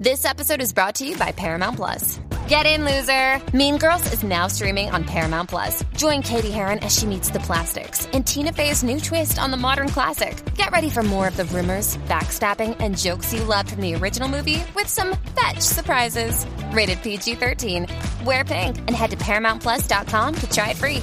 [0.00, 2.18] This episode is brought to you by Paramount Plus.
[2.48, 3.38] Get in, loser!
[3.54, 5.84] Mean Girls is now streaming on Paramount Plus.
[5.94, 9.58] Join Katie Heron as she meets the plastics and Tina Fey's new twist on the
[9.58, 10.42] modern classic.
[10.54, 14.26] Get ready for more of the rumors, backstabbing, and jokes you loved from the original
[14.26, 16.46] movie with some fetch surprises.
[16.72, 17.86] Rated PG 13.
[18.24, 21.02] Wear pink and head to ParamountPlus.com to try it free.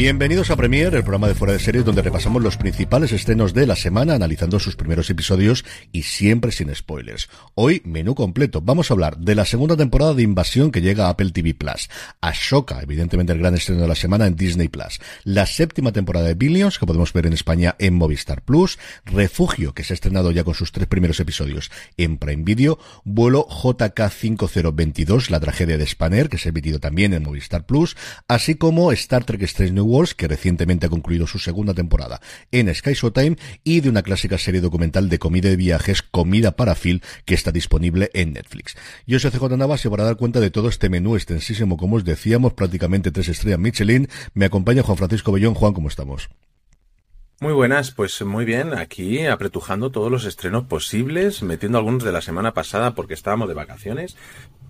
[0.00, 3.66] Bienvenidos a Premier, el programa de fuera de series donde repasamos los principales estrenos de
[3.66, 7.28] la semana, analizando sus primeros episodios y siempre sin spoilers.
[7.54, 8.62] Hoy, menú completo.
[8.62, 11.90] Vamos a hablar de la segunda temporada de Invasión que llega a Apple TV Plus.
[12.22, 15.00] Ashoka, evidentemente el gran estreno de la semana en Disney Plus.
[15.24, 18.78] La séptima temporada de Billions, que podemos ver en España en Movistar Plus.
[19.04, 22.78] Refugio, que se ha estrenado ya con sus tres primeros episodios en Prime Video.
[23.04, 27.98] Vuelo JK5022, la tragedia de Spanner, que se ha emitido también en Movistar Plus.
[28.28, 32.20] Así como Star Trek Strange New Wars, que recientemente ha concluido su segunda temporada
[32.52, 36.74] en Sky Showtime, y de una clásica serie documental de comida y viajes, Comida para
[36.74, 38.76] Phil, que está disponible en Netflix.
[39.06, 42.04] Yo soy CJ Navas y para dar cuenta de todo este menú extensísimo, como os
[42.04, 45.54] decíamos, prácticamente tres estrellas Michelin, me acompaña Juan Francisco Bellón.
[45.54, 46.30] Juan, ¿cómo estamos?
[47.42, 52.20] Muy buenas, pues muy bien, aquí apretujando todos los estrenos posibles, metiendo algunos de la
[52.20, 54.14] semana pasada porque estábamos de vacaciones,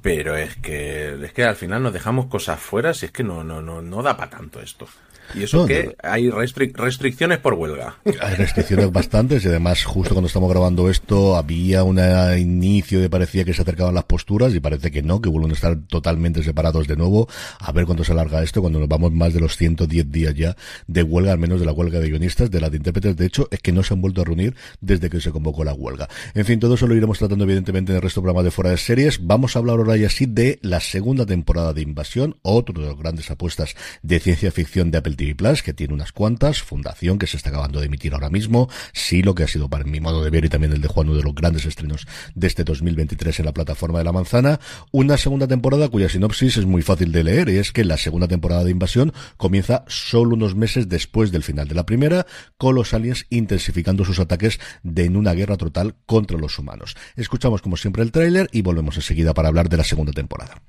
[0.03, 3.43] pero es que es que al final nos dejamos cosas fuera, si es que no
[3.43, 4.87] no no no da para tanto esto.
[5.35, 5.93] Y eso No, que no.
[6.03, 7.97] hay restri- restricciones por huelga.
[8.21, 11.99] Hay restricciones bastantes y además justo cuando estamos grabando esto había un
[12.39, 15.55] inicio de parecía que se acercaban las posturas y parece que no, que vuelven a
[15.55, 17.29] estar totalmente separados de nuevo.
[17.59, 20.57] A ver cuánto se alarga esto cuando nos vamos más de los 110 días ya
[20.87, 23.17] de huelga, al menos de la huelga de guionistas, de la de intérpretes.
[23.17, 25.75] De hecho, es que no se han vuelto a reunir desde que se convocó la
[25.75, 26.09] huelga.
[26.35, 28.71] En fin, todo eso lo iremos tratando evidentemente en el resto del programa de fuera
[28.71, 29.27] de series.
[29.27, 32.99] Vamos a hablar ahora ya sí de la segunda temporada de Invasión, otro de los
[32.99, 37.27] grandes apuestas de ciencia ficción de Apple TV Plus, que tiene unas cuantas, Fundación, que
[37.27, 40.25] se está acabando de emitir ahora mismo, sí, lo que ha sido para mi modo
[40.25, 43.41] de ver y también el de Juan, uno de los grandes estrenos de este 2023
[43.41, 44.61] en la plataforma de la manzana,
[44.93, 48.29] una segunda temporada cuya sinopsis es muy fácil de leer, y es que la segunda
[48.29, 52.25] temporada de Invasión comienza solo unos meses después del final de la primera,
[52.57, 56.97] con los aliens intensificando sus ataques de en una guerra total contra los humanos.
[57.17, 60.63] Escuchamos como siempre el tráiler y volvemos enseguida para hablar de la segunda temporada.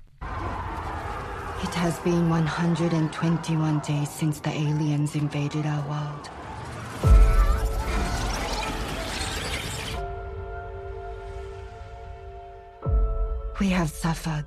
[1.63, 6.29] It has been 121 days since the aliens invaded our world.
[13.59, 14.45] We have suffered.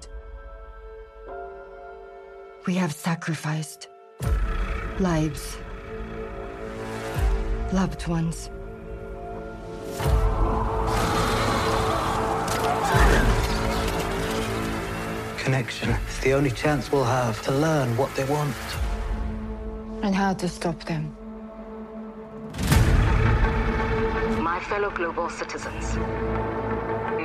[2.67, 3.89] We have sacrificed
[4.99, 5.57] lives,
[7.73, 8.51] loved ones.
[15.45, 15.91] Connection.
[16.07, 18.57] It's the only chance we'll have to learn what they want.
[20.03, 21.15] And how to stop them.
[24.43, 25.97] My fellow global citizens,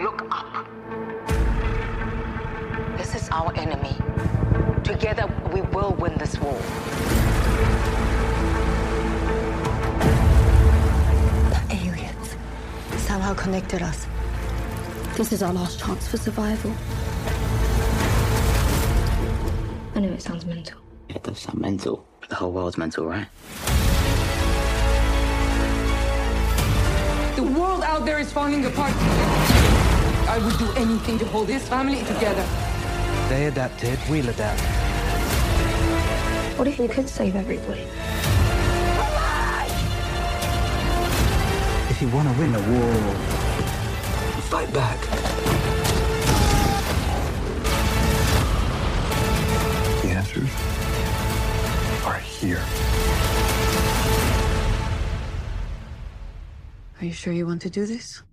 [0.03, 0.67] look up.
[2.97, 3.95] This is our enemy.
[4.83, 6.59] Together, we will win this war.
[11.53, 12.35] The aliens
[12.97, 14.07] somehow connected us.
[15.15, 16.73] This is our last chance for survival.
[19.99, 20.79] I know it sounds mental.
[21.09, 23.27] It does sound mental, but the whole world's mental, right?
[27.35, 28.93] The world out there is falling apart.
[28.95, 32.45] I would do anything to hold this family together.
[33.27, 34.61] They adapted, we'll adapt.
[36.57, 37.85] What if you could save everybody?
[41.89, 42.93] If you want to win a war,
[44.43, 45.28] fight back.
[52.39, 52.63] Here.
[56.99, 58.23] Are you sure you want to do this?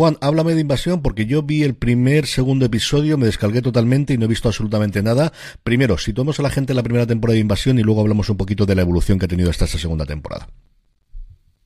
[0.00, 4.16] Juan, háblame de invasión porque yo vi el primer, segundo episodio, me descargué totalmente y
[4.16, 5.30] no he visto absolutamente nada.
[5.62, 8.38] Primero, situamos a la gente en la primera temporada de invasión y luego hablamos un
[8.38, 10.48] poquito de la evolución que ha tenido hasta esta segunda temporada.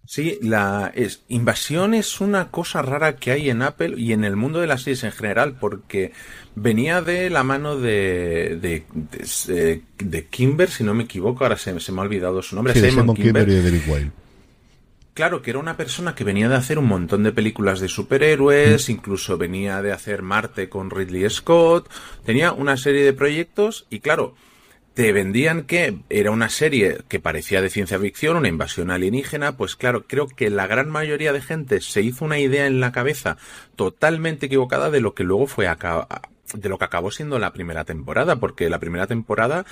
[0.05, 4.35] Sí, la es, invasión es una cosa rara que hay en Apple y en el
[4.35, 6.11] mundo de las series en general, porque
[6.57, 8.83] venía de la mano de, de,
[9.47, 12.75] de, de Kimber, si no me equivoco, ahora se, se me ha olvidado su nombre,
[12.75, 13.45] Sí, Simon Simon Kimber.
[13.45, 14.24] Kimber y de David Wilde.
[15.15, 18.89] Claro, que era una persona que venía de hacer un montón de películas de superhéroes,
[18.89, 21.89] incluso venía de hacer Marte con Ridley Scott,
[22.25, 24.35] tenía una serie de proyectos y claro,
[24.95, 29.77] te vendían que era una serie que parecía de ciencia ficción, una invasión alienígena, pues
[29.77, 33.37] claro, creo que la gran mayoría de gente se hizo una idea en la cabeza
[33.77, 36.09] totalmente equivocada de lo que luego fue acá
[36.55, 39.65] de lo que acabó siendo la primera temporada, porque la primera temporada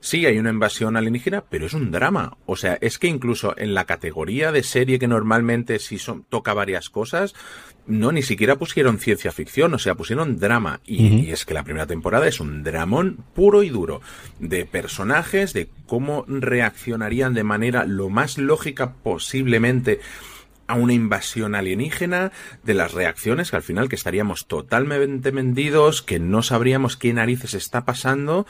[0.00, 2.36] sí hay una invasión alienígena, pero es un drama.
[2.46, 6.54] O sea, es que incluso en la categoría de serie que normalmente sí son, toca
[6.54, 7.34] varias cosas,
[7.86, 10.80] no, ni siquiera pusieron ciencia ficción, o sea, pusieron drama.
[10.84, 14.00] Y, y es que la primera temporada es un dramón puro y duro
[14.38, 20.00] de personajes, de cómo reaccionarían de manera lo más lógica posiblemente
[20.70, 22.32] a una invasión alienígena,
[22.62, 27.54] de las reacciones que al final que estaríamos totalmente vendidos, que no sabríamos qué narices
[27.54, 28.46] está pasando.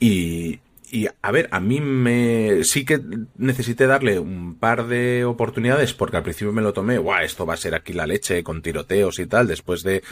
[0.00, 0.60] Y,
[0.90, 3.00] y a ver, a mí me sí que
[3.36, 7.54] necesité darle un par de oportunidades porque al principio me lo tomé, guau, esto va
[7.54, 10.02] a ser aquí la leche con tiroteos y tal, después de,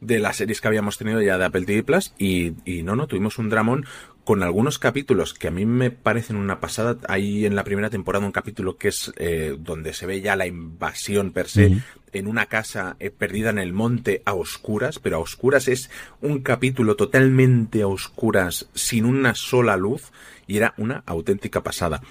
[0.00, 3.08] de las series que habíamos tenido ya de Apple TV Plus y, y no, no,
[3.08, 3.84] tuvimos un dramón
[4.24, 6.96] con algunos capítulos que a mí me parecen una pasada.
[7.08, 10.46] Hay en la primera temporada un capítulo que es eh, donde se ve ya la
[10.46, 11.82] invasión per se
[12.12, 15.90] en una casa eh, perdida en el monte a oscuras, pero a oscuras es
[16.20, 20.12] un capítulo totalmente a oscuras sin una sola luz
[20.46, 22.02] y era una auténtica pasada.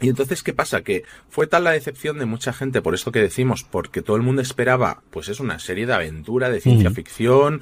[0.00, 0.82] Y entonces, ¿qué pasa?
[0.82, 4.22] Que fue tal la decepción de mucha gente, por esto que decimos, porque todo el
[4.22, 7.60] mundo esperaba, pues es una serie de aventura, de ciencia ficción,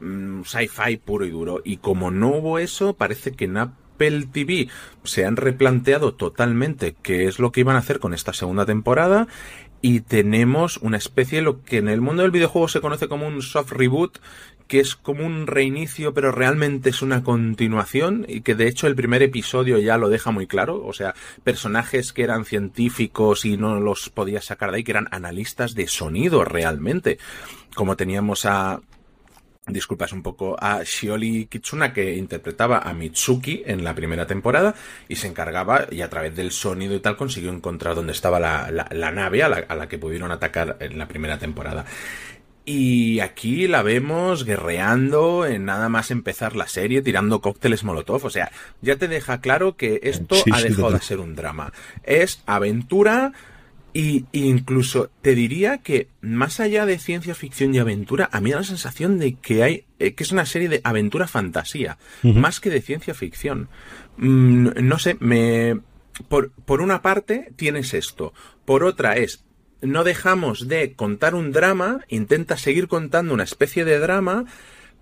[0.00, 1.60] mm, sci-fi puro y duro.
[1.64, 4.68] Y como no hubo eso, parece que en Apple TV
[5.04, 9.28] se han replanteado totalmente qué es lo que iban a hacer con esta segunda temporada.
[9.80, 13.28] Y tenemos una especie de lo que en el mundo del videojuego se conoce como
[13.28, 14.18] un soft reboot,
[14.66, 18.96] que es como un reinicio, pero realmente es una continuación, y que de hecho el
[18.96, 20.84] primer episodio ya lo deja muy claro.
[20.84, 25.08] O sea, personajes que eran científicos y no los podías sacar de ahí, que eran
[25.10, 27.18] analistas de sonido realmente.
[27.74, 28.80] Como teníamos a
[29.68, 34.74] disculpas un poco, a Shioli Kitsuna que interpretaba a Mitsuki en la primera temporada
[35.08, 38.70] y se encargaba y a través del sonido y tal consiguió encontrar dónde estaba la,
[38.70, 41.84] la- la nave a la, a la que pudieron atacar en la primera temporada.
[42.64, 48.26] Y aquí la vemos guerreando en nada más empezar la serie, tirando cócteles molotov.
[48.26, 48.50] O sea,
[48.82, 51.72] ya te deja claro que esto Sí, ha dejado de ser un drama.
[52.04, 53.32] Es aventura
[54.00, 58.44] y y incluso te diría que más allá de ciencia ficción y aventura, a mí
[58.44, 61.98] me da la sensación de que hay eh, que es una serie de aventura fantasía,
[62.22, 63.68] más que de ciencia ficción.
[64.16, 65.80] Mm, no sé, me
[66.28, 68.32] por, por una parte tienes esto,
[68.64, 69.44] por otra es
[69.80, 74.44] no dejamos de contar un drama, intenta seguir contando una especie de drama,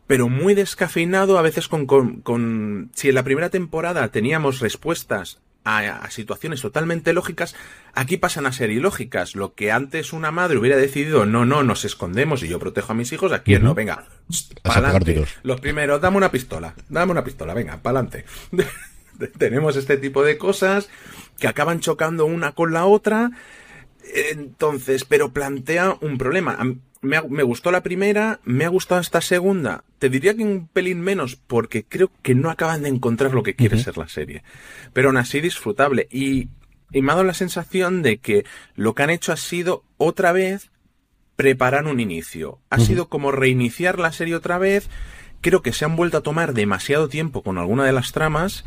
[0.06, 5.40] pero muy descafeinado, a veces con, con, con- si en la primera temporada teníamos respuestas
[5.66, 7.56] a, a situaciones totalmente lógicas,
[7.92, 9.34] aquí pasan a ser ilógicas.
[9.34, 12.94] Lo que antes una madre hubiera decidido, no, no, nos escondemos y yo protejo a
[12.94, 14.06] mis hijos, aquí no, venga,
[14.62, 15.24] pa'lante.
[15.42, 18.24] Los primeros, dame una pistola, dame una pistola, venga, pa'lante.
[19.38, 20.88] Tenemos este tipo de cosas
[21.38, 23.30] que acaban chocando una con la otra.
[24.14, 26.56] Entonces, pero plantea un problema.
[27.06, 29.84] Me, ha- me gustó la primera, me ha gustado esta segunda.
[29.98, 33.54] Te diría que un pelín menos, porque creo que no acaban de encontrar lo que
[33.54, 34.42] quiere ser la serie.
[34.92, 36.08] Pero aún así disfrutable.
[36.10, 36.48] Y,
[36.92, 38.44] y me ha dado la sensación de que
[38.74, 40.70] lo que han hecho ha sido otra vez
[41.36, 42.58] preparar un inicio.
[42.70, 44.88] Ha sido como reiniciar la serie otra vez.
[45.42, 48.64] Creo que se han vuelto a tomar demasiado tiempo con alguna de las tramas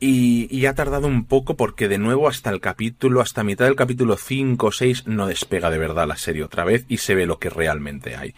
[0.00, 3.76] y, y ha tardado un poco porque de nuevo hasta el capítulo, hasta mitad del
[3.76, 7.26] capítulo 5 o 6 no despega de verdad la serie otra vez y se ve
[7.26, 8.34] lo que realmente hay.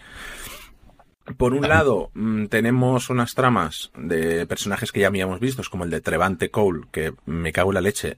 [1.37, 5.91] Por un lado, mm, tenemos unas tramas de personajes que ya habíamos visto, como el
[5.91, 8.17] de Trevante Cole, que me cago en la leche,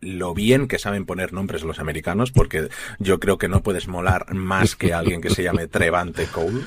[0.00, 2.68] lo bien que saben poner nombres los americanos, porque
[2.98, 6.62] yo creo que no puedes molar más que alguien que se llame Trevante Cole.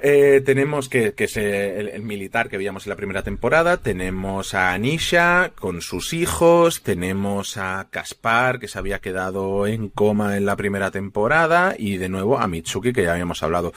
[0.00, 4.54] Eh, tenemos que, que es eh, el, militar que veíamos en la primera temporada, tenemos
[4.54, 10.46] a Anisha con sus hijos, tenemos a Kaspar que se había quedado en coma en
[10.46, 11.74] la primera temporada.
[11.76, 13.72] Y de nuevo a Mitsuki que ya habíamos hablado.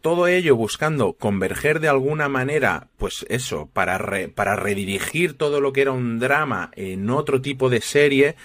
[0.00, 5.72] Todo ello buscando converger de alguna manera, pues eso, para, re- para redirigir todo lo
[5.72, 8.36] que era un drama en otro tipo de serie,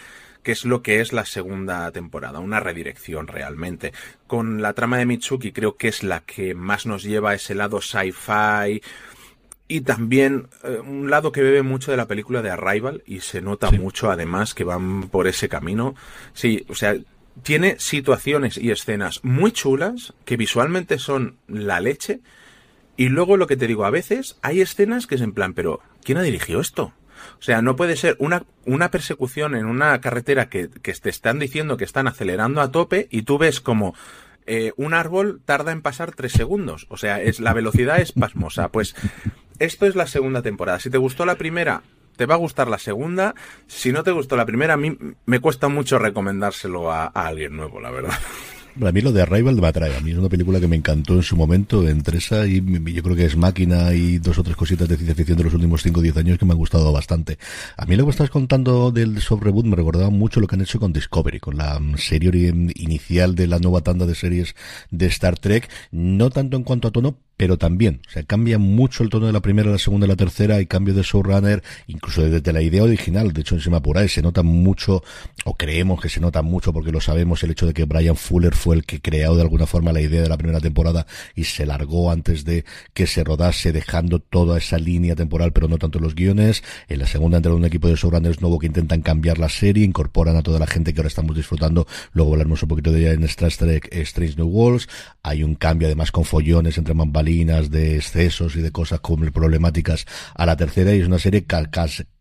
[0.43, 3.93] que es lo que es la segunda temporada, una redirección realmente.
[4.27, 7.55] Con la trama de Mitsuki creo que es la que más nos lleva a ese
[7.55, 8.81] lado sci-fi
[9.67, 13.41] y también eh, un lado que bebe mucho de la película de Arrival y se
[13.41, 15.95] nota mucho además que van por ese camino.
[16.33, 16.95] Sí, o sea,
[17.41, 22.19] tiene situaciones y escenas muy chulas que visualmente son la leche.
[22.95, 25.79] Y luego lo que te digo, a veces hay escenas que es en plan, pero
[26.03, 26.93] ¿quién ha dirigido esto?
[27.43, 31.39] O sea, no puede ser una, una persecución en una carretera que, que te están
[31.39, 33.95] diciendo que están acelerando a tope y tú ves como
[34.45, 36.87] eh, un árbol tarda en pasar tres segundos.
[36.87, 38.69] O sea, es, la velocidad es pasmosa.
[38.69, 38.95] Pues
[39.59, 40.79] esto es la segunda temporada.
[40.79, 41.83] Si te gustó la primera,
[42.15, 43.35] te va a gustar la segunda.
[43.67, 47.57] Si no te gustó la primera, a mí me cuesta mucho recomendárselo a, a alguien
[47.57, 48.17] nuevo, la verdad.
[48.81, 49.95] A mí lo de Arrival me atrae.
[49.95, 52.55] A mí es una película que me encantó en su momento, entre esa y
[52.91, 55.53] yo creo que es Máquina y dos o tres cositas de ciencia ficción de los
[55.53, 57.37] últimos 5 o 10 años que me han gustado bastante.
[57.77, 60.61] A mí lo que estás contando del soft reboot me recordaba mucho lo que han
[60.61, 64.55] hecho con Discovery, con la serie inicial de la nueva tanda de series
[64.89, 69.03] de Star Trek, no tanto en cuanto a tono, pero también, o sea, cambia mucho
[69.03, 72.21] el tono de la primera, la segunda y la tercera, hay cambio de showrunner, incluso
[72.21, 75.03] desde la idea original, de hecho en Sima se nota mucho,
[75.45, 78.53] o creemos que se nota mucho porque lo sabemos, el hecho de que Brian Fuller
[78.55, 81.65] fue el que creó de alguna forma la idea de la primera temporada y se
[81.65, 86.15] largó antes de que se rodase, dejando toda esa línea temporal, pero no tanto los
[86.15, 86.63] guiones.
[86.87, 90.35] En la segunda entra un equipo de showrunners nuevo que intentan cambiar la serie, incorporan
[90.35, 93.23] a toda la gente que ahora estamos disfrutando, luego hablaremos un poquito de ella en
[93.23, 94.87] Star Trek Strange New Worlds,
[95.21, 100.45] hay un cambio además con follones entre De excesos y de cosas como problemáticas a
[100.45, 101.55] la tercera y es una serie que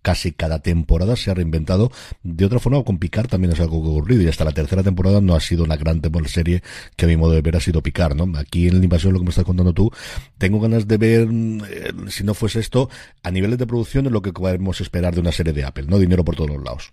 [0.03, 1.91] casi, cada temporada se ha reinventado
[2.23, 4.83] de otra forma con Picar también es algo que ha ocurrido y hasta la tercera
[4.83, 6.63] temporada no ha sido una gran serie
[6.97, 8.39] que a mi modo de ver ha sido Picar, ¿no?
[8.39, 9.91] Aquí en la invasión lo que me estás contando tú,
[10.39, 11.29] tengo ganas de ver
[11.69, 12.89] eh, si no fuese esto
[13.23, 15.99] a niveles de producción es lo que podemos esperar de una serie de Apple, ¿no?
[15.99, 16.93] Dinero por todos los lados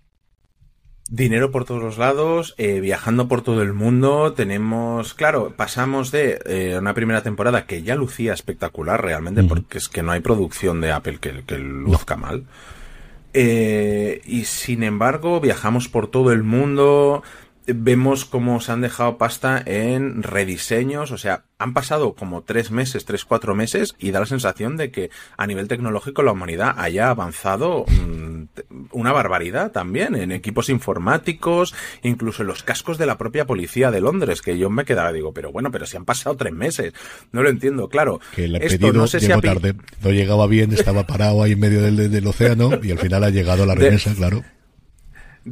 [1.10, 4.32] dinero por todos los lados, eh, viajando por todo el mundo.
[4.32, 9.88] Tenemos, claro, pasamos de eh, una primera temporada que ya lucía espectacular realmente, porque es
[9.88, 12.44] que no hay producción de Apple que, que luzca mal.
[13.34, 17.22] Eh, y sin embargo, viajamos por todo el mundo.
[17.66, 23.04] Vemos cómo se han dejado pasta en rediseños, o sea, han pasado como tres meses,
[23.04, 27.10] tres, cuatro meses y da la sensación de que a nivel tecnológico la humanidad haya
[27.10, 28.44] avanzado mm,
[28.92, 34.00] una barbaridad también en equipos informáticos, incluso en los cascos de la propia policía de
[34.00, 36.94] Londres, que yo me quedaba, digo, pero bueno, pero si han pasado tres meses,
[37.30, 38.20] no lo entiendo, claro.
[38.34, 41.82] Que el pedido no sé llegó tarde, no llegaba bien, estaba parado ahí en medio
[41.82, 44.42] del, océano y al final ha llegado la remesa, claro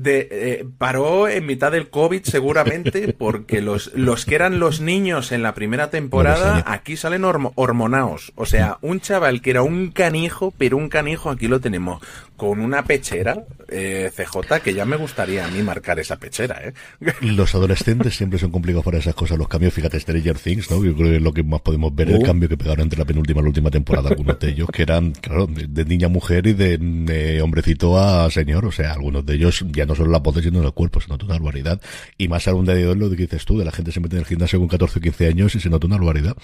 [0.02, 5.33] de, eh, paró en mitad del COVID seguramente porque los, los que eran los niños
[5.33, 8.33] en la primera temporada aquí salen hormonaos.
[8.37, 12.02] O sea, un chaval que era un canijo, pero un canijo aquí lo tenemos
[12.38, 16.62] con una pechera, eh, CJ, que ya me gustaría a mí marcar esa pechera.
[16.62, 16.73] ¿eh?
[17.21, 19.37] Los adolescentes siempre son complicados para esas cosas.
[19.37, 20.85] Los cambios, fíjate, Stranger Things, ¿no?
[20.85, 22.23] Yo creo que es lo que más podemos ver, el uh.
[22.23, 25.11] cambio que pegaron entre la penúltima y la última temporada, algunos de ellos, que eran,
[25.11, 28.64] claro, de, niña a mujer y de, hombrecito a señor.
[28.66, 31.25] O sea, algunos de ellos ya no solo la voz, sino el cuerpo, se nota
[31.25, 31.80] una barbaridad.
[32.16, 34.26] Y más aún de lo que dices tú, de la gente se mete en el
[34.26, 36.37] gimnasio con 14 o 15 años y se nota una barbaridad.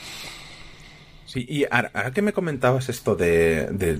[1.34, 3.98] Sí, y ahora, que me comentabas esto de,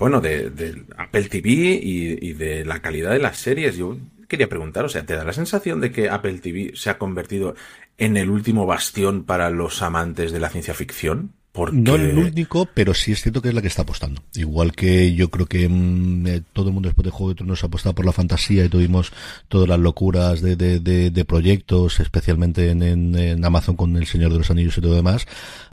[0.00, 3.96] bueno, de, Apple TV y, de la calidad de las series, yo
[4.26, 7.54] quería preguntar, o sea, ¿te da la sensación de que Apple TV se ha convertido
[7.98, 11.34] en el último bastión para los amantes de la ciencia ficción?
[11.54, 14.22] No el único, pero sí es cierto que es la que está apostando.
[14.34, 17.62] Igual que yo creo que mm, eh, todo el mundo después de Juego de Tronos
[17.62, 19.12] ha apostado por la fantasía y tuvimos
[19.48, 24.38] todas las locuras de, de, de, proyectos, especialmente en, en, Amazon con El Señor de
[24.38, 25.26] los Anillos y todo demás.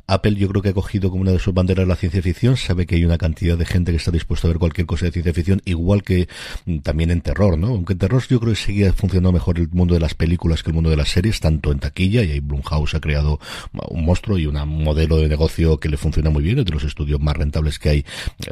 [0.10, 2.88] Apple yo creo que ha cogido como una de sus banderas la ciencia ficción, sabe
[2.88, 5.34] que hay una cantidad de gente que está dispuesta a ver cualquier cosa de ciencia
[5.34, 6.28] ficción, igual que
[6.66, 7.68] mm, también en terror, ¿no?
[7.68, 10.72] Aunque en terror yo creo que sigue funcionando mejor el mundo de las películas que
[10.72, 13.40] el mundo de las series, tanto en taquilla, y ahí Blumhouse ha creado
[13.90, 16.84] un monstruo y un modelo de negocio que le funciona muy bien, es de los
[16.84, 18.06] estudios más rentables que hay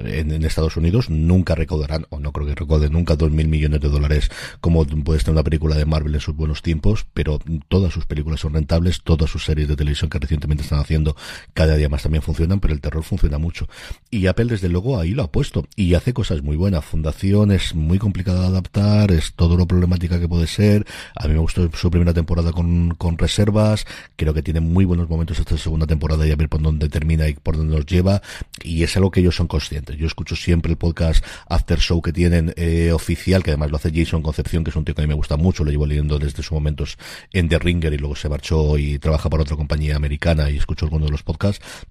[0.03, 3.81] eh, en, Estados Unidos, nunca recaudarán, o no creo que recauden nunca, dos mil millones
[3.81, 4.29] de dólares
[4.61, 8.39] como puede estar una película de Marvel en sus buenos tiempos, pero todas sus películas
[8.41, 11.15] son rentables, todas sus series de televisión que recientemente están haciendo
[11.53, 13.67] cada día más también funcionan, pero el terror funciona mucho.
[14.11, 15.65] Y Apple, desde luego, ahí lo ha puesto.
[15.75, 16.85] Y hace cosas muy buenas.
[16.85, 20.85] Fundación es muy complicada de adaptar, es todo lo problemática que puede ser.
[21.15, 23.85] A mí me gustó su primera temporada con, con reservas.
[24.15, 27.27] Creo que tiene muy buenos momentos esta segunda temporada y a ver por dónde termina
[27.27, 28.21] y por dónde nos lleva.
[28.63, 29.97] Y es algo que ellos son conscientes.
[29.97, 33.91] Yo escucho siempre el podcast After Show que tienen eh, oficial, que además lo hace
[33.91, 35.63] Jason Concepción, que es un tío que a mí me gusta mucho.
[35.63, 36.99] Lo llevo leyendo desde sus momentos
[37.33, 40.85] en The Ringer y luego se marchó y trabaja para otra compañía americana y escucho
[40.85, 41.36] algunos de los podcasts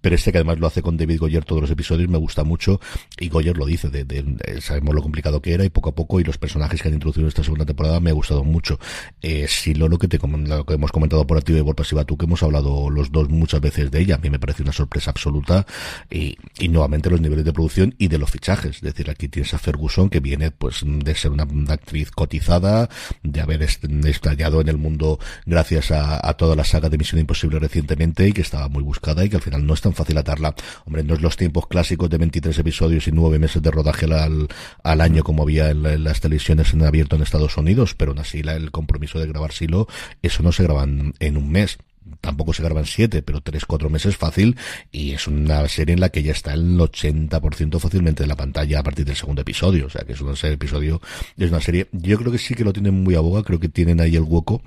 [0.01, 2.81] pero este que además lo hace con David Goyer todos los episodios me gusta mucho
[3.19, 6.25] y Goyer lo dice, de, sabemos lo complicado que era y poco a poco y
[6.25, 8.79] los personajes que han introducido en esta segunda temporada me ha gustado mucho.
[9.23, 12.05] Eh, si lo, lo que te lo que hemos comentado por activa y por pasiva
[12.05, 14.73] tú que hemos hablado los dos muchas veces de ella, a mí me parece una
[14.73, 15.67] sorpresa absoluta
[16.11, 19.55] y, y nuevamente los niveles de producción y de los fichajes, es decir, aquí tienes
[19.55, 22.89] a Ferguson que viene pues de ser una, actriz cotizada,
[23.23, 27.59] de haber estallado en el mundo gracias a, a toda la saga de Misión Imposible
[27.59, 30.55] recientemente y que estaba muy buscada que al final no es tan fácil atarla.
[30.85, 34.49] Hombre, no es los tiempos clásicos de 23 episodios y 9 meses de rodaje al,
[34.83, 38.43] al año como había en, las televisiones en abierto en Estados Unidos, pero aún así
[38.43, 39.89] la, el compromiso de grabar Silo,
[40.23, 41.79] eso no se graba en, un mes
[42.21, 44.57] tampoco se graban siete, pero tres, cuatro meses fácil,
[44.93, 48.79] y es una serie en la que ya está el 80% fácilmente de la pantalla
[48.79, 51.01] a partir del segundo episodio, o sea que es serie, episodio,
[51.37, 53.69] es una serie, yo creo que sí que lo tienen muy a boga, creo que
[53.69, 54.63] tienen ahí el hueco,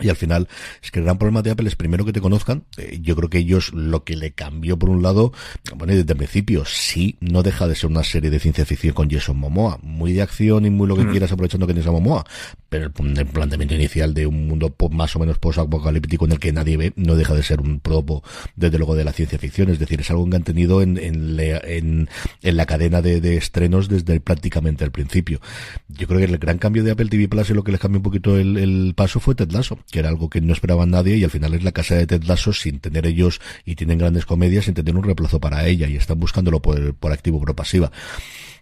[0.00, 0.48] y al final,
[0.82, 2.64] es que el gran problema de Apple es primero que te conozcan.
[2.78, 5.32] Eh, yo creo que ellos lo que le cambió por un lado,
[5.76, 9.08] bueno, desde el principio, sí, no deja de ser una serie de ciencia ficción con
[9.08, 9.78] Jason Momoa.
[9.82, 11.10] Muy de acción y muy lo que mm.
[11.12, 12.24] quieras aprovechando que tienes a Momoa.
[12.68, 16.76] Pero el, planteamiento inicial de un mundo más o menos post-apocalíptico en el que nadie
[16.76, 18.24] ve, no deja de ser un propo,
[18.56, 19.68] desde luego, de la ciencia ficción.
[19.70, 22.08] Es decir, es algo que han tenido en, en, en,
[22.42, 25.40] en la cadena de, de, estrenos desde prácticamente el principio.
[25.88, 28.00] Yo creo que el gran cambio de Apple TV Plus y lo que les cambió
[28.00, 31.16] un poquito el, el paso fue Ted Lasso que era algo que no esperaba nadie
[31.16, 34.26] y al final es la casa de Ted Lasso sin tener ellos y tienen grandes
[34.26, 37.54] comedias sin tener un reemplazo para ella y están buscándolo por, por activo o por
[37.54, 37.92] pasiva.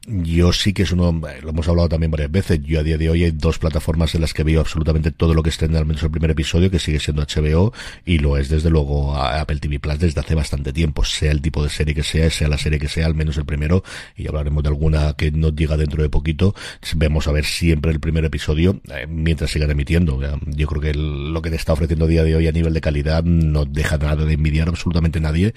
[0.04, 3.08] Yo sí que es uno, lo hemos hablado también varias veces, yo a día de
[3.08, 5.86] hoy hay dos plataformas en las que veo absolutamente todo lo que esté en al
[5.86, 7.72] menos el primer episodio, que sigue siendo HBO,
[8.04, 11.62] y lo es desde luego Apple TV Plus desde hace bastante tiempo, sea el tipo
[11.62, 13.84] de serie que sea, sea la serie que sea, al menos el primero,
[14.16, 16.52] y hablaremos de alguna que nos llega dentro de poquito,
[16.96, 20.20] vemos a ver siempre el primer episodio, eh, mientras sigan emitiendo.
[20.46, 22.80] Yo creo que lo que te está ofreciendo a día de hoy a nivel de
[22.80, 25.54] calidad no deja nada de envidiar absolutamente nadie,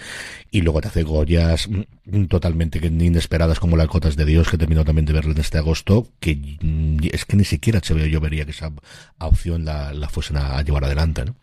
[0.51, 4.83] y luego te hace goyas mm, totalmente inesperadas como las cotas de Dios que terminó
[4.83, 8.45] también de verlo en este agosto, que mm, es que ni siquiera HBO yo vería
[8.45, 8.71] que esa
[9.19, 11.35] opción la, la fuesen a, llevar adelante, ¿no?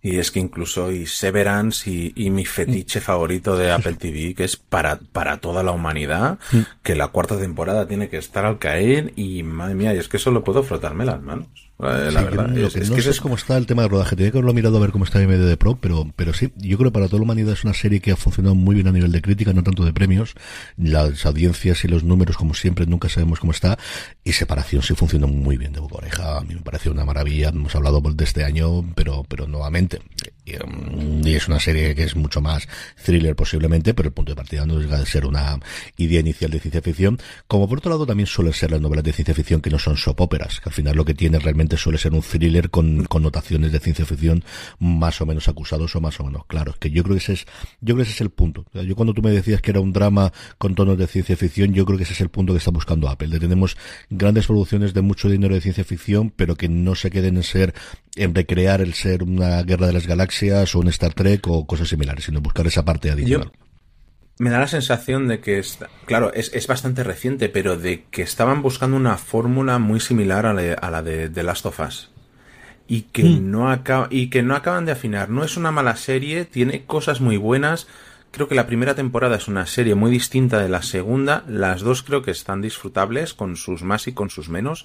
[0.00, 4.56] Y es que incluso y Severance y, mi fetiche favorito de Apple TV, que es
[4.56, 6.58] para, para toda la humanidad, mm.
[6.82, 10.18] que la cuarta temporada tiene que estar al caer y madre mía, y es que
[10.18, 11.48] solo puedo frotarme las manos.
[11.80, 12.56] Eh, verdad.
[12.56, 13.20] es, que no sé es...
[13.20, 14.14] cómo está el tema de rodaje.
[14.14, 16.52] Tenía que haberlo mirado a ver cómo está en medio de Pro, pero, pero sí,
[16.56, 18.86] yo creo que para toda la humanidad es una serie que ha funcionado muy bien
[18.86, 20.34] a nivel de crítica, no tanto de premios.
[20.76, 23.76] Las audiencias y los números, como siempre, nunca sabemos cómo está.
[24.22, 26.38] Y separación sí funcionó muy bien de boca oreja.
[26.38, 27.48] A mí me pareció una maravilla.
[27.48, 30.00] Hemos hablado de este año, pero, pero nuevamente.
[30.46, 32.68] Mm, y, es una serie que es mucho más
[33.02, 35.58] thriller posiblemente, pero el punto de partida no deja de ser una
[35.96, 37.18] idea inicial de ciencia ficción.
[37.48, 39.96] Como por otro lado también suelen ser las novelas de ciencia ficción que no son
[39.96, 43.72] soap operas, que al final lo que tiene realmente suele ser un thriller con connotaciones
[43.72, 44.44] de ciencia ficción
[44.78, 46.76] más o menos acusados o más o menos claros.
[46.76, 47.46] Que yo creo que ese es,
[47.80, 48.66] yo creo que ese es el punto.
[48.74, 51.86] Yo cuando tú me decías que era un drama con tonos de ciencia ficción, yo
[51.86, 53.38] creo que ese es el punto que está buscando Apple.
[53.38, 53.76] tenemos
[54.10, 57.74] grandes producciones de mucho dinero de ciencia ficción, pero que no se queden en ser,
[58.16, 61.88] en recrear el ser una guerra de las galaxias o un Star Trek o cosas
[61.88, 63.52] similares, sino buscar esa parte adicional
[64.38, 68.22] me da la sensación de que, está, claro, es, es, bastante reciente, pero de que
[68.22, 72.10] estaban buscando una fórmula muy similar a la, de The Last of Us.
[72.88, 73.50] Y que, hmm.
[73.50, 75.30] no acaba, y que no acaban de afinar.
[75.30, 77.86] No es una mala serie, tiene cosas muy buenas.
[78.32, 81.44] Creo que la primera temporada es una serie muy distinta de la segunda.
[81.46, 84.84] Las dos creo que están disfrutables, con sus más y con sus menos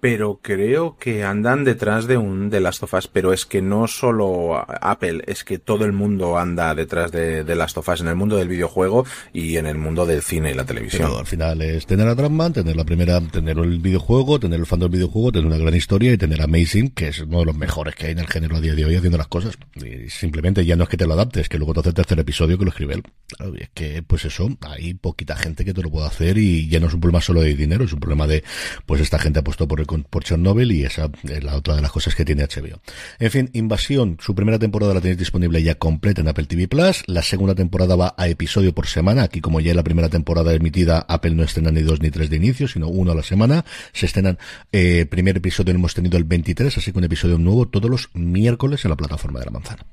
[0.00, 3.86] pero creo que andan detrás de un The Last of Us, pero es que no
[3.86, 8.08] solo Apple, es que todo el mundo anda detrás de The Last of Us en
[8.08, 11.10] el mundo del videojuego y en el mundo del cine y la televisión.
[11.16, 14.80] al final es tener a Drumman, tener la primera, tener el videojuego, tener el fan
[14.80, 17.94] del videojuego, tener una gran historia y tener Amazing, que es uno de los mejores
[17.94, 19.58] que hay en el género a día de hoy haciendo las cosas.
[19.76, 22.18] Y simplemente ya no es que te lo adaptes, que luego te hace el tercer
[22.18, 23.02] episodio que lo escribe él.
[23.36, 26.68] Claro, y es que, pues eso, hay poquita gente que te lo puede hacer y
[26.68, 28.44] ya no es un problema solo de dinero, es un problema de,
[28.86, 31.90] pues esta gente ha puesto por por Chernobyl y esa es la otra de las
[31.90, 32.80] cosas que tiene HBO.
[33.18, 37.02] En fin, Invasión, su primera temporada la tenéis disponible ya completa en Apple TV Plus.
[37.06, 39.24] La segunda temporada va a episodio por semana.
[39.24, 42.30] Aquí, como ya en la primera temporada emitida, Apple no estrena ni dos ni tres
[42.30, 43.64] de inicio, sino uno a la semana.
[43.92, 44.38] Se estrenan,
[44.72, 48.84] eh, primer episodio hemos tenido el 23, así que un episodio nuevo todos los miércoles
[48.84, 49.86] en la plataforma de la manzana.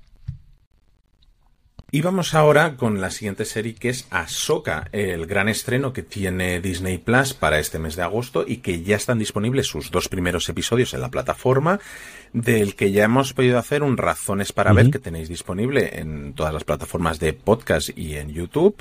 [1.96, 6.60] Y vamos ahora con la siguiente serie que es Ahsoka, el gran estreno que tiene
[6.60, 10.50] Disney Plus para este mes de agosto y que ya están disponibles sus dos primeros
[10.50, 11.80] episodios en la plataforma,
[12.34, 16.54] del que ya hemos podido hacer un Razones para ver que tenéis disponible en todas
[16.54, 18.76] las plataformas de podcast y en YouTube.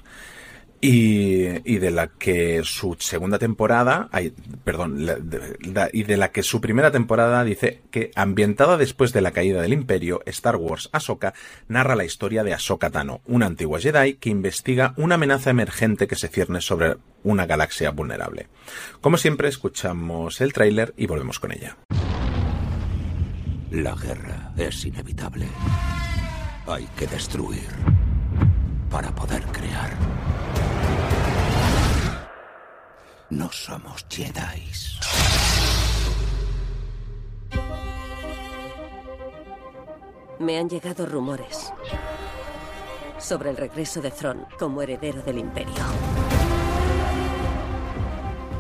[0.87, 4.11] Y, de la que su segunda temporada,
[4.65, 4.99] perdón,
[5.93, 9.73] y de la que su primera temporada dice que ambientada después de la caída del
[9.73, 11.33] Imperio, Star Wars Ahsoka
[11.69, 16.17] narra la historia de Ahsoka Tano, una antigua Jedi que investiga una amenaza emergente que
[16.17, 18.49] se cierne sobre una galaxia vulnerable.
[19.01, 21.79] Como siempre, escuchamos el tráiler y volvemos con ella.
[23.71, 25.49] La guerra es inevitable.
[26.67, 27.71] Hay que destruir
[28.91, 29.91] para poder crear.
[33.35, 34.63] No somos Jedi.
[40.39, 41.73] Me han llegado rumores
[43.19, 45.75] sobre el regreso de Thrawn como heredero del Imperio.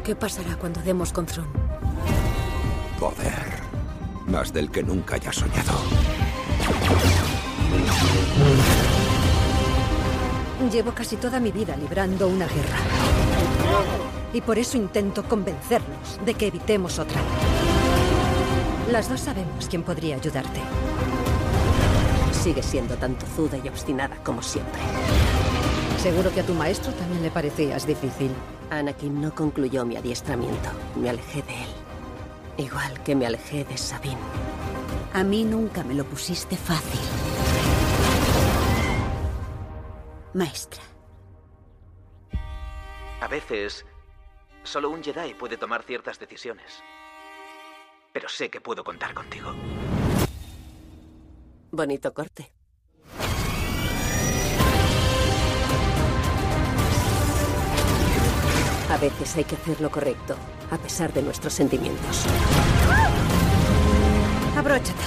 [0.02, 1.52] ¿Qué pasará cuando demos con Thrawn?
[2.98, 3.62] Poder.
[4.26, 5.78] Más del que nunca haya soñado.
[10.72, 14.13] Llevo casi toda mi vida librando una guerra.
[14.34, 17.20] Y por eso intento convencernos de que evitemos otra.
[18.90, 20.60] Las dos sabemos quién podría ayudarte.
[22.32, 24.80] Sigue siendo tan tozuda y obstinada como siempre.
[25.98, 28.32] Seguro que a tu maestro también le parecías difícil.
[28.70, 30.68] Anakin no concluyó mi adiestramiento.
[30.96, 31.68] Me alejé de él.
[32.58, 34.18] Igual que me alejé de Sabine.
[35.12, 37.00] A mí nunca me lo pusiste fácil.
[40.34, 40.82] Maestra.
[43.20, 43.86] A veces,
[44.64, 46.82] solo un Jedi puede tomar ciertas decisiones.
[48.12, 49.54] Pero sé que puedo contar contigo.
[51.70, 52.52] Bonito corte.
[58.90, 60.36] A veces hay que hacer lo correcto,
[60.70, 62.26] a pesar de nuestros sentimientos.
[64.56, 65.02] Abróchate.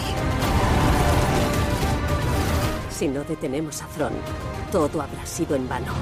[2.90, 4.14] Si no detenemos a Thron,
[4.72, 5.94] todo habrá sido en vano.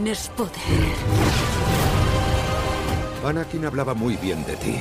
[0.00, 0.50] Tienes poder.
[3.22, 4.76] Anakin hablaba muy bien de ti.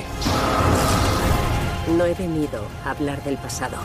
[1.97, 3.75] No he venido a hablar del pasado.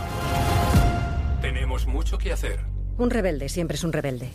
[1.41, 2.61] Tenemos mucho que hacer.
[2.99, 4.31] Un rebelde siempre es un rebelde.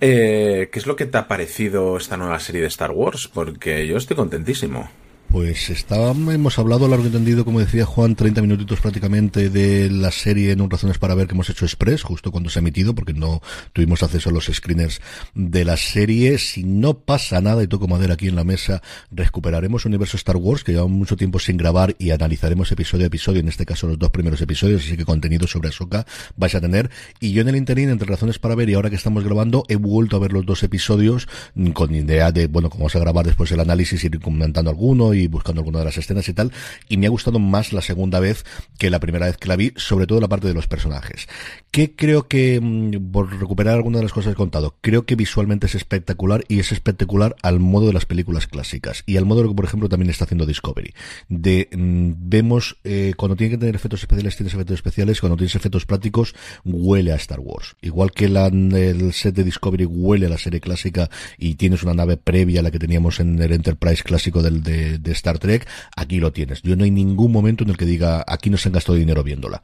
[0.00, 3.28] Eh, ¿Qué es lo que te ha parecido esta nueva serie de Star Wars?
[3.28, 4.90] Porque yo estoy contentísimo.
[5.30, 10.10] Pues estábamos, hemos hablado largo y entendido, como decía Juan, 30 minutitos prácticamente de la
[10.10, 12.96] serie en un Razones para ver que hemos hecho Express, justo cuando se ha emitido,
[12.96, 13.40] porque no
[13.72, 15.00] tuvimos acceso a los screeners
[15.34, 16.36] de la serie.
[16.38, 20.64] Si no pasa nada y toco madera aquí en la mesa, recuperaremos Universo Star Wars,
[20.64, 24.00] que llevamos mucho tiempo sin grabar y analizaremos episodio a episodio, en este caso los
[24.00, 26.90] dos primeros episodios, así que contenido sobre Ahsoka vais a tener.
[27.20, 29.76] Y yo en el interín, entre Razones para ver y ahora que estamos grabando, he
[29.76, 31.28] vuelto a ver los dos episodios
[31.72, 35.19] con idea de, bueno, cómo vamos a grabar después el análisis, ir comentando alguno y
[35.26, 36.52] buscando alguna de las escenas y tal,
[36.88, 38.44] y me ha gustado más la segunda vez
[38.78, 41.28] que la primera vez que la vi, sobre todo la parte de los personajes.
[41.70, 45.16] Que creo que, mm, por recuperar alguna de las cosas que he contado, creo que
[45.16, 49.40] visualmente es espectacular y es espectacular al modo de las películas clásicas y al modo
[49.40, 50.94] de lo que, por ejemplo, también está haciendo Discovery.
[51.28, 55.54] De, mm, vemos, eh, cuando tiene que tener efectos especiales, tienes efectos especiales, cuando tienes
[55.54, 57.76] efectos prácticos, huele a Star Wars.
[57.82, 61.94] Igual que la, el set de Discovery huele a la serie clásica y tienes una
[61.94, 66.18] nave previa a la que teníamos en el Enterprise clásico del, de, Star Trek, aquí
[66.18, 66.62] lo tienes.
[66.62, 69.22] Yo no hay ningún momento en el que diga, aquí no se han gastado dinero
[69.22, 69.62] viéndola.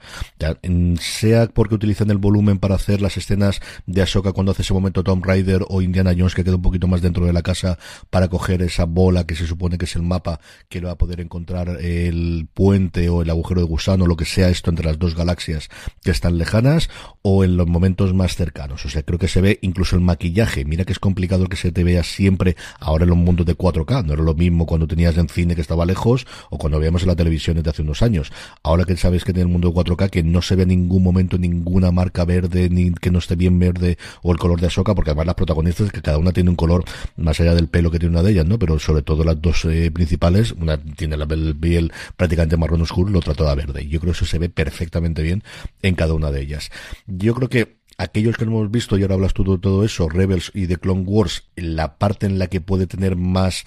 [1.00, 5.02] Sea porque utilizan el volumen para hacer las escenas de Ahsoka cuando hace ese momento
[5.02, 7.78] Tom Rider o Indiana Jones que queda un poquito más dentro de la casa
[8.10, 11.20] para coger esa bola que se supone que es el mapa que va a poder
[11.20, 15.14] encontrar el puente o el agujero de gusano, lo que sea esto entre las dos
[15.14, 15.68] galaxias
[16.02, 16.88] que están lejanas
[17.22, 18.84] o en los momentos más cercanos.
[18.84, 20.64] O sea, creo que se ve incluso el maquillaje.
[20.64, 24.04] Mira que es complicado que se te vea siempre ahora en los mundos de 4K.
[24.04, 27.08] No era lo mismo cuando tenías en cine que estaba lejos o cuando veíamos en
[27.08, 28.32] la televisión desde hace unos años.
[28.62, 31.02] Ahora que sabes que tiene el mundo de 4K que no se ve en ningún
[31.02, 34.94] momento ninguna marca verde ni que no esté bien verde o el color de Ahsoka
[34.94, 36.84] porque además las protagonistas que cada una tiene un color
[37.16, 38.58] más allá del pelo que tiene una de ellas, ¿no?
[38.58, 43.18] Pero sobre todo las dos eh, principales, una tiene la piel prácticamente marrón oscuro, la
[43.18, 43.86] otra toda verde.
[43.86, 45.42] Yo creo que eso se ve perfectamente bien
[45.82, 46.70] en cada una de ellas.
[47.06, 50.08] Yo creo que aquellos que no hemos visto, y ahora hablas tú de todo eso,
[50.08, 53.64] Rebels y de Clone Wars, la parte en la que puede tener más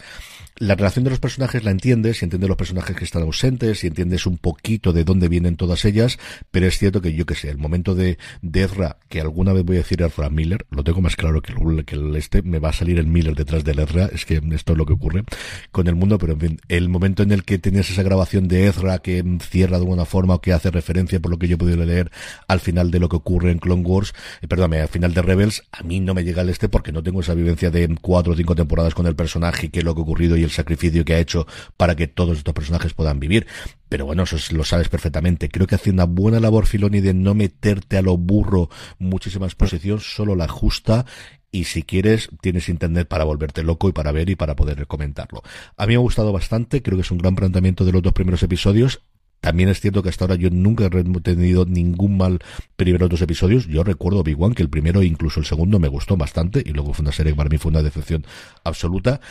[0.60, 3.88] la relación de los personajes la entiendes, y entiendes los personajes que están ausentes, y
[3.88, 6.20] entiendes un poquito de dónde vienen todas ellas,
[6.52, 8.18] pero es cierto que yo que sé, el momento de,
[8.54, 11.86] Ezra, que alguna vez voy a decir Ezra Miller, lo tengo más claro que el,
[11.86, 14.74] que el este, me va a salir el Miller detrás del Ezra, es que esto
[14.74, 15.24] es lo que ocurre
[15.72, 18.68] con el mundo, pero en fin, el momento en el que tienes esa grabación de
[18.68, 21.58] Ezra que cierra de alguna forma o que hace referencia, por lo que yo he
[21.58, 22.12] podido leer,
[22.50, 25.64] al final de lo que ocurre en Clone Wars, eh, perdóname, al final de Rebels,
[25.72, 28.36] a mí no me llega el este porque no tengo esa vivencia de cuatro o
[28.36, 31.06] cinco temporadas con el personaje y qué es lo que ha ocurrido y el sacrificio
[31.06, 33.48] que ha hecho para que todos estos personajes puedan vivir.
[33.88, 35.50] Pero bueno, eso lo sabes perfectamente.
[35.50, 40.00] Creo que hace una buena labor Filoni de no meterte a lo burro muchísima exposición,
[40.00, 41.06] solo la justa
[41.52, 45.42] y si quieres tienes internet para volverte loco y para ver y para poder comentarlo.
[45.78, 48.14] A mí me ha gustado bastante, creo que es un gran planteamiento de los dos
[48.14, 49.02] primeros episodios.
[49.42, 52.40] También es cierto que hasta ahora yo nunca he tenido ningún mal
[52.76, 53.68] primero dos episodios.
[53.68, 56.72] Yo recuerdo Big One, que el primero e incluso el segundo me gustó bastante y
[56.72, 58.26] luego fue una serie que para mí fue una decepción
[58.66, 59.22] absoluta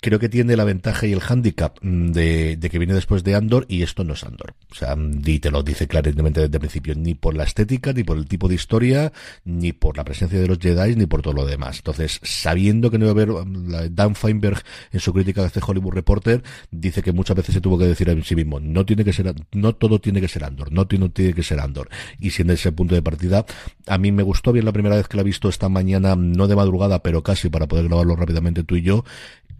[0.00, 3.66] creo que tiene la ventaja y el hándicap mm, de, que viene después de Andor
[3.68, 4.54] y esto no es Andor.
[4.70, 8.04] O sea, y te lo dice claramente desde el principio, ni por la estética, ni
[8.04, 9.12] por el tipo de historia,
[9.44, 11.78] ni por la presencia de los Jedi, ni por todo lo demás.
[11.78, 15.60] Entonces, sabiendo que no iba a haber, um, Dan Feinberg en su crítica de este
[15.64, 19.04] Hollywood Reporter dice que muchas veces se tuvo que decir a sí mismo, no tiene
[19.04, 21.88] que ser, no todo tiene que ser Andor, no tiene, tiene que ser Andor.
[22.18, 23.44] Y siendo ese punto de partida,
[23.86, 26.48] a mí me gustó bien la primera vez que la he visto esta mañana, no
[26.48, 29.04] de madrugada, pero casi para poder grabarlo rápidamente tú y yo,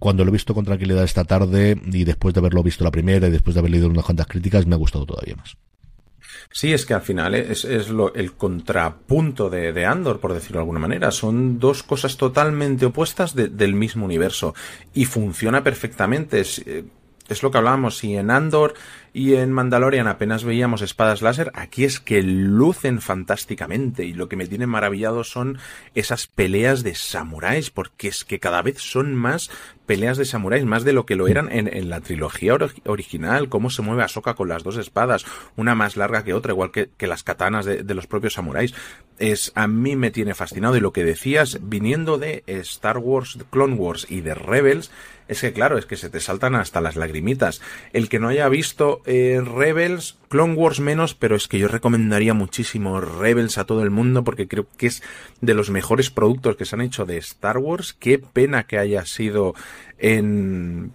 [0.00, 3.28] cuando lo he visto con tranquilidad esta tarde y después de haberlo visto la primera
[3.28, 5.56] y después de haber leído unas cuantas críticas, me ha gustado todavía más.
[6.50, 10.80] Sí, es que al final es, lo, el contrapunto de, Andor, por decirlo de alguna
[10.80, 11.10] manera.
[11.10, 14.54] Son dos cosas totalmente opuestas del mismo universo.
[14.94, 16.40] Y funciona perfectamente.
[16.40, 16.84] Es, eh,
[17.28, 17.98] es lo que hablábamos.
[17.98, 18.74] Si en Andor
[19.12, 24.36] y en Mandalorian apenas veíamos espadas láser, aquí es que lucen fantásticamente y lo que
[24.36, 25.58] me tiene maravillado son
[25.94, 29.50] esas peleas de samuráis, porque es que cada vez son más
[29.86, 33.82] peleas de samuráis, más de lo que lo eran en, la trilogía original, cómo se
[33.82, 37.64] mueve Ahsoka con las dos espadas, una más larga que otra, igual que, las katanas
[37.64, 38.72] de, de, los propios samuráis.
[39.18, 43.74] Es, a mí me tiene fascinado y lo que decías, viniendo de Star Wars, Clone
[43.74, 44.92] Wars y de Rebels,
[45.30, 47.60] es que claro, es que se te saltan hasta las lagrimitas.
[47.92, 52.34] El que no haya visto eh, Rebels, Clone Wars menos, pero es que yo recomendaría
[52.34, 55.02] muchísimo Rebels a todo el mundo porque creo que es
[55.40, 57.92] de los mejores productos que se han hecho de Star Wars.
[57.92, 59.54] Qué pena que haya sido
[59.98, 60.92] en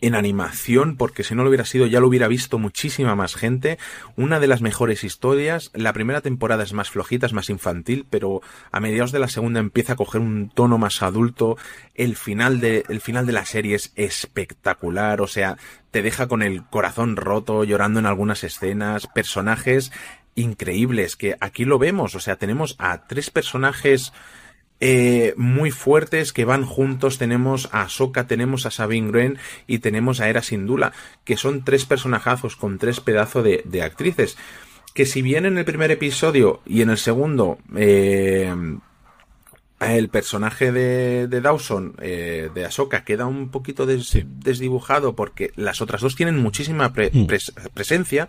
[0.00, 3.78] en animación, porque si no lo hubiera sido ya lo hubiera visto muchísima más gente.
[4.16, 5.70] Una de las mejores historias.
[5.74, 8.40] La primera temporada es más flojita, es más infantil, pero
[8.72, 11.56] a mediados de la segunda empieza a coger un tono más adulto.
[11.94, 15.56] El final de, el final de la serie es espectacular, o sea,
[15.90, 19.92] te deja con el corazón roto, llorando en algunas escenas, personajes
[20.34, 24.12] increíbles, que aquí lo vemos, o sea, tenemos a tres personajes
[24.80, 27.18] eh, muy fuertes que van juntos.
[27.18, 30.92] Tenemos a Soka, tenemos a Sabine Wren y tenemos a Era Sindula,
[31.24, 34.36] que son tres personajazos con tres pedazos de, actrices.
[34.94, 38.52] Que si bien en el primer episodio y en el segundo eh,
[39.80, 46.16] el personaje de, Dawson, eh, de Ahsoka, queda un poquito desdibujado porque las otras dos
[46.16, 47.26] tienen muchísima mm.
[47.72, 48.28] presencia,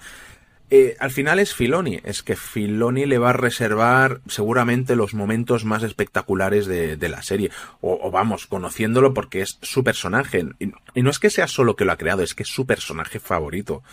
[0.73, 5.65] eh, al final es Filoni, es que Filoni le va a reservar seguramente los momentos
[5.65, 11.19] más espectaculares de, la serie, o, vamos, conociéndolo porque es su personaje, y, no es
[11.19, 13.83] que sea solo que lo ha creado, es que es su personaje favorito.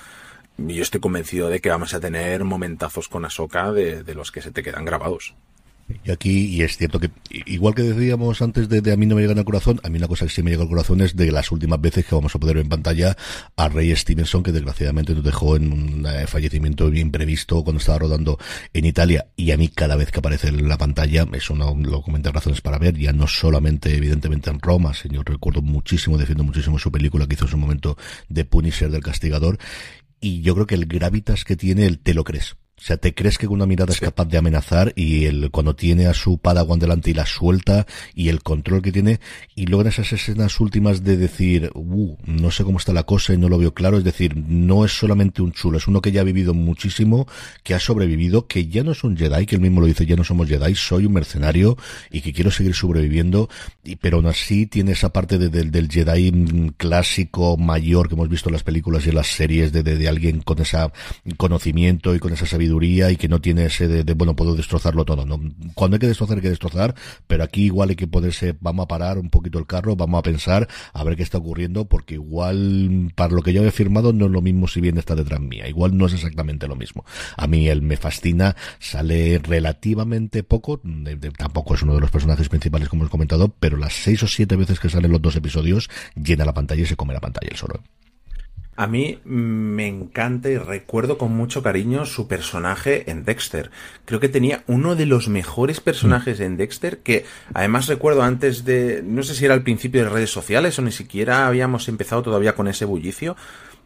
[0.56, 4.42] Y yo estoy convencido de que vamos a tener momentazos con Ahsoka de los que
[4.42, 5.34] se te quedan grabados.
[6.04, 7.10] Y aquí, y es cierto que,
[7.46, 10.08] igual que decíamos antes de, a mí no me llega al corazón, a mí una
[10.08, 12.38] cosa que sí me llega al corazón es de las últimas veces que vamos a
[12.38, 13.16] poder ver en pantalla
[13.56, 18.00] a Ray Stevenson, que desgraciadamente nos dejó en un eh, fallecimiento bien previsto cuando estaba
[18.00, 18.38] rodando
[18.74, 19.28] en Italia.
[19.36, 22.60] Y a mí cada vez que aparece en la pantalla, es una, lo comenté razones
[22.60, 27.26] para ver, ya no solamente evidentemente en Roma, señor, recuerdo muchísimo, defiendo muchísimo su película
[27.26, 27.96] que hizo en su momento
[28.28, 29.58] de Punisher del Castigador.
[30.20, 33.12] Y yo creo que el gravitas que tiene, el te lo crees o sea, te
[33.12, 36.38] crees que con una mirada es capaz de amenazar y el, cuando tiene a su
[36.38, 39.18] Padawan delante y la suelta y el control que tiene
[39.56, 43.34] y luego en esas escenas últimas de decir, uh, no sé cómo está la cosa
[43.34, 46.12] y no lo veo claro, es decir, no es solamente un chulo, es uno que
[46.12, 47.26] ya ha vivido muchísimo,
[47.64, 50.14] que ha sobrevivido, que ya no es un Jedi, que él mismo lo dice, ya
[50.14, 51.76] no somos Jedi, soy un mercenario
[52.12, 53.48] y que quiero seguir sobreviviendo,
[53.82, 58.52] y, pero aún así tiene esa parte del Jedi clásico mayor que hemos visto en
[58.52, 60.78] las películas y en las series de, de, de alguien con ese
[61.36, 62.67] conocimiento y con esa sabiduría
[63.10, 65.26] y que no tiene ese de, bueno, puedo destrozarlo todo.
[65.26, 65.40] No,
[65.74, 66.94] cuando hay que destrozar, hay que destrozar,
[67.26, 70.22] pero aquí igual hay que ponerse, vamos a parar un poquito el carro, vamos a
[70.22, 74.26] pensar a ver qué está ocurriendo, porque igual para lo que yo he firmado no
[74.26, 77.04] es lo mismo si bien está detrás mía, igual no es exactamente lo mismo.
[77.36, 80.80] A mí él me fascina, sale relativamente poco,
[81.36, 84.56] tampoco es uno de los personajes principales como he comentado, pero las seis o siete
[84.56, 87.56] veces que salen los dos episodios llena la pantalla y se come la pantalla el
[87.56, 87.82] solo.
[88.78, 93.72] A mí me encanta y recuerdo con mucho cariño su personaje en Dexter.
[94.04, 99.02] Creo que tenía uno de los mejores personajes en Dexter que además recuerdo antes de,
[99.04, 102.54] no sé si era al principio de redes sociales o ni siquiera habíamos empezado todavía
[102.54, 103.34] con ese bullicio,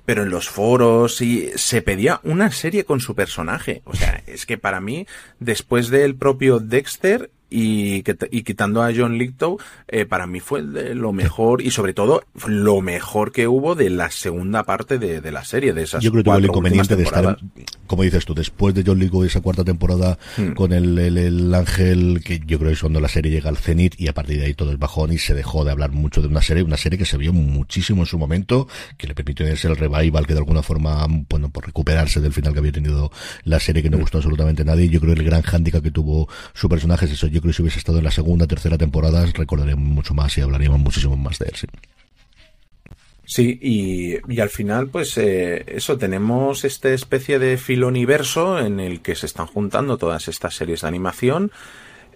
[0.05, 3.81] pero en los foros y se pedía una serie con su personaje.
[3.87, 5.07] O sea, es que para mí,
[5.40, 11.12] después del propio Dexter, y, y quitando a John Lithgow, eh, para mí fue lo
[11.12, 15.44] mejor y sobre todo lo mejor que hubo de la segunda parte de, de la
[15.44, 17.36] serie, de esas Yo creo que el inconveniente de estar,
[17.86, 20.52] como dices tú, después de John Lithgow esa cuarta temporada hmm.
[20.52, 24.00] con el, el, ángel, que yo creo que es cuando la serie llega al cenit
[24.00, 26.28] y a partir de ahí todo es bajón y se dejó de hablar mucho de
[26.28, 29.68] una serie, una serie que se vio muchísimo en su momento, que le permitió ese
[29.68, 33.12] el revival que de alguna forma, bueno, por recuperarse del final que había tenido
[33.44, 34.00] la serie que no hmm.
[34.00, 34.88] gustó absolutamente a nadie.
[34.88, 37.26] Yo creo que el gran hándicap que tuvo su personaje es eso.
[37.26, 40.81] Yo creo si hubiese estado en la segunda, tercera temporada, recordaremos mucho más y hablaríamos
[40.81, 41.57] muchísimo más de él.
[41.57, 41.66] Sí.
[43.24, 49.14] Sí, y, al final, pues eh, eso, tenemos esta especie de filoniverso en el que
[49.14, 51.52] se están juntando todas estas series de animación,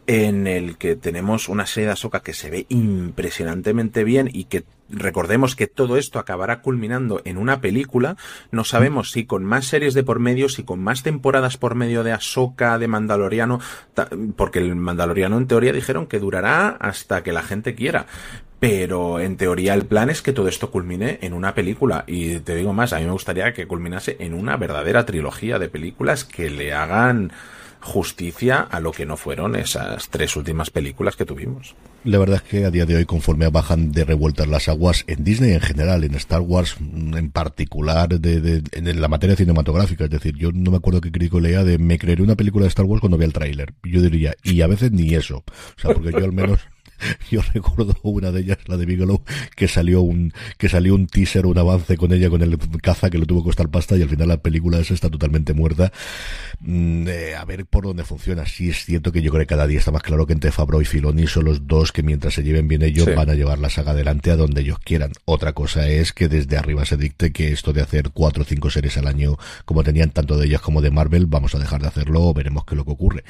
[0.06, 4.64] en el que tenemos una serie de Ahsoka que se ve impresionantemente bien y que
[4.88, 8.16] recordemos que todo esto acabará culminando en una película.
[8.50, 12.04] No sabemos si con más series de por medio, si con más temporadas por medio
[12.04, 13.60] de Ahsoka, de Mandaloriano,
[14.36, 18.06] porque el Mandaloriano en teoría dijeron que durará hasta que la gente quiera.
[18.58, 22.04] Pero en teoría el plan es que todo esto culmine en una película.
[22.06, 25.68] Y te digo más, a mí me gustaría que culminase en una verdadera trilogía de
[25.68, 27.32] películas que le hagan
[27.86, 31.74] justicia a lo que no fueron esas tres últimas películas que tuvimos.
[32.04, 35.24] La verdad es que a día de hoy, conforme bajan de revueltas las aguas en
[35.24, 40.36] Disney en general, en Star Wars en particular, de, en la materia cinematográfica, es decir,
[40.36, 43.00] yo no me acuerdo qué crítico leía de me creeré una película de Star Wars
[43.00, 43.72] cuando vea el tráiler.
[43.82, 45.38] Yo diría, y a veces ni eso.
[45.38, 46.60] O sea, porque yo al menos
[47.30, 49.22] Yo recuerdo una de ellas, la de Bigelow,
[49.54, 53.18] que salió un, que salió un teaser, un avance con ella, con el caza que
[53.18, 55.92] le tuvo que costar pasta y al final la película esa está totalmente muerta.
[56.60, 58.46] Mm, eh, a ver por dónde funciona.
[58.46, 60.80] Sí es cierto que yo creo que cada día está más claro que entre Fabro
[60.80, 63.70] y Filoni son los dos que mientras se lleven bien ellos van a llevar la
[63.70, 65.12] saga adelante a donde ellos quieran.
[65.24, 68.70] Otra cosa es que desde arriba se dicte que esto de hacer cuatro o cinco
[68.70, 71.88] series al año, como tenían tanto de ellas como de Marvel, vamos a dejar de
[71.88, 73.24] hacerlo o veremos qué es lo que ocurre.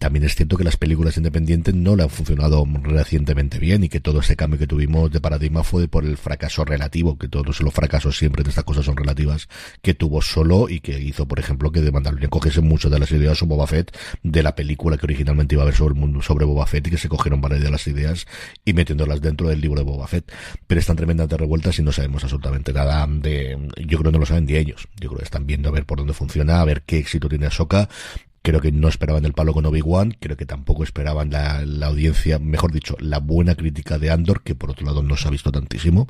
[0.00, 4.00] También es cierto que las películas independientes no le han funcionado recientemente bien y que
[4.00, 7.74] todo ese cambio que tuvimos de paradigma fue por el fracaso relativo, que todos los
[7.74, 9.50] fracasos siempre de estas cosas son relativas,
[9.82, 13.10] que tuvo solo y que hizo, por ejemplo, que de Mandalorian cogiese mucho de las
[13.10, 16.22] ideas sobre Boba Fett de la película que originalmente iba a haber sobre el mundo
[16.22, 18.26] sobre Boba Fett y que se cogieron varias de las ideas
[18.64, 20.32] y metiéndolas dentro del libro de Boba Fett.
[20.66, 24.24] Pero están tremendamente revueltas y no sabemos absolutamente nada de, yo creo que no lo
[24.24, 24.88] saben ni ellos.
[24.98, 27.44] Yo creo que están viendo a ver por dónde funciona, a ver qué éxito tiene
[27.44, 27.90] Ahsoka
[28.42, 32.38] Creo que no esperaban el palo con Obi-Wan, creo que tampoco esperaban la, la, audiencia,
[32.38, 35.52] mejor dicho, la buena crítica de Andor, que por otro lado no se ha visto
[35.52, 36.08] tantísimo.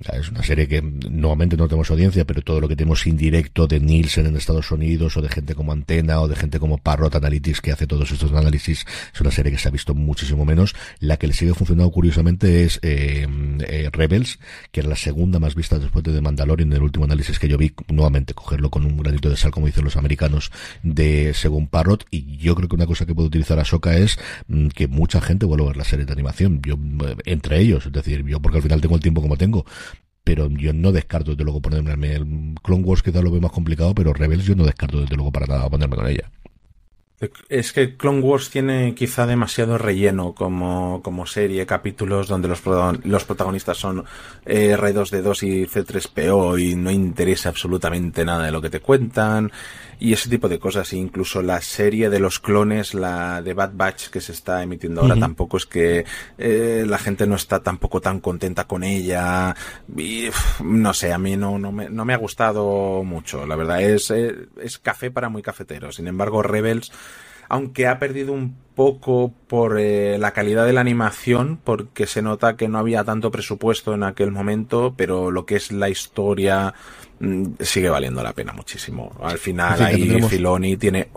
[0.00, 3.80] Es una serie que nuevamente no tenemos audiencia, pero todo lo que tenemos indirecto de
[3.80, 7.60] Nielsen en Estados Unidos, o de gente como Antena, o de gente como Parrot Analytics,
[7.60, 10.74] que hace todos estos análisis, es una serie que se ha visto muchísimo menos.
[10.98, 13.26] La que le sigue funcionando curiosamente es eh,
[13.60, 14.38] eh, Rebels,
[14.70, 17.58] que era la segunda más vista después de Mandalorian, en el último análisis que yo
[17.58, 20.50] vi, nuevamente cogerlo con un granito de sal, como dicen los americanos,
[20.82, 24.68] de según Parrot, y yo creo que una cosa que puede utilizar Ahsoka es mm,
[24.68, 27.92] que mucha gente vuelva a ver la serie de animación, yo, eh, entre ellos, es
[27.92, 29.64] decir, yo porque al final tengo el tiempo como tengo,
[30.24, 33.94] pero yo no descarto desde luego ponerme el Clone Wars quizá lo veo más complicado,
[33.94, 36.30] pero Rebels yo no descarto desde luego para nada ponerme con ella.
[37.48, 42.62] Es que Clone Wars tiene quizá demasiado relleno como, como serie, capítulos donde los,
[43.04, 44.04] los protagonistas son
[44.44, 49.52] eh, R2D2 y C3PO y no interesa absolutamente nada de lo que te cuentan
[50.02, 50.92] y ese tipo de cosas.
[50.94, 55.14] incluso la serie de los clones, la de Bad Batch que se está emitiendo ahora,
[55.14, 56.04] tampoco es que
[56.38, 59.54] eh, la gente no está tampoco tan contenta con ella.
[59.96, 60.28] Y,
[60.64, 63.46] no sé, a mí no, no, me, no me ha gustado mucho.
[63.46, 65.92] La verdad es, eh, es café para muy cafetero.
[65.92, 66.90] Sin embargo, Rebels
[67.48, 72.56] aunque ha perdido un poco por eh, la calidad de la animación, porque se nota
[72.56, 76.72] que no había tanto presupuesto en aquel momento, pero lo que es la historia
[77.60, 79.12] sigue valiendo la pena muchísimo.
[79.22, 81.08] Al final ahí Filoni tiene...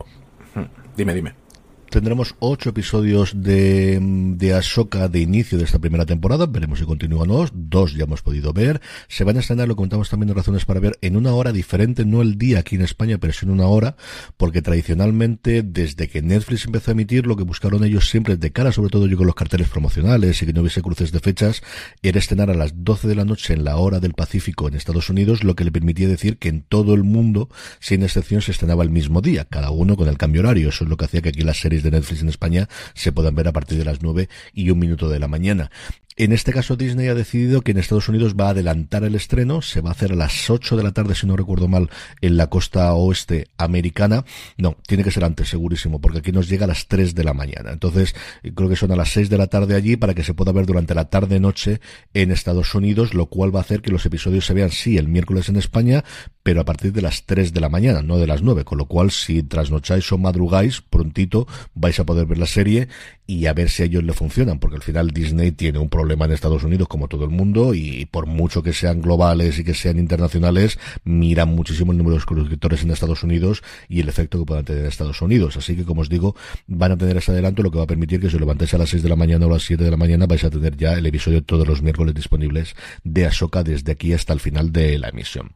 [0.54, 0.65] Hmm,
[0.96, 1.45] dime, dime
[1.89, 6.45] Tendremos ocho episodios de, de Ahsoka de inicio de esta primera temporada.
[6.45, 7.45] Veremos si continúan no.
[7.54, 8.82] Dos ya hemos podido ver.
[9.08, 12.06] Se van a estrenar, lo comentamos también en Razones para Ver, en una hora diferente,
[12.06, 13.95] no el día aquí en España, pero sí en una hora,
[14.38, 18.71] porque tradicionalmente, desde que Netflix empezó a emitir, lo que buscaron ellos siempre, de cara
[18.71, 21.62] sobre todo yo con los carteles promocionales y que no hubiese cruces de fechas,
[22.02, 25.10] era estrenar a las 12 de la noche en la hora del Pacífico en Estados
[25.10, 28.84] Unidos, lo que le permitía decir que en todo el mundo, sin excepción, se estrenaba
[28.84, 30.69] el mismo día, cada uno con el cambio horario.
[30.69, 33.36] Eso es lo que hacía que aquí las series de Netflix en España se puedan
[33.36, 35.71] ver a partir de las 9 y un minuto de la mañana.
[36.17, 39.62] En este caso Disney ha decidido que en Estados Unidos va a adelantar el estreno,
[39.62, 41.89] se va a hacer a las 8 de la tarde, si no recuerdo mal,
[42.21, 44.24] en la costa oeste americana.
[44.56, 47.34] No, tiene que ser antes, segurísimo, porque aquí nos llega a las 3 de la
[47.34, 47.74] mañana.
[47.74, 48.15] Entonces,
[48.56, 50.65] creo que son a las 6 de la tarde allí para que se pueda ver
[50.65, 51.82] durante la tarde-noche
[52.13, 55.10] en Estados Unidos, lo cual va a hacer que los episodios se vean, sí, el
[55.10, 56.06] miércoles en España,
[56.46, 58.86] pero a partir de las 3 de la mañana, no de las 9, con lo
[58.86, 62.88] cual si trasnocháis o madrugáis, prontito vais a poder ver la serie
[63.26, 66.26] y a ver si a ellos le funcionan, porque al final Disney tiene un problema
[66.26, 69.74] en Estados Unidos como todo el mundo y por mucho que sean globales y que
[69.74, 74.46] sean internacionales, miran muchísimo el número de suscriptores en Estados Unidos y el efecto que
[74.46, 75.58] puedan tener en Estados Unidos.
[75.58, 76.36] Así que, como os digo,
[76.68, 78.78] van a tener ese adelanto, lo que va a permitir que si os levantáis a
[78.78, 80.78] las 6 de la mañana o a las 7 de la mañana vais a tener
[80.78, 85.00] ya el episodio todos los miércoles disponibles de Ahsoka desde aquí hasta el final de
[85.00, 85.54] la emisión.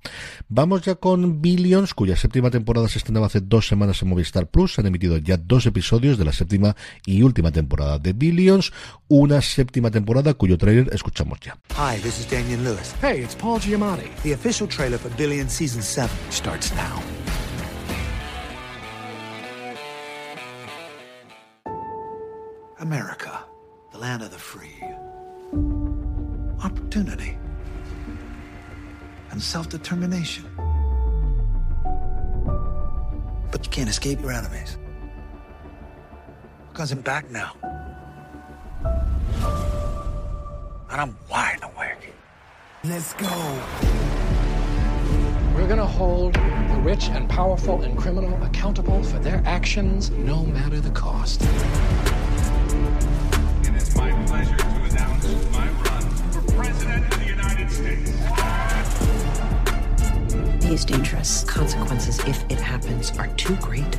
[0.48, 4.74] Vamos ya con Billions, cuya séptima temporada se estrenaba hace dos semanas en Movistar Plus.
[4.74, 6.76] Se han emitido ya dos episodios de la séptima
[7.06, 8.72] y última temporada de Billions,
[9.08, 11.58] una séptima temporada cuyo trailer escuchamos ya.
[11.78, 12.94] Hi, this is Daniel Lewis.
[13.02, 14.10] Hey, it's Paul Giamatti.
[14.24, 17.02] The official trailer for Billions Season 7 starts now.
[22.80, 23.46] America,
[23.92, 24.82] the land of the free.
[26.64, 27.38] Opportunity.
[29.32, 30.46] And self-determination.
[33.52, 34.78] But you can't escape your enemies.
[36.72, 37.54] Because I'm back now.
[40.92, 42.14] And I'm wide awake.
[42.84, 43.28] Let's go.
[45.56, 50.80] We're gonna hold the rich and powerful and criminal accountable for their actions, no matter
[50.80, 51.42] the cost.
[53.62, 58.79] It is my pleasure to announce my run for President of the United States.
[60.70, 61.44] He is dangerous.
[61.46, 63.98] Consequences, if it happens, are too great.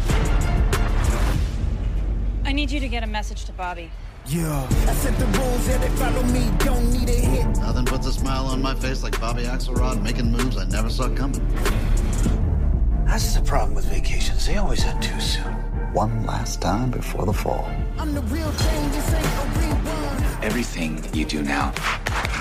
[2.44, 3.90] I need you to get a message to Bobby.
[4.26, 4.68] Yeah.
[4.86, 7.44] I set the rules, yeah, they follow me, don't need a hit.
[7.58, 11.12] Nothing puts a smile on my face like Bobby Axelrod making moves I never saw
[11.12, 11.44] coming.
[13.04, 14.46] That's the problem with vacations.
[14.46, 15.52] They always end too soon.
[15.92, 17.68] One last time before the fall.
[17.98, 20.44] I'm the real thing, this ain't a rerun.
[20.44, 21.74] Everything you do now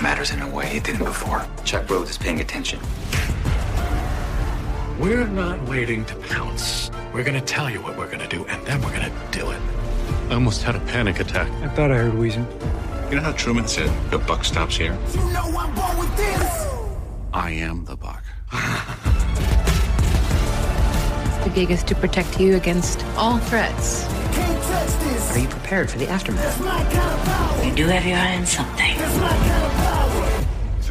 [0.00, 1.44] matters in a way it didn't before.
[1.64, 2.78] Chuck Rhodes is paying attention.
[5.00, 6.90] We're not waiting to pounce.
[7.14, 9.58] We're gonna tell you what we're gonna do, and then we're gonna do it.
[10.28, 11.50] I almost had a panic attack.
[11.62, 12.46] I thought I heard wheezing.
[13.08, 14.98] You know how Truman said the buck stops here?
[15.14, 16.68] You know I'm born with this.
[17.32, 18.22] I am the buck.
[21.44, 24.04] The gig is to protect you against all threats.
[24.04, 25.34] Can't touch this.
[25.34, 26.42] Are you prepared for the aftermath?
[26.42, 27.64] That's my kind of power.
[27.64, 28.96] You do have your eye on something.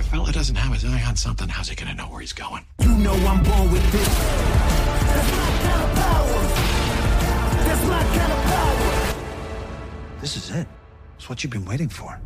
[0.10, 2.66] Fella doesn't have his eye on something, how's he gonna know where he's going?
[2.80, 4.08] You know I'm born with this.
[4.08, 6.42] That's my kind of power.
[7.68, 9.16] That's my kind of power.
[10.20, 10.68] This is it.
[11.16, 12.20] It's what you've been waiting for.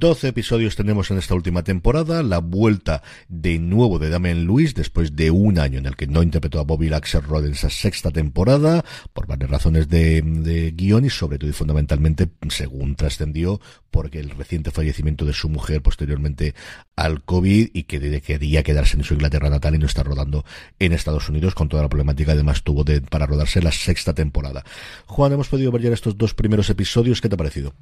[0.00, 5.14] 12 episodios tenemos en esta última temporada, la vuelta de nuevo de Damian Lewis después
[5.14, 8.82] de un año en el que no interpretó a Bobby Axelrod en esa sexta temporada,
[9.12, 14.30] por varias razones de, de guion y sobre todo y fundamentalmente, según trascendió, porque el
[14.30, 16.54] reciente fallecimiento de su mujer posteriormente
[16.96, 20.46] al COVID y que quería quedarse en su Inglaterra natal y no estar rodando
[20.78, 24.64] en Estados Unidos con toda la problemática además tuvo de, para rodarse la sexta temporada.
[25.04, 27.74] Juan, hemos podido ver ya estos dos primeros episodios, ¿qué te ha parecido?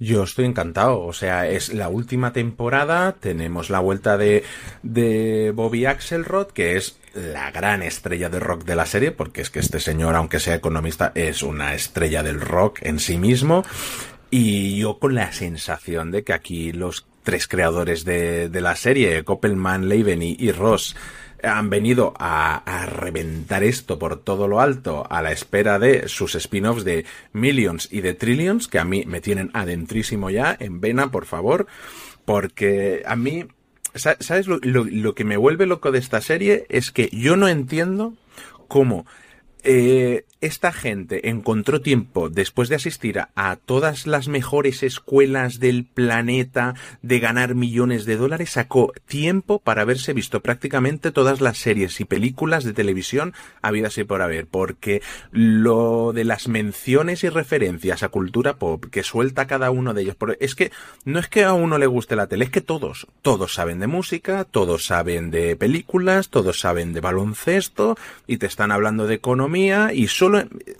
[0.00, 4.44] Yo estoy encantado, o sea, es la última temporada, tenemos la vuelta de,
[4.84, 9.50] de Bobby Axelrod, que es la gran estrella de rock de la serie, porque es
[9.50, 13.64] que este señor, aunque sea economista, es una estrella del rock en sí mismo,
[14.30, 19.24] y yo con la sensación de que aquí los tres creadores de, de la serie,
[19.24, 20.94] Koppelman, Leiven y, y Ross,
[21.42, 26.34] han venido a, a, reventar esto por todo lo alto a la espera de sus
[26.34, 31.10] spin-offs de Millions y de Trillions, que a mí me tienen adentrísimo ya, en vena,
[31.10, 31.66] por favor,
[32.24, 33.46] porque a mí,
[33.94, 36.66] ¿sabes lo, lo, lo que me vuelve loco de esta serie?
[36.68, 38.14] Es que yo no entiendo
[38.66, 39.06] cómo
[39.64, 46.74] eh, esta gente encontró tiempo después de asistir a, todas las mejores escuelas del planeta,
[47.02, 52.04] de ganar millones de dólares, sacó tiempo para haberse visto prácticamente todas las series y
[52.04, 58.08] películas de televisión habidas y por haber, porque lo de las menciones y referencias a
[58.08, 60.70] cultura pop que suelta cada uno de ellos, es que
[61.04, 63.86] no es que a uno le guste la tele, es que todos, todos saben de
[63.86, 69.92] música, todos saben de películas, todos saben de baloncesto y te están hablando de economía
[69.92, 70.27] y solo,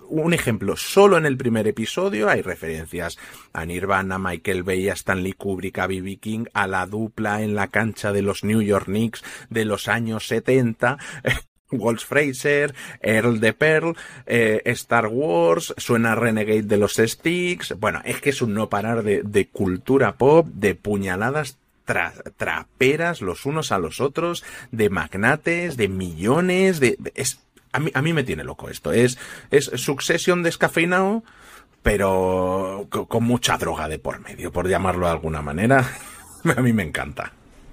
[0.08, 3.18] un ejemplo, solo en el primer episodio hay referencias
[3.52, 6.16] a Nirvana, Michael Bay, a Stanley Kubrick, a B.B.
[6.16, 10.26] King, a la dupla en la cancha de los New York Knicks de los años
[10.26, 10.98] 70.
[11.70, 13.96] Walsh Fraser, Earl de Pearl,
[14.26, 17.74] eh, Star Wars, suena Renegade de los Sticks.
[17.78, 23.46] Bueno, es que es un no parar de, cultura pop, de puñaladas tra traperas los
[23.46, 26.98] unos a los otros, de magnates, de millones, de,
[27.72, 28.92] a mí, a mí me tiene loco esto.
[28.92, 29.18] Es,
[29.50, 31.24] es Succession descafeinado,
[31.82, 35.88] pero con mucha droga de por medio, por llamarlo de alguna manera.
[36.56, 37.32] a mí me encanta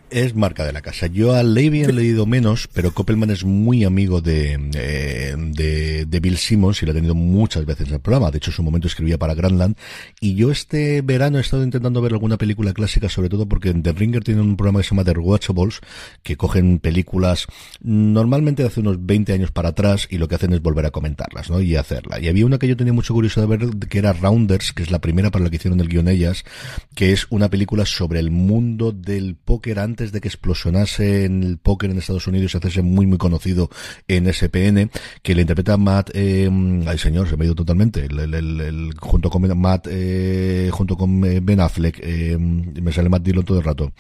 [0.10, 1.08] es marca de la casa.
[1.08, 6.20] Yo a Levy he leído menos, pero Koppelman es muy amigo de, eh, de, de,
[6.20, 8.32] Bill Simmons y lo ha tenido muchas veces en el programa.
[8.32, 9.76] De hecho, en su momento escribía para Grandland.
[10.20, 13.92] Y yo este verano he estado intentando ver alguna película clásica, sobre todo porque The
[13.94, 15.82] Ringer tiene un programa que se llama The Rewatchables,
[16.24, 17.48] que cogen películas
[17.82, 20.92] normalmente de hace unos 20 años para atrás y lo que hacen es volver a
[20.92, 21.62] comentarlas, ¿no?
[21.62, 22.20] Y hacerla.
[22.20, 24.92] Y había una que yo tenía mucho curiosidad de ver, que era Rounders, que es
[24.92, 26.46] la primera para la que hicieron el guion ellas,
[26.94, 31.58] que es una película sobre el mundo del póker antes de que explosionase en el
[31.58, 33.70] póker en Estados Unidos y hacerse muy muy conocido
[34.08, 34.92] en SPN,
[35.22, 36.50] que le interpreta Matt, eh,
[36.88, 40.70] ay señor, se me ha ido totalmente, el, el, el, el junto con Matt, eh,
[40.72, 43.92] junto con Ben Affleck, eh, me sale Matt Dillon todo el rato.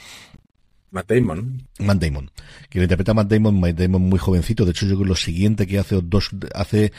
[0.95, 1.67] Matt Damon.
[1.79, 2.31] Matt Damon.
[2.69, 4.63] Que le interpreta a Matt Damon, Matt Damon muy jovencito.
[4.63, 6.93] De hecho, yo creo que lo siguiente que hace, dos, hace,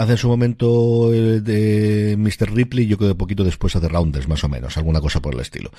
[0.00, 2.54] hace su momento eh, de Mr.
[2.54, 5.40] Ripley, yo creo que poquito después hace Rounders, más o menos, alguna cosa por el
[5.40, 5.70] estilo.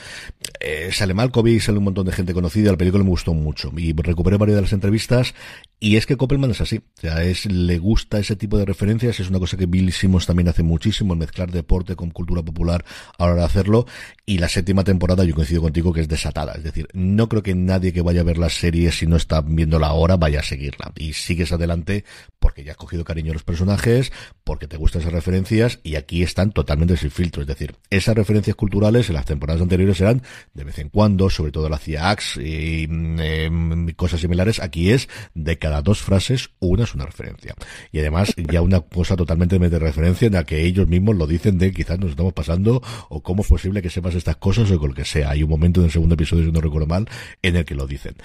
[0.60, 3.72] Eh, sale Malkovich, sale un montón de gente conocida, la película me gustó mucho.
[3.76, 5.34] Y recuperé varias de las entrevistas,
[5.80, 6.78] y es que Koppelman es así.
[6.78, 10.28] O sea, es, le gusta ese tipo de referencias, es una cosa que Bill Simmons
[10.28, 12.86] también hace muchísimo, el mezclar deporte con cultura popular
[13.18, 13.88] a la hora de hacerlo.
[14.24, 16.54] Y la séptima temporada, yo coincido contigo que es desatada.
[16.54, 19.42] Es decir, no creo que nadie que vaya a ver la serie, si no está
[19.42, 20.94] viéndola ahora, vaya a seguirla.
[20.96, 22.06] Y sigues adelante
[22.38, 24.11] porque ya has cogido cariño a los personajes,
[24.44, 27.42] porque te gustan esas referencias, y aquí están totalmente sin filtro.
[27.42, 30.22] Es decir, esas referencias culturales en las temporadas anteriores eran
[30.54, 34.60] de vez en cuando, sobre todo la hacía Axe y eh, cosas similares.
[34.60, 37.56] Aquí es de cada dos frases, una es una referencia.
[37.92, 41.58] Y además, ya una cosa totalmente de referencia en la que ellos mismos lo dicen
[41.58, 44.90] de quizás nos estamos pasando, o cómo es posible que sepas estas cosas, o con
[44.90, 45.30] lo que sea.
[45.32, 47.08] Hay un momento en el segundo episodio, si no recuerdo mal,
[47.42, 48.16] en el que lo dicen.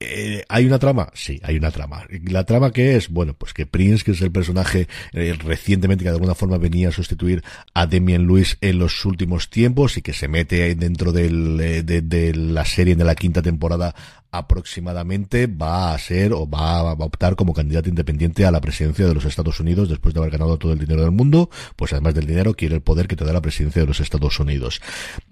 [0.00, 1.10] Eh, ¿Hay una trama?
[1.14, 2.04] Sí, hay una trama.
[2.24, 3.08] ¿La trama qué es?
[3.08, 6.88] Bueno, pues que Prince, que es el personaje eh, recientemente que de alguna forma venía
[6.88, 7.42] a sustituir
[7.74, 12.02] a Demian Lewis en los últimos tiempos y que se mete dentro del, eh, de,
[12.02, 13.94] de, la serie de la quinta temporada
[14.34, 19.14] aproximadamente va a ser o va a optar como candidato independiente a la presidencia de
[19.14, 22.26] los Estados Unidos después de haber ganado todo el dinero del mundo, pues además del
[22.26, 24.82] dinero quiere el poder que te da la presidencia de los Estados Unidos.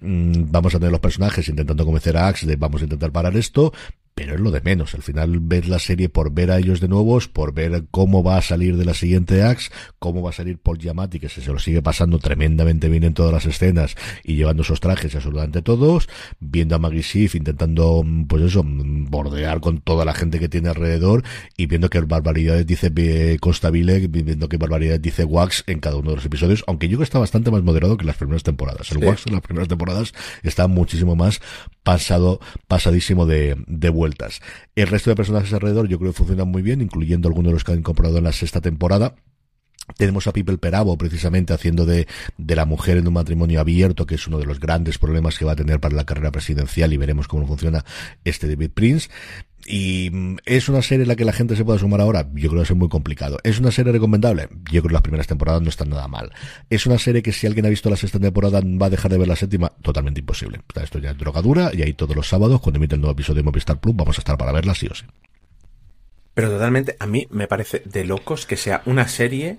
[0.00, 3.36] Mm, vamos a tener los personajes intentando convencer a Axe de vamos a intentar parar
[3.36, 3.72] esto,
[4.14, 4.94] pero es lo de menos.
[4.94, 8.36] Al final ves la serie por ver a ellos de nuevos, por ver cómo va
[8.36, 11.52] a salir de la siguiente Axe, cómo va a salir Paul Giamatti, que se, se
[11.52, 16.08] lo sigue pasando tremendamente bien en todas las escenas y llevando esos trajes absolutamente todos,
[16.40, 21.24] viendo a Maggie Schiff intentando, pues eso, bordear con toda la gente que tiene alrededor
[21.56, 22.92] y viendo qué barbaridades dice
[23.40, 27.00] Constabile, viendo qué barbaridades dice Wax en cada uno de los episodios, aunque yo creo
[27.00, 28.90] que está bastante más moderado que las primeras temporadas.
[28.92, 29.04] El sí.
[29.04, 31.40] Wax en las primeras temporadas está muchísimo más
[31.83, 34.41] pasado, pasadísimo de, de vueltas.
[34.74, 37.64] El resto de personajes alrededor yo creo que funcionan muy bien, incluyendo algunos de los
[37.64, 39.14] que han incorporado en la sexta temporada.
[39.97, 42.07] Tenemos a People Perabo precisamente haciendo de,
[42.39, 45.45] de la mujer en un matrimonio abierto, que es uno de los grandes problemas que
[45.45, 47.85] va a tener para la carrera presidencial y veremos cómo funciona
[48.24, 49.11] este David Prince.
[49.64, 50.10] Y
[50.44, 52.66] es una serie en la que la gente se pueda sumar ahora, yo creo que
[52.66, 53.38] ser muy complicado.
[53.44, 54.48] ¿Es una serie recomendable?
[54.70, 56.32] Yo creo que las primeras temporadas no están nada mal.
[56.68, 59.18] ¿Es una serie que si alguien ha visto la sexta temporada va a dejar de
[59.18, 59.70] ver la séptima?
[59.82, 60.60] Totalmente imposible.
[60.82, 63.44] Esto ya es drogadura y ahí todos los sábados, cuando emite el nuevo episodio de
[63.44, 65.04] Movistar Plus, vamos a estar para verla sí o sí.
[66.34, 69.58] Pero totalmente, a mí me parece de locos que sea una serie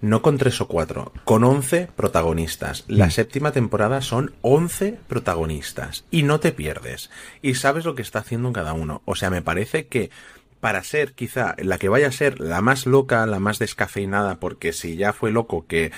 [0.00, 2.84] no con tres o cuatro, con once protagonistas.
[2.88, 3.10] La mm.
[3.10, 7.10] séptima temporada son once protagonistas y no te pierdes.
[7.42, 9.02] Y sabes lo que está haciendo cada uno.
[9.04, 10.10] O sea, me parece que
[10.60, 14.72] para ser quizá la que vaya a ser la más loca, la más descafeinada, porque
[14.72, 15.90] si ya fue loco que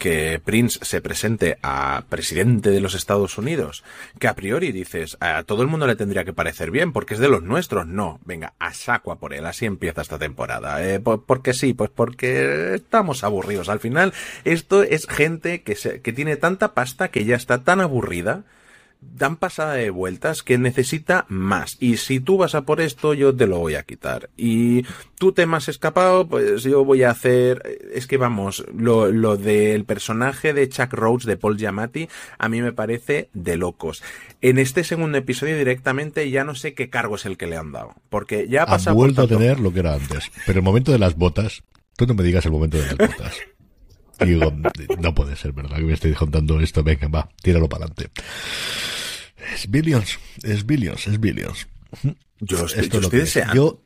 [0.00, 3.84] que Prince se presente a presidente de los Estados Unidos,
[4.18, 7.20] que a priori dices, a todo el mundo le tendría que parecer bien, porque es
[7.20, 7.86] de los nuestros.
[7.86, 10.82] No, venga, a saco por él, así empieza esta temporada.
[10.84, 13.68] Eh, porque sí, pues porque estamos aburridos.
[13.68, 17.80] Al final, esto es gente que, se, que tiene tanta pasta que ya está tan
[17.80, 18.44] aburrida
[19.00, 21.76] dan pasada de vueltas que necesita más.
[21.80, 24.30] Y si tú vas a por esto, yo te lo voy a quitar.
[24.36, 24.84] Y
[25.18, 27.80] tú te me has escapado, pues yo voy a hacer.
[27.92, 32.62] Es que vamos, lo, lo del personaje de Chuck Rhodes de Paul Giamatti a mí
[32.62, 34.02] me parece de locos.
[34.40, 37.72] En este segundo episodio directamente ya no sé qué cargo es el que le han
[37.72, 37.94] dado.
[38.08, 38.96] Porque ya ha Ha pasado.
[38.96, 40.30] por vuelto a tener lo que era antes.
[40.46, 41.62] Pero el momento de las botas,
[41.96, 43.34] tú no me digas el momento de las botas.
[44.20, 44.52] Y digo,
[45.00, 45.76] no puede ser, ¿verdad?
[45.76, 46.82] Que me estoy contando esto.
[46.82, 48.10] Venga, va, tíralo para adelante.
[49.54, 51.66] Es Billions, es Billions, es Billions.
[52.40, 53.38] Yo estoy- Esto yo es lo que es.
[53.54, 53.82] Yo,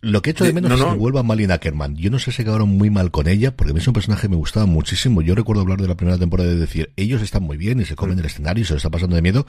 [0.00, 1.96] lo que echo de De- menos no, es que vuelva Malin Ackerman.
[1.96, 4.22] Yo no sé si acabaron muy mal con ella, porque a mí es un personaje
[4.22, 5.22] que me gustaba muchísimo.
[5.22, 7.94] Yo recuerdo hablar de la primera temporada y decir, ellos están muy bien y se
[7.94, 7.96] Mm.
[7.96, 9.46] comen el escenario y se lo está pasando de miedo,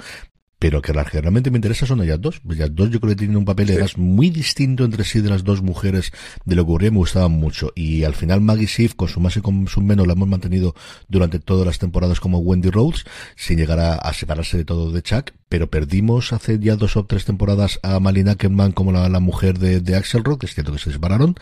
[0.59, 2.41] pero que las que realmente me interesa son ellas dos.
[2.49, 5.61] Ellas dos yo creo que tienen un papel muy distinto entre sí de las dos
[5.61, 6.11] mujeres
[6.43, 7.71] de lo que ocurría me gustaban mucho.
[7.75, 10.75] Y al final Maggie Sif, con su más y con su menos, la hemos mantenido
[11.07, 13.05] durante todas las temporadas como Wendy Rhodes,
[13.37, 17.05] sin llegar a, a separarse de todo de Chuck, pero perdimos hace ya dos o
[17.05, 20.79] tres temporadas a Malin Ackerman como la, la mujer de, de Axelrod, es cierto que
[20.79, 21.35] se separaron.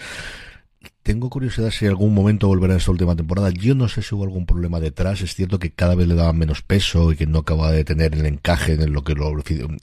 [1.07, 3.49] Tengo curiosidad si en algún momento volverá en esta última temporada.
[3.49, 5.21] Yo no sé si hubo algún problema detrás.
[5.21, 8.13] Es cierto que cada vez le daban menos peso y que no acaba de tener
[8.13, 9.31] el encaje en lo que lo,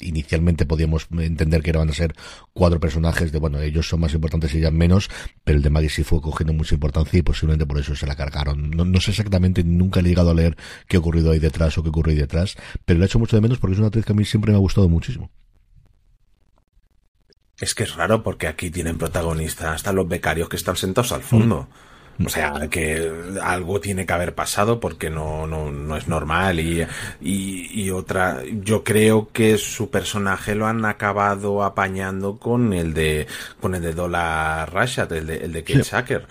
[0.01, 2.15] inicialmente podíamos entender que iban a ser
[2.53, 5.09] cuatro personajes de, bueno, ellos son más importantes y ella menos,
[5.45, 8.17] pero el de Maggie sí fue cogiendo mucha importancia y posiblemente por eso se la
[8.17, 8.71] cargaron.
[8.71, 10.57] No, no sé exactamente, nunca he llegado a leer
[10.89, 13.37] qué ha ocurrido ahí detrás o qué ocurrió ahí detrás, pero lo he hecho mucho
[13.37, 15.31] de menos porque es una actriz que a mí siempre me ha gustado muchísimo.
[17.61, 21.23] Es que es raro porque aquí tienen protagonistas hasta los becarios que están sentados al
[21.23, 21.69] fondo.
[22.23, 26.59] O sea, que algo tiene que haber pasado porque no, no, no es normal.
[26.61, 26.83] Y,
[27.21, 33.27] y, y otra, yo creo que su personaje lo han acabado apañando con el de,
[33.61, 35.83] con el de Dollar Rashad, el de, el de Kate Sí.
[35.83, 36.27] Sacker.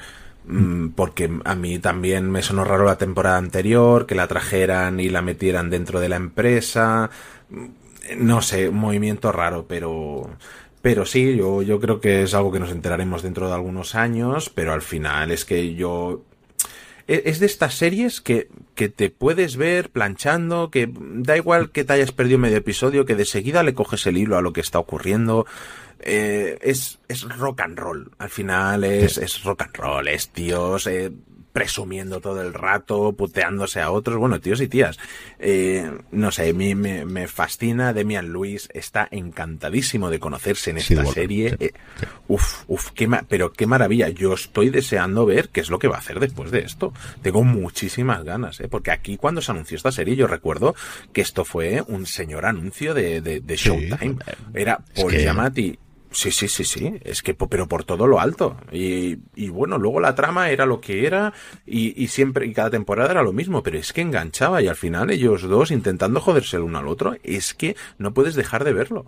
[0.46, 5.10] Mm, Porque a mí también me sonó raro la temporada anterior, que la trajeran y
[5.10, 7.10] la metieran dentro de la empresa.
[7.50, 7.66] Mm,
[8.20, 10.30] No sé, un movimiento raro, pero,
[10.84, 14.50] pero sí, yo, yo creo que es algo que nos enteraremos dentro de algunos años,
[14.50, 16.22] pero al final es que yo...
[17.08, 21.86] e- Es de estas series que, que te puedes ver planchando, que da igual que
[21.86, 24.60] te hayas perdido medio episodio, que de seguida le coges el hilo a lo que
[24.62, 25.46] está ocurriendo.
[26.02, 28.12] Eh, es, es rock and roll.
[28.18, 31.12] Al final es, es rock and roll, es tíos eh,
[31.54, 34.18] presumiendo todo el rato, puteándose a otros.
[34.18, 34.98] Bueno, tíos y tías.
[35.40, 37.94] Eh, no sé, a mí me, me fascina.
[37.94, 41.52] Demian Lewis está encantadísimo de conocerse en Sí, esta serie.
[41.52, 41.72] sí, Eh,
[42.28, 44.10] Uf, uf, qué ma- pero qué maravilla.
[44.10, 46.92] Yo estoy deseando ver qué es lo que va a hacer después de esto.
[47.22, 48.68] Tengo muchísimas ganas, ¿eh?
[48.68, 50.76] Porque aquí cuando se anunció esta serie yo recuerdo
[51.12, 54.16] que esto fue un señor anuncio de, de, de Sí, Showtime.
[54.54, 55.80] Era es Paul que- Giamatti.
[56.14, 56.94] Sí, sí, sí, sí.
[57.04, 58.56] Es que, pero por todo lo alto.
[58.72, 61.34] Y, y bueno, luego la trama era lo que era
[61.66, 64.76] y, y siempre, y cada temporada era lo mismo, pero es que enganchaba y al
[64.76, 68.74] final ellos dos intentando joderse el uno al otro, es que no puedes dejar de
[68.74, 69.06] verlo.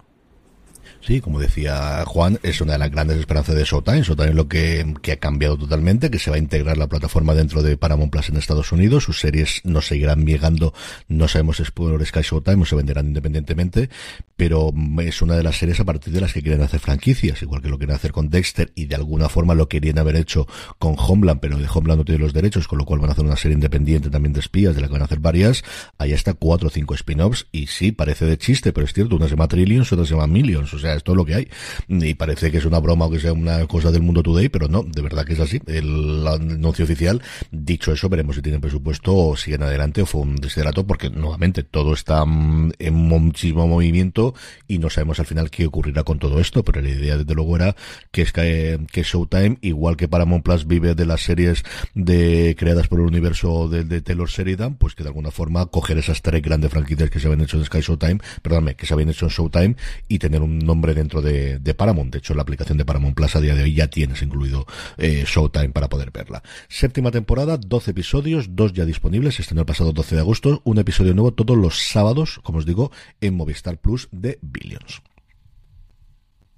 [1.06, 4.02] Sí, como decía Juan, es una de las grandes esperanzas de Showtime.
[4.02, 7.36] Showtime es lo que, que ha cambiado totalmente, que se va a integrar la plataforma
[7.36, 9.04] dentro de Paramount Plus en Estados Unidos.
[9.04, 10.74] Sus series no seguirán llegando,
[11.08, 13.92] no sabemos si es por Sky Showtime o se venderán independientemente,
[14.36, 17.62] pero es una de las series a partir de las que quieren hacer franquicias, igual
[17.62, 20.48] que lo quieren hacer con Dexter y de alguna forma lo querían haber hecho
[20.80, 23.26] con Homeland, pero de Homeland no tiene los derechos, con lo cual van a hacer
[23.26, 25.64] una serie independiente también de espías, de la que van a hacer varias.
[26.00, 29.26] Ahí está cuatro o cinco spin-offs y sí, parece de chiste, pero es cierto, una
[29.26, 31.48] se llama Trillions, otra se llama Millions, o sea, es todo lo que hay.
[31.88, 34.68] Y parece que es una broma o que sea una cosa del mundo today, pero
[34.68, 35.62] no, de verdad que es así.
[35.68, 37.22] El anuncio oficial,
[37.52, 41.64] dicho eso, veremos si tienen presupuesto o siguen adelante o fue un desiderato, porque nuevamente
[41.64, 44.34] todo está mm, en muchísimo movimiento
[44.68, 47.56] y no sabemos al final qué ocurrirá con todo esto, pero la idea desde luego
[47.56, 47.76] era
[48.12, 52.88] que es que, que Showtime, igual que Paramount Plus vive de las series de creadas
[52.88, 56.42] por el universo de, de Taylor Sheridan, pues que de alguna forma coger esas tres
[56.42, 59.32] grandes franquicias que se habían hecho en Sky Showtime, perdóname, que se habían hecho en
[59.32, 59.76] Showtime
[60.08, 62.12] y tener un nombre dentro de, de Paramount.
[62.12, 64.66] De hecho, la aplicación de Paramount Plus a día de hoy ya tienes incluido
[64.98, 66.44] eh, Showtime para poder verla.
[66.68, 71.14] Séptima temporada, 12 episodios, dos ya disponibles, estrenó el pasado 12 de agosto, un episodio
[71.14, 75.02] nuevo todos los sábados, como os digo, en Movistar Plus de Billions.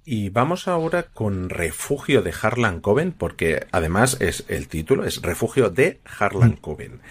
[0.04, 5.68] Y vamos ahora con Refugio de Harlan Coben, porque además es el título, es Refugio
[5.68, 7.02] de Harlan Coben.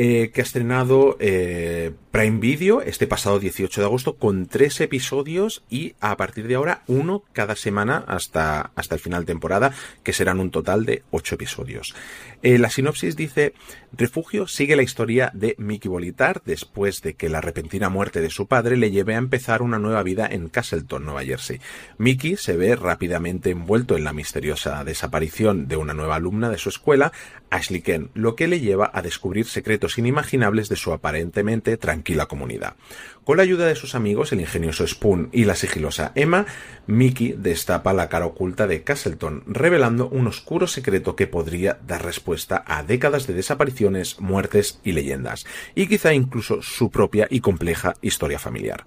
[0.00, 5.64] Eh, que ha estrenado eh, Prime Video este pasado 18 de agosto con tres episodios
[5.68, 9.72] y a partir de ahora uno cada semana hasta, hasta el final de temporada,
[10.04, 11.96] que serán un total de ocho episodios.
[12.40, 13.52] Eh, la sinopsis dice,
[13.92, 18.46] Refugio sigue la historia de Mickey Bolitar después de que la repentina muerte de su
[18.46, 21.60] padre le lleve a empezar una nueva vida en Castleton, Nueva Jersey.
[21.96, 26.68] Mickey se ve rápidamente envuelto en la misteriosa desaparición de una nueva alumna de su
[26.68, 27.12] escuela,
[27.50, 32.76] Ashley Ken, lo que le lleva a descubrir secretos inimaginables de su aparentemente tranquila comunidad.
[33.24, 36.46] Con la ayuda de sus amigos, el ingenioso Spoon y la sigilosa Emma,
[36.86, 42.27] Mickey destapa la cara oculta de Castleton, revelando un oscuro secreto que podría dar respuesta
[42.66, 48.38] a décadas de desapariciones, muertes y leyendas, y quizá incluso su propia y compleja historia
[48.38, 48.84] familiar.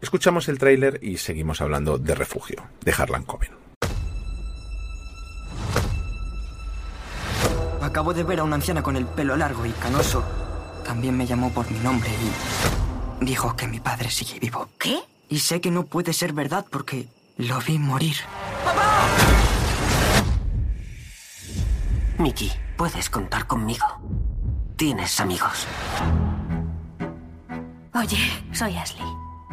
[0.00, 3.50] Escuchamos el tráiler y seguimos hablando de Refugio, de Harlan Coben.
[7.82, 10.24] Acabo de ver a una anciana con el pelo largo y canoso.
[10.84, 12.10] También me llamó por mi nombre
[13.20, 14.68] y dijo que mi padre sigue vivo.
[14.78, 14.98] ¿Qué?
[15.28, 18.16] Y sé que no puede ser verdad porque lo vi morir.
[22.18, 23.84] Mickey, puedes contar conmigo.
[24.76, 25.66] Tienes amigos.
[27.92, 28.16] Oye,
[28.52, 29.04] soy Ashley.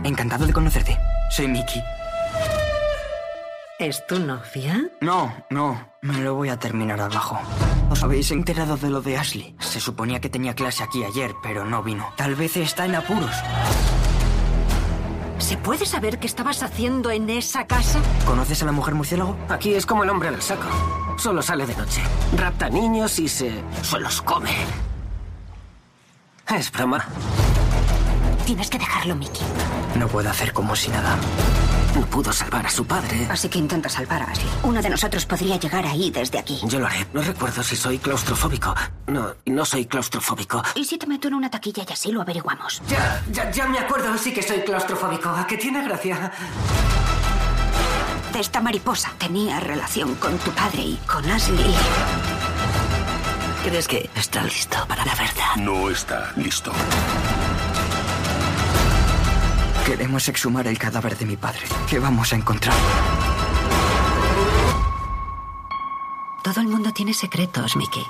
[0.04, 0.98] Encantado de conocerte.
[1.32, 1.84] Soy Mickey.
[3.80, 4.90] ¿Es tu novia?
[5.02, 5.90] No, no.
[6.04, 7.38] Me lo voy a terminar abajo.
[7.90, 9.56] ¿Os habéis enterado de lo de Ashley?
[9.60, 12.14] Se suponía que tenía clase aquí ayer, pero no vino.
[12.16, 13.36] Tal vez está en apuros.
[15.38, 18.00] ¿Se puede saber qué estabas haciendo en esa casa?
[18.26, 19.36] ¿Conoces a la mujer murciélago?
[19.50, 20.68] Aquí es como el hombre del saco.
[21.18, 22.02] Solo sale de noche.
[22.36, 23.64] Rapta niños y se...
[23.82, 24.52] se los come.
[26.56, 27.06] Es broma.
[28.46, 29.42] Tienes que dejarlo, Mickey.
[29.96, 31.18] No puedo hacer como si nada.
[31.96, 33.26] No pudo salvar a su padre.
[33.30, 34.50] Así que intenta salvar a Ashley.
[34.64, 36.60] Uno de nosotros podría llegar ahí desde aquí.
[36.66, 37.08] Yo lo haré.
[37.14, 38.76] No recuerdo si soy claustrofóbico.
[39.08, 40.62] No, no soy claustrofóbico.
[40.76, 42.82] ¿Y si te meto en una taquilla y así lo averiguamos?
[42.88, 44.18] Ya, ya, ya me acuerdo.
[44.18, 45.30] Sí que soy claustrofóbico.
[45.30, 46.32] ¿A qué tiene gracia?
[48.38, 51.74] Esta mariposa tenía relación con tu padre y con Ashley.
[53.64, 55.56] ¿Crees que está listo para la verdad?
[55.58, 56.74] No está listo.
[59.86, 61.62] Queremos exhumar el cadáver de mi padre.
[61.88, 62.76] ¿Qué vamos a encontrar?
[66.44, 68.04] Todo el mundo tiene secretos, Mickey.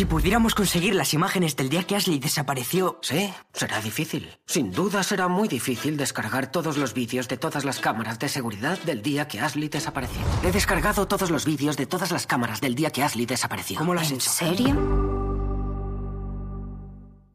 [0.00, 2.98] Si pudiéramos conseguir las imágenes del día que Ashley desapareció.
[3.02, 4.30] Sí, será difícil.
[4.46, 8.78] Sin duda será muy difícil descargar todos los vídeos de todas las cámaras de seguridad
[8.84, 10.22] del día que Ashley desapareció.
[10.42, 13.76] He descargado todos los vídeos de todas las cámaras del día que Ashley desapareció.
[13.76, 14.30] ¿Cómo lo has ¿En hecho?
[14.30, 15.10] serio?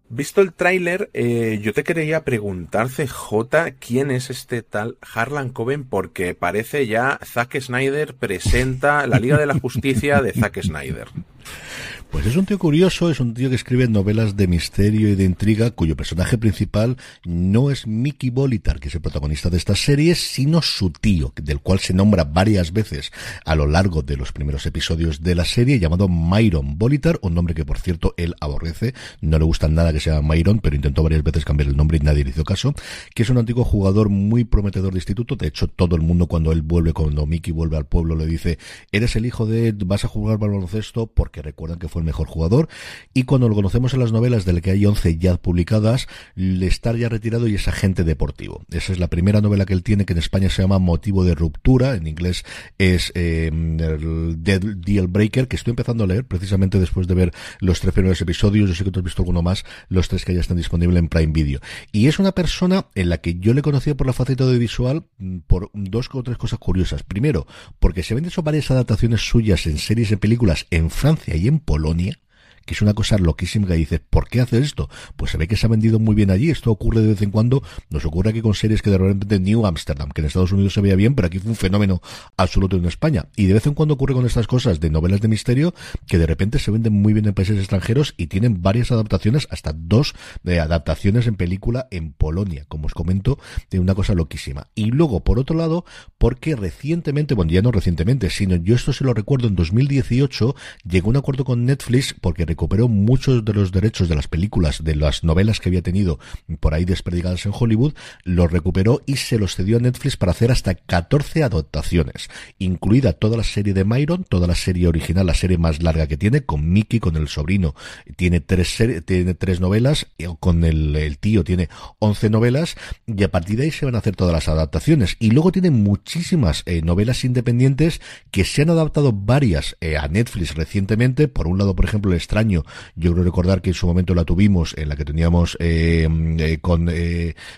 [0.09, 5.83] Visto el tráiler, eh, yo te quería preguntar, CJ, quién es este tal Harlan Coben,
[5.83, 11.09] porque parece ya Zack Snyder presenta la Liga de la Justicia de Zack Snyder.
[12.15, 15.25] Pues es un tío curioso, es un tío que escribe novelas de misterio y de
[15.25, 16.95] intriga, cuyo personaje principal
[17.25, 21.59] no es Mickey Bolitar, que es el protagonista de esta serie, sino su tío, del
[21.59, 23.11] cual se nombra varias veces
[23.43, 27.53] a lo largo de los primeros episodios de la serie, llamado Myron Bolitar, un nombre
[27.53, 31.21] que por cierto él aborrece, no le gusta nada que sea Myron, pero intentó varias
[31.21, 32.73] veces cambiar el nombre y nadie le hizo caso,
[33.13, 36.53] que es un antiguo jugador muy prometedor de instituto, de hecho todo el mundo cuando
[36.53, 38.57] él vuelve, cuando Mickey vuelve al pueblo le dice,
[38.93, 42.69] eres el hijo de, vas a jugar baloncesto, porque recuerdan que fue mejor jugador.
[43.13, 47.09] Y cuando lo conocemos en las novelas del que hay 11 ya publicadas estar ya
[47.09, 48.63] retirado y es agente deportivo.
[48.71, 51.35] Esa es la primera novela que él tiene que en España se llama Motivo de
[51.35, 52.45] ruptura en inglés
[52.77, 57.79] es eh, el Deal Breaker que estoy empezando a leer precisamente después de ver los
[57.79, 58.69] tres primeros episodios.
[58.69, 61.09] Yo sé que tú has visto alguno más los tres que ya están disponibles en
[61.09, 61.59] Prime Video.
[61.91, 65.39] Y es una persona en la que yo le conocía por la faceta audiovisual mm,
[65.47, 67.03] por dos o tres cosas curiosas.
[67.03, 67.47] Primero
[67.79, 71.59] porque se ven hecho varias adaptaciones suyas en series y películas en Francia y en
[71.59, 72.24] Polonia sintonía.
[72.65, 74.89] Que es una cosa loquísima que dices, ¿por qué hace esto?
[75.15, 77.31] Pues se ve que se ha vendido muy bien allí, esto ocurre de vez en
[77.31, 80.73] cuando, nos ocurre aquí con series que de repente New Amsterdam, que en Estados Unidos
[80.73, 82.01] se veía bien, pero aquí fue un fenómeno
[82.37, 85.27] absoluto en España, y de vez en cuando ocurre con estas cosas de novelas de
[85.27, 85.73] misterio,
[86.07, 89.73] que de repente se venden muy bien en países extranjeros y tienen varias adaptaciones, hasta
[89.73, 90.13] dos
[90.43, 93.39] de adaptaciones en película en Polonia, como os comento,
[93.69, 94.67] de una cosa loquísima.
[94.75, 95.85] Y luego, por otro lado,
[96.17, 100.55] porque recientemente, bueno, ya no recientemente, sino yo esto se lo recuerdo en 2018,
[100.89, 104.95] llegó un acuerdo con Netflix, porque recuperó muchos de los derechos de las películas, de
[104.95, 106.19] las novelas que había tenido
[106.61, 107.93] por ahí desperdigadas en Hollywood,
[108.23, 113.35] los recuperó y se los cedió a Netflix para hacer hasta 14 adaptaciones, incluida toda
[113.35, 116.71] la serie de Myron, toda la serie original, la serie más larga que tiene, con
[116.71, 117.75] Mickey, con el sobrino,
[118.15, 120.07] tiene tres, tiene tres novelas,
[120.39, 121.67] con el, el tío tiene
[121.99, 125.17] 11 novelas, y a partir de ahí se van a hacer todas las adaptaciones.
[125.19, 127.99] Y luego tiene muchísimas eh, novelas independientes
[128.31, 131.27] que se han adaptado varias eh, a Netflix recientemente.
[131.27, 132.63] Por un lado, por ejemplo, El extraño, yo
[132.95, 136.89] creo recordar que en su momento la tuvimos, en la que teníamos eh, con,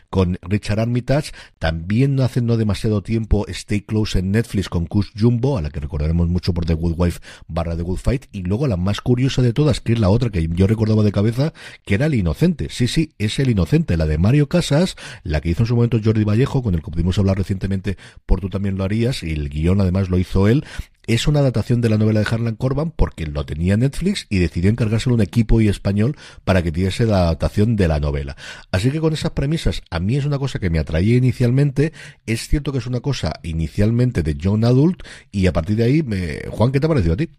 [0.10, 1.32] con Richard Armitage.
[1.60, 5.80] También hace no demasiado tiempo Stay Close en Netflix con Kush Jumbo, a la que
[5.80, 8.26] recordaremos mucho por The Good Wife barra The Good Fight.
[8.32, 11.12] Y luego la más curiosa de todas, que es la otra que yo recordaba de
[11.12, 11.54] cabeza,
[11.86, 12.68] que era El Inocente.
[12.70, 16.00] Sí, sí, es El Inocente, la de Mario Casas, la que hizo en su momento
[16.04, 19.50] Jordi Vallejo, con el que pudimos hablar recientemente por Tú también lo harías, y el
[19.50, 20.64] guion además lo hizo él,
[21.08, 24.70] es una adaptación de la novela de Harlan Corban porque lo tenía Netflix y decidió
[24.70, 28.36] encargárselo un equipo y español para que diese la adaptación de la novela.
[28.72, 31.94] Así que con esas premisas, a mí es una cosa que me atraía inicialmente.
[32.26, 36.04] Es cierto que es una cosa inicialmente de John Adult y a partir de ahí,
[36.04, 36.42] me...
[36.50, 37.30] Juan, ¿qué te ha parecido a ti?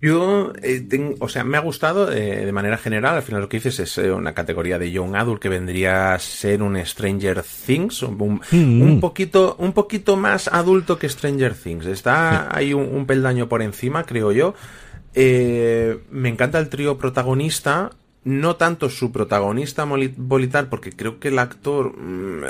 [0.00, 3.16] Yo, eh, tengo, o sea, me ha gustado eh, de manera general.
[3.16, 6.18] Al final lo que dices es eh, una categoría de young adult que vendría a
[6.18, 8.82] ser un Stranger Things, un, Mm.
[8.82, 11.86] un poquito, un poquito más adulto que Stranger Things.
[11.86, 14.54] Está ahí un, un peldaño por encima, creo yo.
[15.14, 17.90] Eh, me encanta el trío protagonista.
[18.22, 22.42] No tanto su protagonista Volitar, porque creo que el actor mm,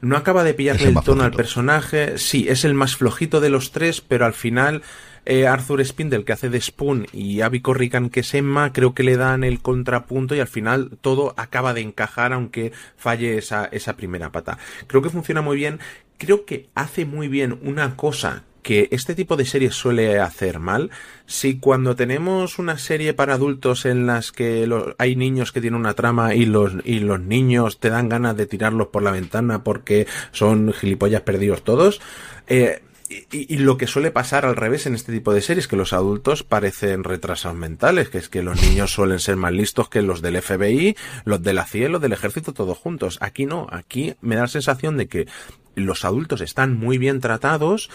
[0.00, 2.16] no acaba de pillarle el tono al personaje.
[2.16, 4.82] Sí, es el más flojito de los tres, pero al final
[5.30, 9.04] eh, Arthur Spindle que hace de Spoon y Abby Corrigan que es Emma, creo que
[9.04, 13.96] le dan el contrapunto y al final todo acaba de encajar aunque falle esa, esa
[13.96, 14.58] primera pata.
[14.88, 15.78] Creo que funciona muy bien.
[16.18, 20.90] Creo que hace muy bien una cosa que este tipo de series suele hacer mal.
[21.26, 24.68] Si cuando tenemos una serie para adultos en las que
[24.98, 28.46] hay niños que tienen una trama y los, y los niños te dan ganas de
[28.46, 32.00] tirarlos por la ventana porque son gilipollas perdidos todos,
[32.48, 35.76] eh, y, y lo que suele pasar al revés en este tipo de series, que
[35.76, 40.00] los adultos parecen retrasados mentales, que es que los niños suelen ser más listos que
[40.00, 43.18] los del FBI, los de la CIA, y los del ejército, todos juntos.
[43.20, 45.26] Aquí no, aquí me da la sensación de que
[45.74, 47.90] los adultos están muy bien tratados,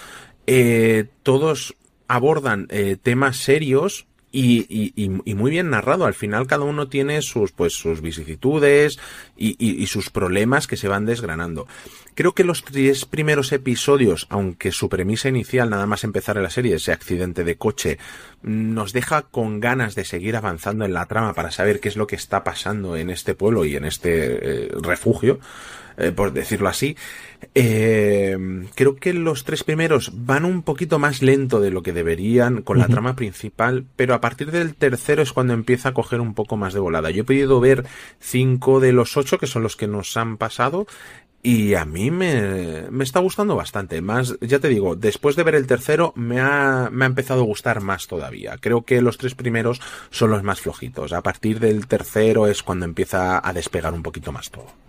[0.48, 1.76] eh, todos
[2.08, 4.08] abordan eh, temas serios
[4.38, 4.66] y,
[4.96, 6.06] y- y- muy bien narrado.
[6.06, 9.00] Al final cada uno tiene sus, pues, sus vicisitudes
[9.38, 11.68] y, y- y sus problemas que se van desgranando.
[12.16, 16.50] Creo que los tres primeros episodios, aunque su premisa inicial, nada más empezar en la
[16.50, 17.98] serie, ese accidente de coche,
[18.42, 22.08] nos deja con ganas de seguir avanzando en la trama para saber qué es lo
[22.08, 25.40] que está pasando en este pueblo y en este eh, refugio,
[25.98, 26.96] eh, por decirlo así.
[27.54, 28.38] Eh,
[28.76, 32.80] creo que los tres primeros van un poquito más lento de lo que deberían con
[32.80, 36.58] la trama principal, pero a partir del tercero es cuando empieza a coger un poco
[36.58, 37.12] más de volada.
[37.12, 37.86] Yo he podido ver
[38.20, 40.88] cinco de los ocho, que son los que nos han pasado,
[41.44, 44.02] y a mí me, me está gustando bastante.
[44.02, 47.46] Más, ya te digo, después de ver el tercero me ha, me ha empezado a
[47.46, 48.58] gustar más todavía.
[48.60, 49.80] Creo que los tres primeros
[50.10, 51.14] son los más flojitos.
[51.14, 54.85] A partir del tercero es cuando empieza a despegar un poquito más todo.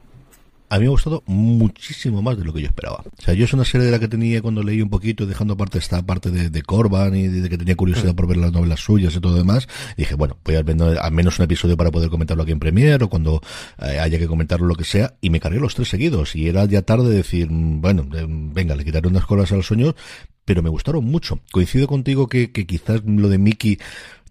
[0.69, 3.05] A mí me ha gustado muchísimo más de lo que yo esperaba.
[3.19, 5.55] O sea, yo es una serie de la que tenía cuando leí un poquito, dejando
[5.55, 8.81] aparte esta parte de, de Corban y de, que tenía curiosidad por ver las novelas
[8.81, 9.69] suyas y todo lo demás.
[9.97, 12.59] Y dije, bueno, voy a ver al menos un episodio para poder comentarlo aquí en
[12.59, 13.41] Premiere o cuando
[13.79, 15.15] eh, haya que comentarlo lo que sea.
[15.21, 16.35] Y me cargué los tres seguidos.
[16.35, 19.63] Y era ya tarde de decir, mm, bueno, eh, venga, le quitaré unas cosas al
[19.63, 19.95] sueño,
[20.45, 21.41] pero me gustaron mucho.
[21.53, 23.79] Coincido contigo que, que quizás lo de Mickey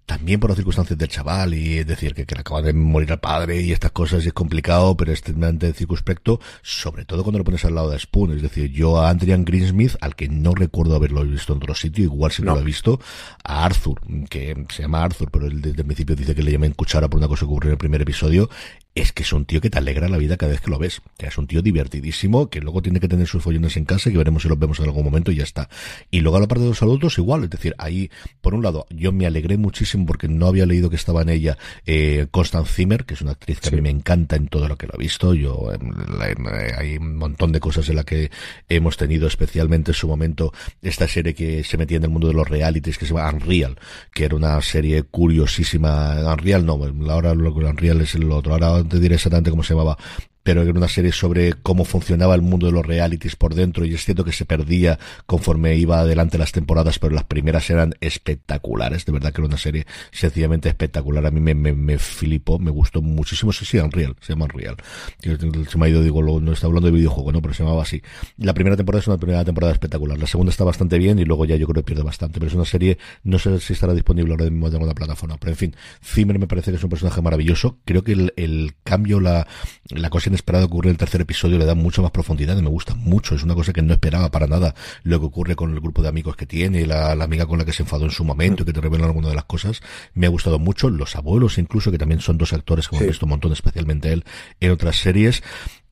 [0.06, 3.12] también por las circunstancias del chaval y es decir que, que le acaba de morir
[3.12, 7.40] al padre y estas cosas y es complicado pero es extremadamente circunspecto sobre todo cuando
[7.40, 8.34] lo pones al lado de Spoon.
[8.34, 12.04] Es decir yo a Adrian Greensmith al que no recuerdo haberlo visto en otro sitio
[12.04, 13.00] igual si no, lo he visto
[13.44, 16.74] a Arthur que se llama Arthur pero él desde el principio dice que le llamen
[16.74, 18.50] cuchara por una cosa que ocurrió en el primer episodio
[18.96, 21.00] es que es un tío que te alegra la vida cada vez que lo ves.
[21.00, 24.10] O sea, es un tío divertidísimo, que luego tiene que tener sus follones en casa,
[24.10, 25.70] que veremos si los vemos en algún momento y ya está.
[26.12, 28.10] Y luego a la parte de los adultos igual, es decir, ahí,
[28.42, 31.58] por un lado, yo me alegré muchísimo porque no había leído que estaba en ella
[31.86, 34.78] eh, Constance Zimmer, que es una actriz que a mí me encanta en todo lo
[34.78, 35.34] que lo he visto.
[35.34, 35.78] Yo, eh,
[36.18, 38.32] la- hay un montón de cosas en la que
[38.70, 42.34] hemos tenido, especialmente en su momento, esta serie que se metía en el mundo de
[42.34, 43.78] los realities, que se llama Unreal,
[44.14, 46.16] que era una serie curiosísima.
[46.34, 46.80] Unreal no,
[47.12, 49.98] ahora lo que Unreal es el otro, ahora te diré exactamente cómo se llamaba
[50.46, 53.96] pero era una serie sobre cómo funcionaba el mundo de los realities por dentro y
[53.96, 59.06] es cierto que se perdía conforme iba adelante las temporadas, pero las primeras eran espectaculares,
[59.06, 62.70] de verdad que era una serie sencillamente espectacular, a mí me, me, me flipó, me
[62.70, 64.78] gustó muchísimo, sí, sí, Unreal, se llama Unreal,
[65.20, 68.04] se me ha ido, digo, no está hablando de videojuego, no, pero se llamaba así.
[68.38, 71.46] La primera temporada es una primera temporada espectacular, la segunda está bastante bien y luego
[71.46, 74.34] ya yo creo que pierde bastante, pero es una serie, no sé si estará disponible
[74.34, 77.20] ahora mismo en alguna plataforma, pero en fin, Zimmer me parece que es un personaje
[77.24, 79.48] maravilloso, creo que el, el cambio, la,
[79.90, 82.62] la cosa inesperada que ocurre en el tercer episodio le da mucho más profundidad y
[82.62, 85.74] me gusta mucho, es una cosa que no esperaba para nada lo que ocurre con
[85.74, 88.12] el grupo de amigos que tiene, la, la amiga con la que se enfadó en
[88.12, 89.82] su momento y que te revelan alguna de las cosas,
[90.14, 93.26] me ha gustado mucho, los abuelos incluso, que también son dos actores que hemos visto
[93.26, 94.24] un montón, especialmente él,
[94.60, 95.42] en otras series,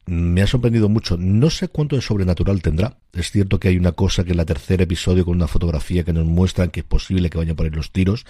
[0.06, 1.18] me ha sorprendido mucho.
[1.18, 2.98] No sé cuánto de sobrenatural tendrá.
[3.14, 6.14] Es cierto que hay una cosa que en la tercer episodio con una fotografía que
[6.14, 8.26] nos muestran que es posible que vayan por ahí los tiros,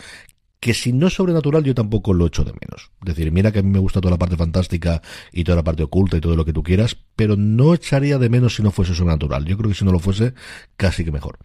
[0.64, 2.90] que si no es sobrenatural yo tampoco lo echo de menos.
[3.02, 5.02] Es decir, mira que a mí me gusta toda la parte fantástica
[5.34, 8.30] y toda la parte oculta y todo lo que tú quieras, pero no echaría de
[8.30, 9.44] menos si no fuese sobrenatural.
[9.44, 10.34] Yo creo que si no lo fuese,
[10.78, 11.38] casi que mejor.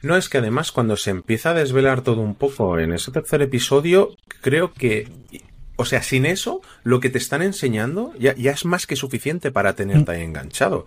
[0.00, 3.42] No, es que además cuando se empieza a desvelar todo un poco en ese tercer
[3.42, 5.08] episodio, creo que
[5.76, 9.52] o sea, sin eso, lo que te están enseñando ya, ya es más que suficiente
[9.52, 10.86] para tenerte ahí enganchado.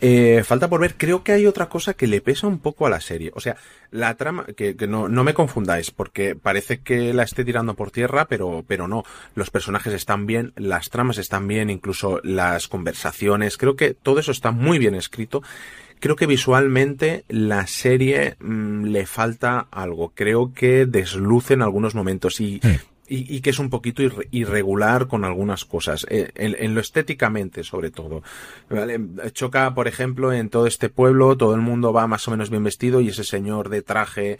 [0.00, 2.90] Eh, falta por ver, creo que hay otra cosa que le pesa un poco a
[2.90, 3.30] la serie.
[3.34, 3.56] O sea,
[3.90, 7.90] la trama, que, que no, no, me confundáis, porque parece que la esté tirando por
[7.90, 9.04] tierra, pero, pero no.
[9.34, 13.56] Los personajes están bien, las tramas están bien, incluso las conversaciones.
[13.56, 15.42] Creo que todo eso está muy bien escrito.
[16.00, 20.12] Creo que visualmente la serie mmm, le falta algo.
[20.14, 22.80] Creo que desluce en algunos momentos y, sí
[23.14, 28.22] y, que es un poquito irregular con algunas cosas, eh, en, lo estéticamente sobre todo.
[29.32, 32.64] Choca, por ejemplo, en todo este pueblo, todo el mundo va más o menos bien
[32.64, 34.38] vestido y ese señor de traje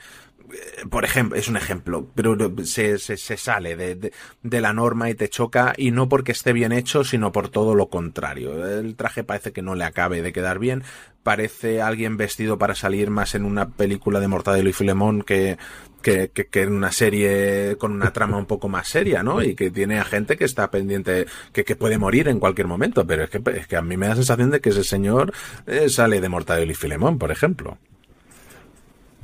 [0.53, 4.13] eh, por ejemplo, es un ejemplo, pero se, se, sale de,
[4.43, 7.75] de, la norma y te choca, y no porque esté bien hecho, sino por todo
[7.75, 8.67] lo contrario.
[8.67, 10.83] El traje parece que no le acabe de quedar bien,
[11.23, 15.57] parece alguien vestido para salir más en una película de Mortadelo y Filemón que,
[16.05, 19.43] que, que, que, en una serie con una trama un poco más seria, ¿no?
[19.43, 23.07] Y que tiene a gente que está pendiente, que, que puede morir en cualquier momento,
[23.07, 25.33] pero es que, es que a mí me da la sensación de que ese señor
[25.67, 27.79] eh, sale de Mortadelo y Filemón, por ejemplo.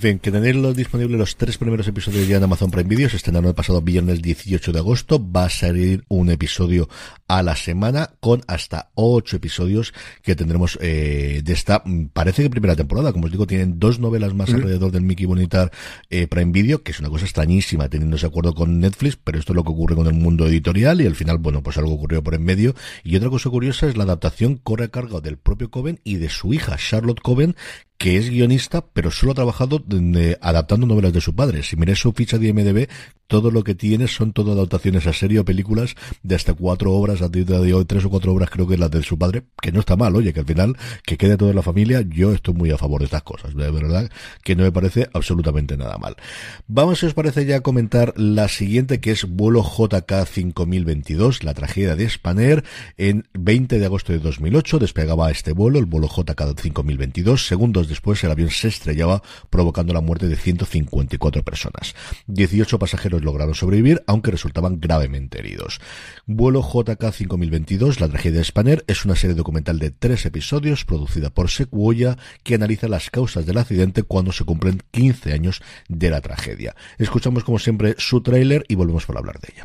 [0.01, 3.49] Bien, que tenerlo disponible los tres primeros episodios ya en Amazon Prime Video, se estrenaron
[3.51, 6.89] el pasado viernes 18 de agosto, va a salir un episodio
[7.31, 12.75] a la semana con hasta ocho episodios que tendremos eh, de esta, parece que primera
[12.75, 14.55] temporada, como os digo, tienen dos novelas más mm.
[14.57, 15.71] alrededor del Mickey Bonitar
[16.11, 19.53] eh, Prime Video, que es una cosa extrañísima teniendo ese acuerdo con Netflix, pero esto
[19.53, 22.21] es lo que ocurre con el mundo editorial y al final, bueno, pues algo ocurrió
[22.21, 22.75] por en medio.
[23.05, 26.31] Y otra cosa curiosa es la adaptación corre a cargo del propio Coven y de
[26.31, 27.55] su hija, Charlotte Coven,
[28.01, 31.63] que es guionista, pero solo ha trabajado de, adaptando novelas de su padre.
[31.63, 32.89] Si miráis su ficha de IMDB,
[33.27, 37.20] todo lo que tiene son todo adaptaciones a serie o películas de hasta cuatro obras,
[37.23, 39.73] a día de hoy tres o cuatro obras creo que las de su padre, que
[39.73, 42.71] no está mal, oye, que al final que quede toda la familia, yo estoy muy
[42.71, 44.11] a favor de estas cosas, de verdad
[44.43, 46.17] que no me parece absolutamente nada mal.
[46.67, 51.55] Vamos, si os parece ya a comentar la siguiente, que es vuelo JK 5022, la
[51.55, 52.65] tragedia de Spanair,
[52.97, 58.23] en 20 de agosto de 2008 despegaba este vuelo, el vuelo JK 5022, segundos después
[58.25, 61.95] el avión se estrellaba provocando la muerte de 154 personas.
[62.27, 65.81] 18 pasajeros lograron sobrevivir, aunque resultaban gravemente heridos.
[66.27, 71.31] Vuelo JK 5022, la tragedia de Spanair, es una serie documental de tres episodios producida
[71.31, 76.21] por Sequoia que analiza las causas del accidente cuando se cumplen 15 años de la
[76.21, 76.75] tragedia.
[76.99, 79.65] Escuchamos como siempre su tráiler y volvemos para hablar de ella.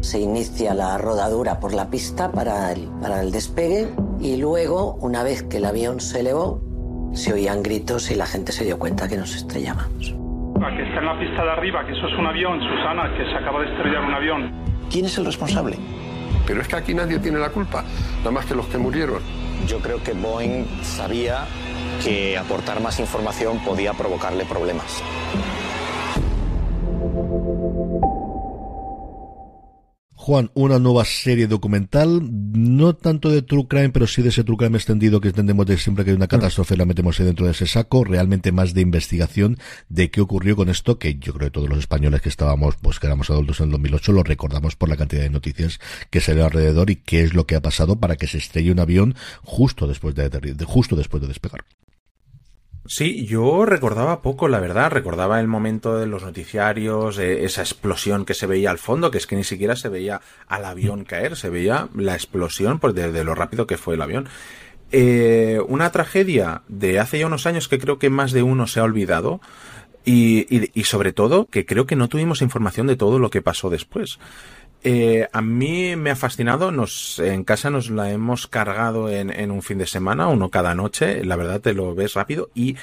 [0.00, 3.88] Se inicia la rodadura por la pista para el, para el despegue
[4.20, 6.62] y luego, una vez que el avión se elevó,
[7.14, 10.14] se oían gritos y la gente se dio cuenta que nos estrellábamos.
[10.60, 13.24] La que está en la pista de arriba, que eso es un avión, Susana, que
[13.24, 14.52] se acaba de estrellar un avión.
[14.90, 15.76] ¿Quién es el responsable?
[16.46, 17.84] Pero es que aquí nadie tiene la culpa,
[18.18, 19.20] nada más que los que murieron.
[19.66, 21.46] Yo creo que Boeing sabía
[22.02, 25.02] que aportar más información podía provocarle problemas.
[30.26, 34.56] Juan, una nueva serie documental, no tanto de True Crime, pero sí de ese True
[34.56, 37.52] Crime extendido que entendemos de siempre que hay una catástrofe la metemos ahí dentro de
[37.52, 39.56] ese saco, realmente más de investigación
[39.88, 42.98] de qué ocurrió con esto, que yo creo que todos los españoles que estábamos, pues
[42.98, 45.78] que éramos adultos en el 2008, lo recordamos por la cantidad de noticias
[46.10, 48.72] que se ve alrededor y qué es lo que ha pasado para que se estrelle
[48.72, 49.14] un avión
[49.44, 51.64] justo después de, de justo después de despegar.
[52.88, 54.90] Sí, yo recordaba poco, la verdad.
[54.90, 59.18] Recordaba el momento de los noticiarios, eh, esa explosión que se veía al fondo, que
[59.18, 63.10] es que ni siquiera se veía al avión caer, se veía la explosión pues, de,
[63.12, 64.28] de lo rápido que fue el avión.
[64.92, 68.80] Eh, una tragedia de hace ya unos años que creo que más de uno se
[68.80, 69.40] ha olvidado.
[70.04, 73.42] Y, y, y sobre todo que creo que no tuvimos información de todo lo que
[73.42, 74.20] pasó después.
[74.84, 76.70] Eh, a mí me ha fascinado.
[76.70, 80.74] Nos, en casa nos la hemos cargado en, en, un fin de semana, uno cada
[80.74, 81.24] noche.
[81.24, 82.76] La verdad te lo ves rápido y,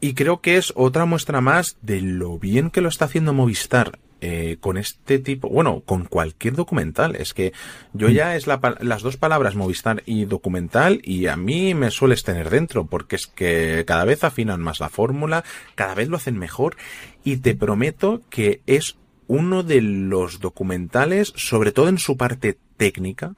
[0.00, 3.98] y creo que es otra muestra más de lo bien que lo está haciendo Movistar.
[4.24, 7.16] Eh, con este tipo, bueno, con cualquier documental.
[7.16, 7.52] Es que
[7.92, 12.22] yo ya es la, las dos palabras Movistar y documental y a mí me sueles
[12.22, 15.42] tener dentro porque es que cada vez afinan más la fórmula,
[15.74, 16.76] cada vez lo hacen mejor
[17.24, 18.96] y te prometo que es
[19.32, 23.34] uno de los documentales, sobre todo en su parte técnica,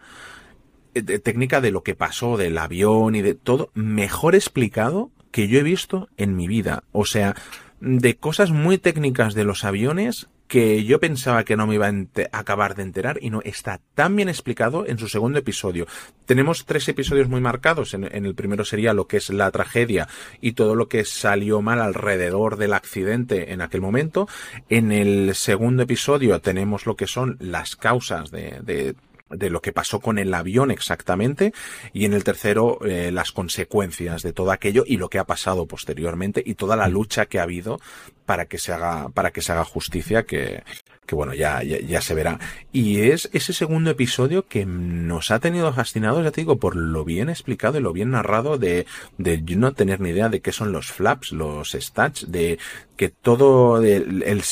[0.94, 5.60] eh, técnica de lo que pasó del avión y de todo, mejor explicado que yo
[5.60, 6.82] he visto en mi vida.
[6.90, 7.36] O sea,
[7.80, 12.38] de cosas muy técnicas de los aviones que yo pensaba que no me iba a
[12.38, 15.88] acabar de enterar y no está tan bien explicado en su segundo episodio.
[16.26, 17.92] Tenemos tres episodios muy marcados.
[17.92, 20.06] En, el primero sería lo que es la tragedia
[20.40, 24.28] y todo lo que salió mal alrededor del accidente en aquel momento.
[24.68, 28.94] En el segundo episodio tenemos lo que son las causas de, de
[29.30, 31.52] de lo que pasó con el avión exactamente
[31.92, 35.66] y en el tercero eh, las consecuencias de todo aquello y lo que ha pasado
[35.66, 37.80] posteriormente y toda la lucha que ha habido
[38.26, 40.62] para que se haga para que se haga justicia que
[41.06, 42.38] que bueno, ya, ya, ya, se verá.
[42.72, 47.04] Y es ese segundo episodio que nos ha tenido fascinados, ya te digo, por lo
[47.04, 48.86] bien explicado y lo bien narrado de,
[49.18, 52.58] de no tener ni idea de qué son los flaps, los stats, de
[52.96, 54.42] que todo el, el,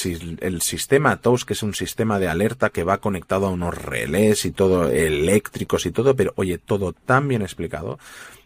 [0.41, 4.45] el sistema TOS, que es un sistema de alerta que va conectado a unos relés
[4.45, 7.99] y todo, eléctricos y todo, pero oye, todo tan bien explicado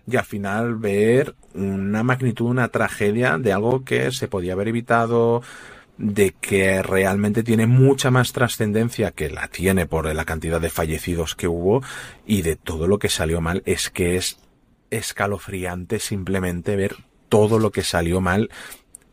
[0.09, 5.42] y al final ver una magnitud, una tragedia de algo que se podía haber evitado,
[5.99, 11.34] de que realmente tiene mucha más trascendencia que la tiene por la cantidad de fallecidos
[11.34, 11.82] que hubo
[12.26, 14.38] y de todo lo que salió mal es que es
[14.90, 16.97] escalofriante simplemente ver
[17.28, 18.51] todo lo que salió mal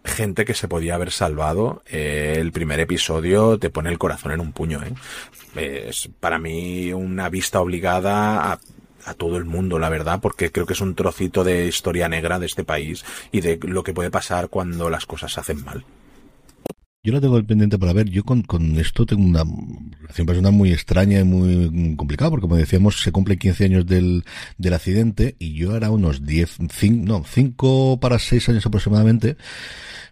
[0.04, 4.42] gente que se podía haber salvado eh, el primer episodio te pone el corazón en
[4.42, 5.88] un puño ¿eh?
[5.88, 8.60] es para mí una vista obligada a
[9.06, 12.40] a todo el mundo, la verdad, porque creo que es un trocito de historia negra
[12.40, 15.86] de este país y de lo que puede pasar cuando las cosas se hacen mal.
[17.06, 18.10] Yo la tengo pendiente para ver.
[18.10, 19.44] Yo con, con esto tengo una
[20.00, 24.24] relación personal muy extraña y muy complicada, porque como decíamos, se cumplen 15 años del,
[24.58, 29.36] del accidente y yo era unos 10, 5, no, 5 para 6 años aproximadamente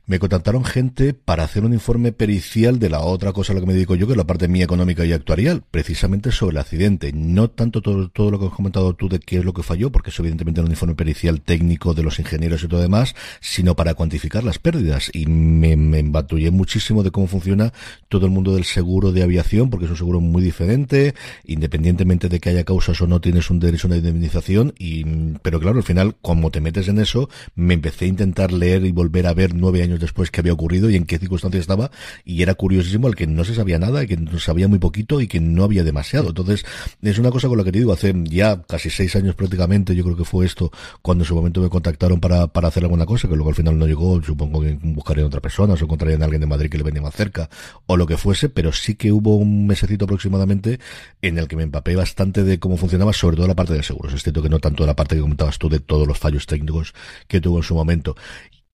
[0.05, 3.67] me contactaron gente para hacer un informe pericial de la otra cosa a la que
[3.67, 7.11] me dedico yo, que es la parte mía económica y actuarial, precisamente sobre el accidente.
[7.13, 9.91] No tanto todo, todo lo que has comentado tú de qué es lo que falló,
[9.91, 13.75] porque eso evidentemente era un informe pericial técnico de los ingenieros y todo demás, sino
[13.75, 15.09] para cuantificar las pérdidas.
[15.13, 17.71] Y me, me embatullé muchísimo de cómo funciona
[18.09, 22.39] todo el mundo del seguro de aviación, porque es un seguro muy diferente, independientemente de
[22.39, 24.73] que haya causas o no, tienes un derecho a una indemnización.
[24.77, 25.05] Y,
[25.41, 28.91] pero claro, al final, como te metes en eso, me empecé a intentar leer y
[28.91, 31.91] volver a ver nueve años después qué había ocurrido y en qué circunstancias estaba
[32.25, 35.21] y era curiosísimo el que no se sabía nada, y que no sabía muy poquito
[35.21, 36.29] y que no había demasiado.
[36.29, 36.65] Entonces,
[37.01, 40.03] es una cosa con la que te digo, hace ya casi seis años prácticamente, yo
[40.03, 40.71] creo que fue esto,
[41.01, 43.77] cuando en su momento me contactaron para, para hacer alguna cosa, que luego al final
[43.77, 46.83] no llegó, supongo que buscarían otra persona, o encontrarían a alguien de Madrid que le
[46.83, 47.49] venía más cerca,
[47.85, 50.79] o lo que fuese, pero sí que hubo un mesecito aproximadamente
[51.21, 54.13] en el que me empapé bastante de cómo funcionaba, sobre todo la parte de seguros.
[54.13, 56.93] Es cierto que no tanto la parte que comentabas tú de todos los fallos técnicos
[57.27, 58.15] que tuvo en su momento.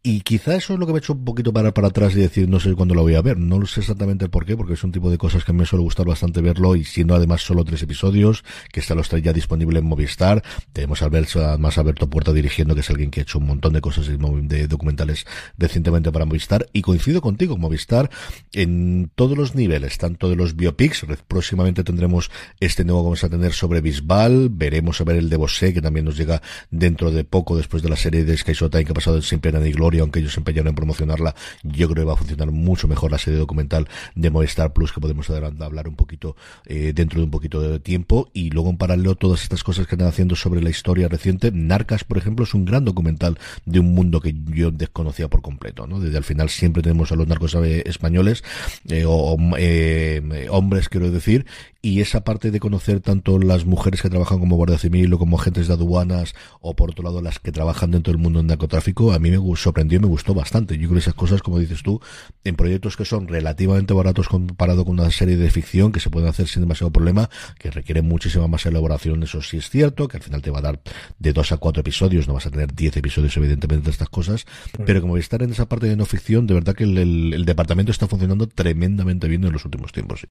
[0.09, 2.19] Y quizá eso es lo que me ha hecho un poquito parar para atrás y
[2.21, 3.37] decir, no sé cuándo lo voy a ver.
[3.37, 5.59] No sé exactamente el por qué, porque es un tipo de cosas que a mí
[5.59, 9.21] me suele gustar bastante verlo y siendo además solo tres episodios, que está los tres
[9.21, 10.41] ya disponible en Movistar.
[10.71, 13.81] Tenemos a además Alberto Puerta dirigiendo, que es alguien que ha hecho un montón de
[13.81, 15.25] cosas de documentales
[15.57, 16.67] recientemente para Movistar.
[16.71, 18.09] Y coincido contigo, Movistar,
[18.53, 22.31] en todos los niveles, tanto de los biopics, próximamente tendremos
[22.61, 25.81] este nuevo que vamos a tener sobre Bisbal, veremos a ver el de Bosé, que
[25.81, 26.41] también nos llega
[26.71, 29.51] dentro de poco después de la serie de Sky Showtime que ha pasado en Siempre
[29.51, 32.87] en Gloria aunque ellos se empeñaron en promocionarla, yo creo que va a funcionar mucho
[32.87, 36.35] mejor la serie documental de Movistar Plus que podemos hablar un poquito
[36.65, 39.95] eh, dentro de un poquito de tiempo y luego en paralelo todas estas cosas que
[39.95, 41.51] están haciendo sobre la historia reciente.
[41.51, 45.87] Narcas, por ejemplo, es un gran documental de un mundo que yo desconocía por completo,
[45.87, 45.99] ¿no?
[45.99, 48.43] Desde al final siempre tenemos a los narcos eh, españoles
[48.89, 51.45] eh, o eh, hombres, quiero decir,
[51.81, 55.39] y esa parte de conocer tanto las mujeres que trabajan como guardia civil o como
[55.39, 59.13] agentes de aduanas o por otro lado las que trabajan dentro del mundo del narcotráfico
[59.13, 60.75] a mí me sorprendió y me gustó bastante.
[60.75, 62.01] Yo creo que esas cosas como dices tú
[62.43, 66.29] en proyectos que son relativamente baratos comparado con una serie de ficción que se pueden
[66.29, 67.29] hacer sin demasiado problema
[67.59, 70.63] que requieren muchísima más elaboración eso sí es cierto que al final te va a
[70.63, 70.81] dar
[71.19, 74.45] de dos a cuatro episodios no vas a tener diez episodios evidentemente de estas cosas.
[74.85, 77.45] Pero como estar en esa parte de no ficción de verdad que el, el, el
[77.45, 80.27] departamento está funcionando tremendamente bien en los últimos tiempos sí.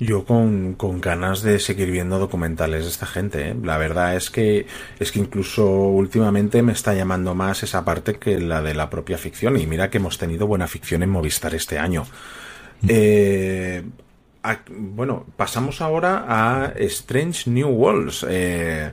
[0.00, 3.50] Yo con, con, ganas de seguir viendo documentales de esta gente.
[3.50, 3.56] ¿eh?
[3.62, 4.66] La verdad es que
[4.98, 9.18] es que incluso últimamente me está llamando más esa parte que la de la propia
[9.18, 9.58] ficción.
[9.58, 12.06] Y mira que hemos tenido buena ficción en Movistar este año.
[12.88, 13.82] Eh,
[14.70, 18.26] bueno, pasamos ahora a Strange New Worlds.
[18.28, 18.92] Eh,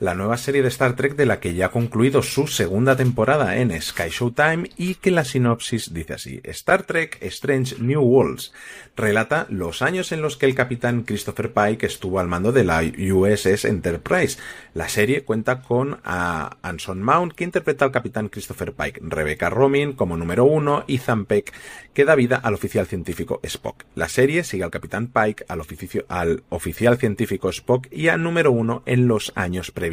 [0.00, 3.56] la nueva serie de Star Trek de la que ya ha concluido su segunda temporada
[3.56, 6.40] en Sky Showtime y que la sinopsis dice así.
[6.44, 8.52] Star Trek Strange New Worlds
[8.96, 12.82] relata los años en los que el capitán Christopher Pike estuvo al mando de la
[12.82, 14.38] USS Enterprise.
[14.72, 19.94] La serie cuenta con a Anson Mount que interpreta al capitán Christopher Pike, Rebecca Romijn
[19.94, 21.52] como número uno Zan Peck
[21.92, 23.84] que da vida al oficial científico Spock.
[23.96, 25.62] La serie sigue al capitán Pike, al,
[26.08, 29.87] al oficial científico Spock y al número uno en los años previos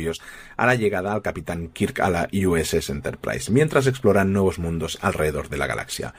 [0.57, 5.49] a la llegada al capitán Kirk a la USS Enterprise, mientras exploran nuevos mundos alrededor
[5.49, 6.13] de la galaxia.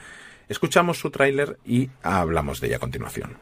[0.49, 3.37] Escuchamos su tráiler y hablamos de ella a continuación.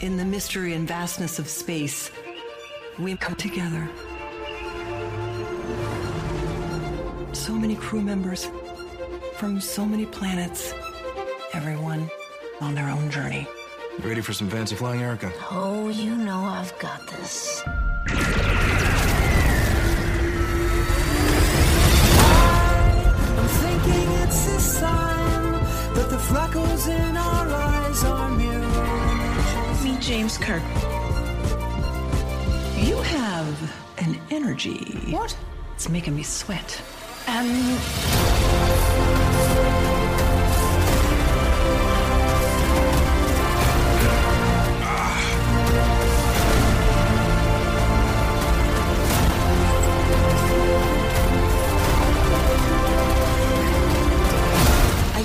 [0.00, 2.10] In the mystery and vastness of space,
[2.98, 3.88] we come together.
[7.32, 8.50] So many crew members
[9.36, 10.74] from so many planets,
[11.54, 12.10] everyone
[12.60, 13.46] on their own journey.
[13.98, 15.32] You ready for some fancy flying, Erica?
[15.50, 17.62] Oh, you know I've got this.
[17.66, 17.76] I'm
[23.48, 25.52] thinking it's a sign
[25.94, 28.64] that the freckles in our eyes are mirror
[29.84, 30.62] Meet James Kirk.
[32.76, 34.98] You have an energy.
[35.10, 35.36] What?
[35.74, 36.82] It's making me sweat.
[37.28, 37.78] Um.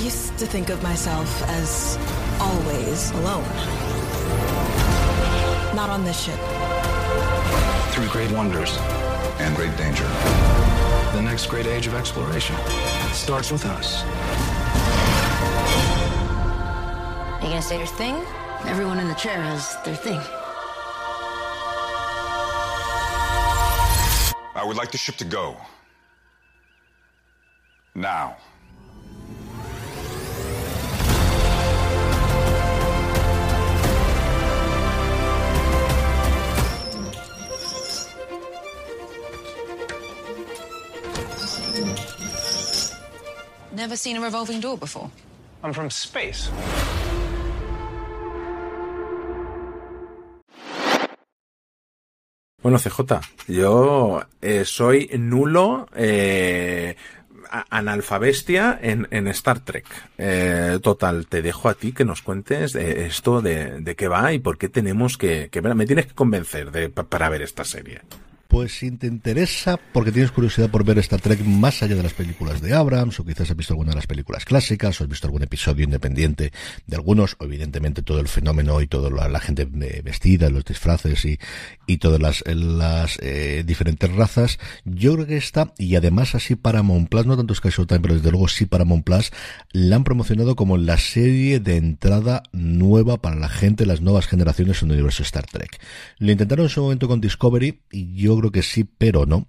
[0.10, 2.00] To think of myself as
[2.42, 3.44] always alone.
[5.76, 6.40] Not on this ship.
[7.94, 8.76] Through great wonders
[9.40, 10.08] and great danger.
[11.14, 12.56] The next great age of exploration
[13.14, 14.02] starts with us.
[17.44, 18.16] You gonna say your thing?
[18.66, 20.20] Everyone in the chair has their thing.
[24.56, 25.56] I would like the ship to go.
[27.94, 28.38] Now.
[43.80, 45.10] Never seen a revolving door before.
[45.64, 46.50] I'm from space.
[52.62, 56.98] Bueno, CJ, yo eh, soy nulo eh,
[57.70, 59.86] analfabestia en, en, Star Trek.
[60.18, 64.34] Eh, total, te dejo a ti que nos cuentes de esto, de, de, qué va
[64.34, 65.62] y por qué tenemos que, que.
[65.62, 68.02] Me tienes que convencer de, para ver esta serie.
[68.50, 72.16] Pues si te interesa, porque tienes curiosidad por ver Star Trek más allá de las
[72.16, 75.28] películas de Abrams, o quizás has visto alguna de las películas clásicas, o has visto
[75.28, 76.52] algún episodio independiente
[76.88, 79.66] de algunos, o evidentemente todo el fenómeno y toda la, la gente
[80.04, 85.96] vestida, los disfraces y, todas las, las eh, diferentes razas, yo creo que está, y
[85.96, 89.32] además así para Plus, no tanto Sky Showtime, pero desde luego sí para Plus,
[89.74, 94.82] la han promocionado como la serie de entrada nueva para la gente, las nuevas generaciones
[94.82, 95.80] en el universo Star Trek.
[96.18, 99.46] Lo intentaron en su momento con Discovery, y yo creo que sí, pero no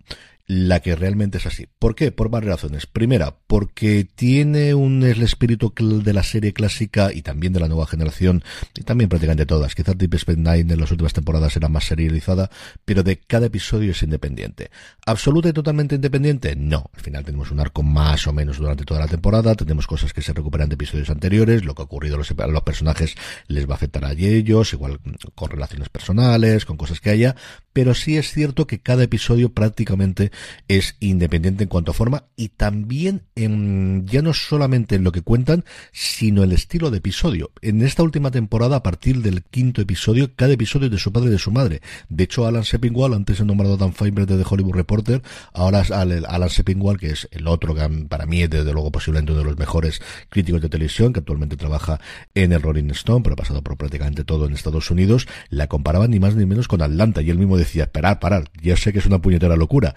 [0.50, 1.68] la que realmente es así.
[1.78, 2.10] ¿Por qué?
[2.10, 2.86] Por varias razones.
[2.86, 7.86] Primera, porque tiene un el espíritu de la serie clásica y también de la nueva
[7.86, 8.42] generación,
[8.74, 9.76] y también prácticamente todas.
[9.76, 12.50] Quizás Deep Space Nine en las últimas temporadas era más serializada,
[12.84, 14.72] pero de cada episodio es independiente.
[15.06, 16.56] ¿Absoluta y totalmente independiente?
[16.56, 16.90] No.
[16.94, 20.20] Al final tenemos un arco más o menos durante toda la temporada, tenemos cosas que
[20.20, 23.14] se recuperan de episodios anteriores, lo que ha ocurrido a los, a los personajes
[23.46, 24.98] les va a afectar a ellos, igual
[25.36, 27.36] con relaciones personales, con cosas que haya,
[27.72, 30.32] pero sí es cierto que cada episodio prácticamente
[30.68, 35.22] es independiente en cuanto a forma y también en, ya no solamente en lo que
[35.22, 37.50] cuentan, sino el estilo de episodio.
[37.62, 41.28] En esta última temporada, a partir del quinto episodio, cada episodio es de su padre
[41.28, 41.80] y de su madre.
[42.08, 45.22] De hecho, Alan Sepinwall, antes nombrado Dan Feinberg de Hollywood Reporter,
[45.52, 49.40] ahora Alan Sepinwall, que es el otro que para mí es desde luego posiblemente uno
[49.40, 52.00] de los mejores críticos de televisión, que actualmente trabaja
[52.34, 56.06] en el Rolling Stone, pero ha pasado por prácticamente todo en Estados Unidos, la comparaba
[56.06, 58.98] ni más ni menos con Atlanta y él mismo decía, esperar, parar, ya sé que
[58.98, 59.94] es una puñetera locura,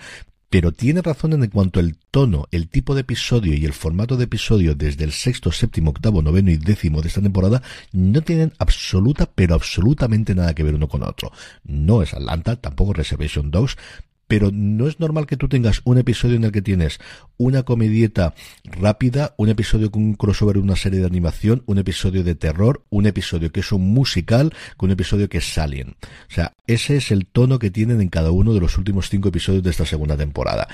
[0.53, 4.25] pero tiene razón en cuanto al tono, el tipo de episodio y el formato de
[4.25, 9.27] episodio desde el sexto, séptimo, octavo, noveno y décimo de esta temporada no tienen absoluta,
[9.33, 11.31] pero absolutamente nada que ver uno con otro.
[11.63, 13.77] No es Atlanta, tampoco Reservation Dogs,
[14.33, 16.97] pero no es normal que tú tengas un episodio en el que tienes
[17.37, 18.33] una comedieta
[18.63, 23.05] rápida, un episodio con un crossover, una serie de animación, un episodio de terror, un
[23.05, 25.89] episodio que es un musical, con un episodio que es Alien.
[26.29, 29.29] O sea, ese es el tono que tienen en cada uno de los últimos cinco
[29.29, 30.67] episodios de esta segunda temporada.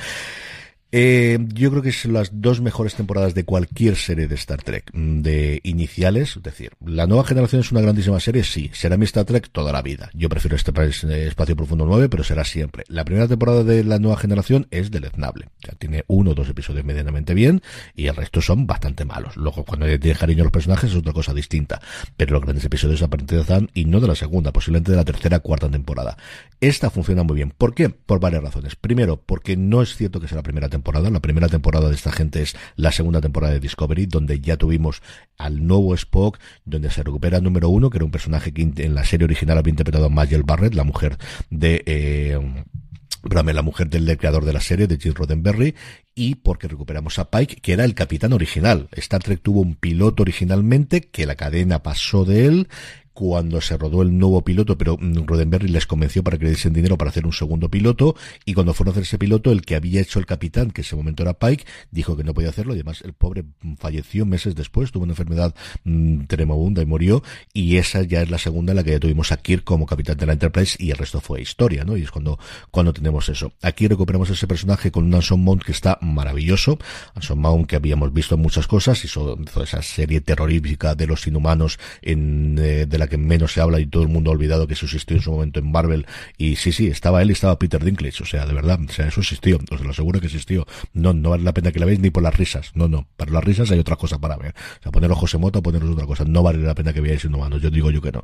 [0.91, 4.90] Eh, yo creo que son las dos mejores temporadas de cualquier serie de Star Trek,
[4.91, 9.06] mm, de iniciales, es decir, la nueva generación es una grandísima serie, sí, será mi
[9.06, 10.10] Star Trek toda la vida.
[10.16, 12.86] Yo prefiero este eh, Espacio Profundo 9, pero será siempre.
[12.88, 16.84] La primera temporada de la nueva generación es deleznable, ya tiene uno o dos episodios
[16.84, 17.61] medianamente bien
[17.95, 19.38] y el resto son bastante malos.
[19.38, 21.80] Luego, cuando tiene cariño a los personajes es otra cosa distinta,
[22.18, 25.70] pero los grandes episodios aparecen y no de la segunda, posiblemente de la tercera, cuarta
[25.70, 26.18] temporada.
[26.60, 27.53] Esta funciona muy bien.
[27.56, 27.90] ¿Por qué?
[27.90, 28.76] Por varias razones.
[28.76, 31.10] Primero, porque no es cierto que sea la primera temporada temporada.
[31.10, 35.02] La primera temporada de esta gente es la segunda temporada de Discovery, donde ya tuvimos
[35.38, 38.96] al nuevo Spock, donde se recupera el número uno, que era un personaje que en
[38.96, 41.18] la serie original había interpretado a Magel Barrett, la mujer
[41.50, 41.84] de...
[41.86, 42.40] Eh,
[43.22, 45.76] la mujer del creador de la serie, de Jim Roddenberry,
[46.16, 48.88] y porque recuperamos a Pike, que era el capitán original.
[48.94, 52.70] Star Trek tuvo un piloto originalmente, que la cadena pasó de él,
[53.20, 56.72] cuando se rodó el nuevo piloto, pero mm, Roddenberry les convenció para que le diesen
[56.72, 58.16] dinero para hacer un segundo piloto,
[58.46, 60.86] y cuando fueron a hacer ese piloto, el que había hecho el capitán, que en
[60.86, 63.44] ese momento era Pike, dijo que no podía hacerlo, y además el pobre
[63.78, 67.22] falleció meses después, tuvo una enfermedad mmm, tremenda y murió,
[67.52, 70.16] y esa ya es la segunda en la que ya tuvimos a Kirk como capitán
[70.16, 71.98] de la Enterprise, y el resto fue historia, ¿no?
[71.98, 72.40] Y es cuando,
[72.72, 73.52] cuando tenemos eso.
[73.62, 76.80] Aquí recuperamos ese personaje con un Anson Mount que está maravilloso,
[77.16, 81.28] Anson Mount que habíamos visto en muchas cosas, hizo, hizo esa serie terrorífica de los
[81.28, 84.68] inhumanos en, eh, de la que menos se habla y todo el mundo ha olvidado
[84.68, 86.06] que eso existió en su momento en Marvel.
[86.38, 88.23] Y sí, sí, estaba él y estaba Peter Dinklage.
[88.23, 89.60] O sea, de verdad, o sea, eso existió.
[89.72, 90.65] Os lo aseguro que existió.
[90.94, 92.72] No, no vale la pena que la veáis ni por las risas.
[92.76, 93.07] No, no.
[93.18, 94.53] Para las risas hay otra cosa para ver.
[94.80, 96.26] O sea, poner ojos en moto, poneros otra cosa.
[96.26, 97.61] No vale la pena que veáis Inhumanos.
[97.61, 98.23] Yo digo yo que no.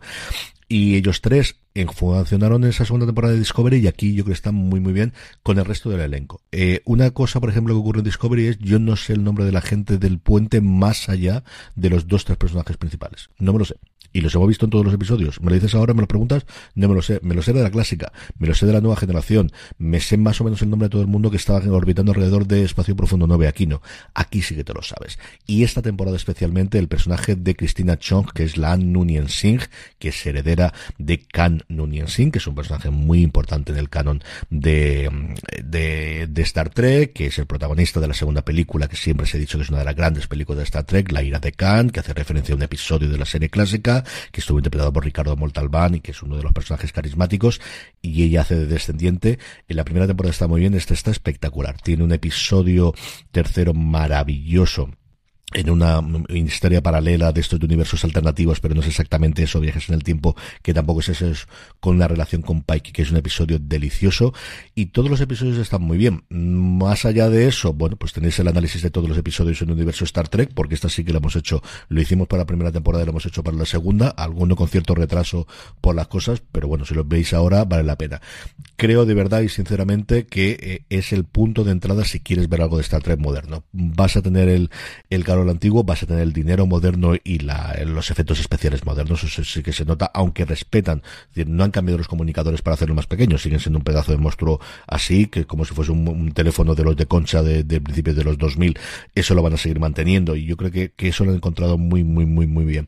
[0.67, 1.57] Y ellos tres
[1.93, 4.93] funcionaron en esa segunda temporada de Discovery y aquí yo creo que están muy muy
[4.93, 5.13] bien
[5.43, 6.41] con el resto del elenco.
[6.51, 9.45] Eh, una cosa, por ejemplo, que ocurre en Discovery es yo no sé el nombre
[9.45, 11.43] de la gente del puente más allá
[11.75, 13.29] de los dos tres personajes principales.
[13.37, 13.75] No me lo sé
[14.15, 15.41] y los hemos visto en todos los episodios.
[15.41, 17.19] Me lo dices ahora, me lo preguntas, no me lo sé.
[17.21, 20.15] Me lo sé de la clásica, me lo sé de la nueva generación, me sé
[20.15, 22.95] más o menos el nombre de todo el mundo que estaba orbitando alrededor de Espacio
[22.95, 23.45] Profundo 9.
[23.49, 23.81] Aquí no,
[24.13, 25.19] aquí sí que te lo sabes.
[25.45, 29.63] Y esta temporada especialmente el personaje de Christina Chong, que es la An Nunien Singh,
[29.99, 33.89] que es heredera de Khan Nunien Singh, que es un personaje muy importante en el
[33.89, 35.11] canon de,
[35.61, 39.35] de, de Star Trek, que es el protagonista de la segunda película, que siempre se
[39.35, 41.51] ha dicho que es una de las grandes películas de Star Trek, La ira de
[41.51, 45.06] Khan, que hace referencia a un episodio de la serie clásica, que estuvo interpretado por
[45.06, 47.61] Ricardo Montalbán y que es uno de los personajes carismáticos,
[48.02, 49.40] y ella hace de descendiente.
[49.68, 51.82] En la primera temporada está muy bien, esta está espectacular.
[51.82, 52.94] Tiene un episodio
[53.32, 54.90] tercero maravilloso
[55.53, 59.95] en una historia paralela de estos universos alternativos, pero no es exactamente eso, viajes en
[59.95, 61.47] el tiempo, que tampoco es eso, es
[61.80, 64.34] con la relación con Pike, que es un episodio delicioso,
[64.73, 66.23] y todos los episodios están muy bien.
[66.30, 69.76] Más allá de eso, bueno, pues tenéis el análisis de todos los episodios en el
[69.76, 72.72] universo Star Trek, porque esta sí que lo hemos hecho, lo hicimos para la primera
[72.72, 75.47] temporada y lo hemos hecho para la segunda, alguno con cierto retraso
[75.80, 78.19] por las cosas, pero bueno, si lo veis ahora, vale la pena.
[78.77, 82.61] Creo de verdad y sinceramente que eh, es el punto de entrada si quieres ver
[82.61, 83.63] algo de Star Trek moderno.
[83.72, 84.69] Vas a tener el,
[85.09, 89.23] el lo antiguo, vas a tener el dinero moderno y la, los efectos especiales modernos,
[89.23, 91.03] eso sí que se nota, aunque respetan,
[91.45, 94.59] no han cambiado los comunicadores para hacerlo más pequeño, siguen siendo un pedazo de monstruo
[94.87, 98.23] así, que como si fuese un, teléfono de los de concha de, de principios de
[98.23, 98.77] los 2000,
[99.13, 101.77] eso lo van a seguir manteniendo y yo creo que, que eso lo han encontrado
[101.77, 102.87] muy, muy, muy, muy bien.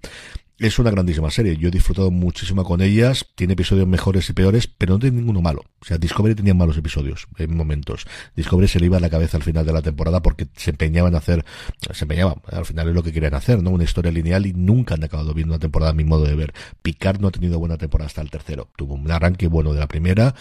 [0.60, 1.56] Es una grandísima serie.
[1.56, 3.28] Yo he disfrutado muchísimo con ellas.
[3.36, 5.64] Tiene episodios mejores y peores, pero no tiene ninguno malo.
[5.80, 8.08] O sea, Discovery tenía malos episodios en momentos.
[8.36, 11.14] Discovery se le iba a la cabeza al final de la temporada porque se empeñaban
[11.14, 11.46] a hacer,
[11.92, 13.70] se empeñaban, al final es lo que querían hacer, ¿no?
[13.70, 16.54] Una historia lineal y nunca han acabado viendo una temporada a mi modo de ver.
[16.82, 18.68] Picard no ha tenido buena temporada hasta el tercero.
[18.76, 20.34] Tuvo un arranque bueno de la primera,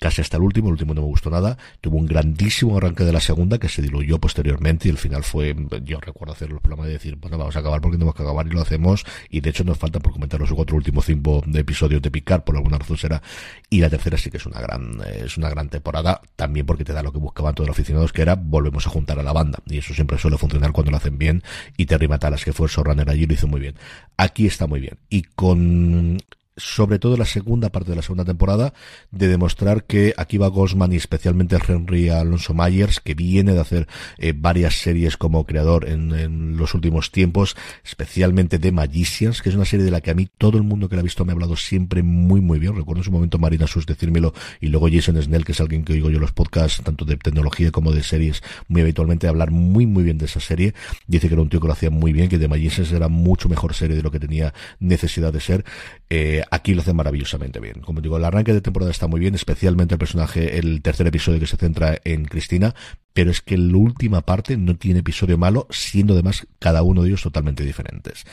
[0.00, 3.12] casi hasta el último, el último no me gustó nada, tuvo un grandísimo arranque de
[3.12, 5.54] la segunda que se diluyó posteriormente y el final fue,
[5.84, 8.46] yo recuerdo hacer los programas de decir, bueno, vamos a acabar porque tenemos que acabar
[8.46, 12.00] y lo hacemos y de hecho nos falta por comentar los cuatro últimos cinco episodios
[12.00, 13.22] de Picar, por alguna razón será,
[13.68, 16.94] y la tercera sí que es una gran, es una gran temporada, también porque te
[16.94, 19.58] da lo que buscaban todos los aficionados que era, volvemos a juntar a la banda.
[19.66, 21.42] Y eso siempre suele funcionar cuando lo hacen bien
[21.76, 23.74] y Terry Matalas que fue el showrunner allí lo hizo muy bien.
[24.16, 24.98] Aquí está muy bien.
[25.10, 26.18] Y con
[26.60, 28.72] sobre todo la segunda parte de la segunda temporada,
[29.10, 33.88] de demostrar que aquí va Gosman y especialmente Henry Alonso Myers, que viene de hacer
[34.18, 36.10] eh, varias series como creador en,
[36.56, 40.28] los últimos tiempos, especialmente de Magicians, que es una serie de la que a mí
[40.38, 42.76] todo el mundo que la ha visto me ha hablado siempre muy muy bien.
[42.76, 45.94] Recuerdo en su momento Marina Sus decírmelo y luego Jason Snell, que es alguien que
[45.94, 50.02] oigo yo los podcasts, tanto de tecnología como de series, muy habitualmente hablar muy muy
[50.02, 50.74] bien de esa serie.
[51.06, 53.48] Dice que era un tío que lo hacía muy bien, que de Magicians era mucho
[53.48, 55.64] mejor serie de lo que tenía necesidad de ser.
[56.08, 57.80] Eh, aquí lo hace maravillosamente bien.
[57.80, 61.40] Como digo, el arranque de temporada está muy bien, especialmente el personaje, el tercer episodio
[61.40, 62.74] que se centra en Cristina,
[63.12, 67.08] pero es que la última parte no tiene episodio malo, siendo además cada uno de
[67.08, 68.24] ellos totalmente diferentes.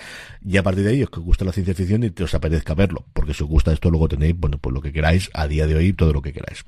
[0.46, 3.06] Y a partir de ahí, os que gusta la ciencia ficción y os apetezca verlo,
[3.14, 5.76] porque si os gusta esto luego tenéis, bueno, pues lo que queráis, a día de
[5.76, 6.64] hoy todo lo que queráis.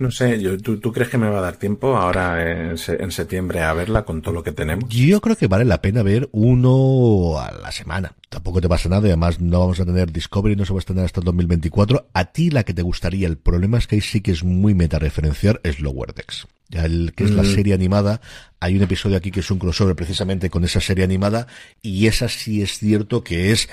[0.00, 3.10] No sé, yo, ¿tú, ¿tú, crees que me va a dar tiempo ahora en, en,
[3.12, 4.88] septiembre a verla con todo lo que tenemos?
[4.88, 8.14] Yo creo que vale la pena ver uno a la semana.
[8.30, 10.80] Tampoco te pasa nada y además no vamos a tener Discovery, no se va a
[10.80, 12.08] estrenar hasta el 2024.
[12.14, 14.72] A ti la que te gustaría, el problema es que ahí sí que es muy
[14.72, 16.46] meta referenciar, es Lower Decks.
[16.70, 18.22] El que es la serie animada,
[18.58, 21.46] hay un episodio aquí que es un crossover precisamente con esa serie animada
[21.82, 23.68] y esa sí es cierto que es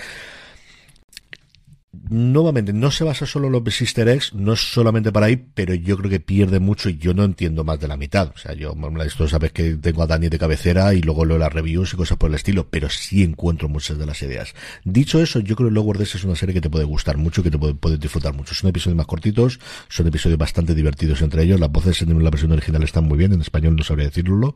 [2.10, 5.74] nuevamente, no se basa solo en los Sister Eggs, no es solamente para ahí, pero
[5.74, 8.32] yo creo que pierde mucho y yo no entiendo más de la mitad.
[8.34, 8.76] O sea, yo,
[9.06, 12.18] esto sabes que tengo a Dani de cabecera y luego leo las reviews y cosas
[12.18, 14.54] por el estilo, pero sí encuentro muchas de las ideas.
[14.84, 17.44] Dicho eso, yo creo que Lower Decks es una serie que te puede gustar mucho,
[17.44, 18.54] que te puede, disfrutar mucho.
[18.54, 19.60] Son episodios más cortitos,
[19.90, 23.34] son episodios bastante divertidos entre ellos, las voces en la versión original están muy bien,
[23.34, 24.56] en español no sabría decirlo,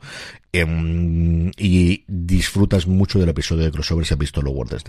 [0.51, 4.84] em, y disfrutas mucho del episodio de crossover si has visto Lower Decks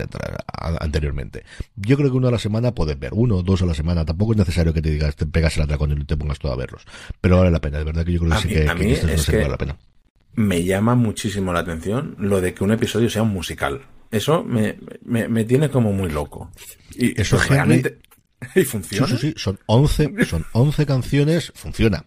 [0.79, 1.43] anteriormente.
[1.75, 4.05] Yo creo que una de las semana puedes ver uno o dos a la semana.
[4.05, 6.55] Tampoco es necesario que te digas, te pegas el atracón y te pongas todo a
[6.55, 6.85] verlos.
[7.19, 9.25] Pero vale la pena, de verdad que yo creo que sí que, a mí es
[9.25, 9.77] que vale la pena.
[10.35, 13.81] Me llama muchísimo la atención lo de que un episodio sea un musical.
[14.11, 16.51] Eso me, me, tiene como muy loco.
[16.95, 17.99] Y eso realmente...
[18.55, 19.07] ¿Y funciona?
[19.07, 19.33] Sí, sí, sí.
[19.37, 21.51] Son 11, son 11 canciones.
[21.55, 22.05] Funciona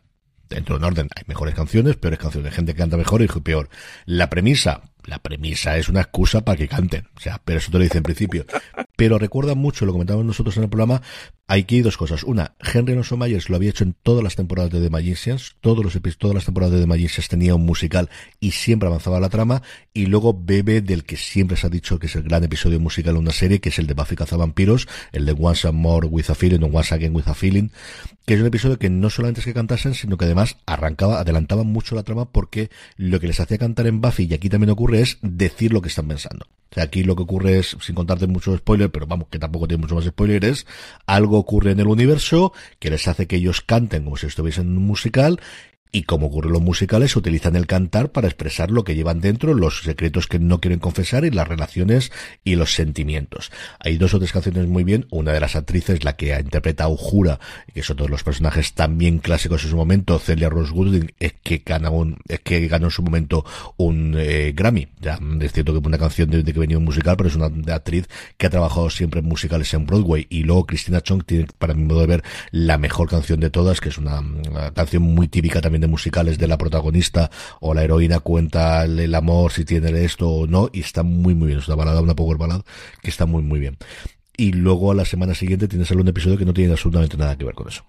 [0.49, 3.69] dentro de un orden hay mejores canciones, peores canciones, gente que canta mejor y peor.
[4.05, 7.79] La premisa, la premisa es una excusa para que canten, o sea, pero eso te
[7.79, 8.45] lo dice en principio.
[8.97, 11.03] Pero recuerda mucho, lo comentamos nosotros en el programa,
[11.49, 12.25] hay que dos cosas.
[12.25, 15.85] Una, Henry Alonso Myers lo había hecho en todas las temporadas de The Magicians, todos
[15.85, 18.11] los todas las temporadas de The Magicians tenía un musical
[18.41, 19.63] y siempre avanzaba la trama,
[19.93, 23.15] y luego bebe del que siempre se ha dicho que es el gran episodio musical
[23.15, 26.35] de una serie, que es el de Buffy Cazavampiros, el de Once More With a
[26.35, 27.69] Feeling o Once Again With a Feeling,
[28.27, 31.63] que es un episodio que no solamente es que cantasen, sino que además arrancaba, adelantaba
[31.63, 34.96] mucho la trama porque lo que les hacía cantar en Buffy, y aquí también ocurre,
[34.97, 36.47] es decir lo que están pensando.
[36.77, 39.95] Aquí lo que ocurre es, sin contarte mucho spoiler, pero vamos, que tampoco tiene mucho
[39.95, 40.67] más spoiler, es
[41.07, 44.77] algo ocurre en el universo que les hace que ellos canten como si estuviesen en
[44.77, 45.41] un musical
[45.93, 49.55] y como ocurre en los musicales, utilizan el cantar para expresar lo que llevan dentro,
[49.55, 52.13] los secretos que no quieren confesar y las relaciones
[52.45, 53.51] y los sentimientos.
[53.79, 55.07] Hay dos o tres canciones muy bien.
[55.11, 57.41] Una de las actrices, la que interpreta a Ujura,
[57.73, 61.63] que son todos los personajes también clásicos en su momento, Celia Rose Gooding, es que
[61.65, 63.45] gana un, es que ganó en su momento
[63.77, 64.89] un eh, Grammy.
[65.01, 68.09] Ya, es cierto que una canción de, que venía un musical, pero es una actriz
[68.37, 70.27] que ha trabajado siempre en musicales en Broadway.
[70.31, 73.81] Y luego Christina Chong tiene, para mi modo de ver, la mejor canción de todas,
[73.81, 77.31] que es una, una canción muy típica también de musicales de la protagonista
[77.61, 81.49] o la heroína cuenta el, amor, si tiene esto o no, y está muy muy
[81.49, 81.59] bien.
[81.59, 82.63] Es una balada, una power ballad
[83.03, 83.77] que está muy muy bien.
[84.37, 87.45] Y luego a la semana siguiente tienes un episodio que no tiene absolutamente nada que
[87.45, 87.85] ver con eso.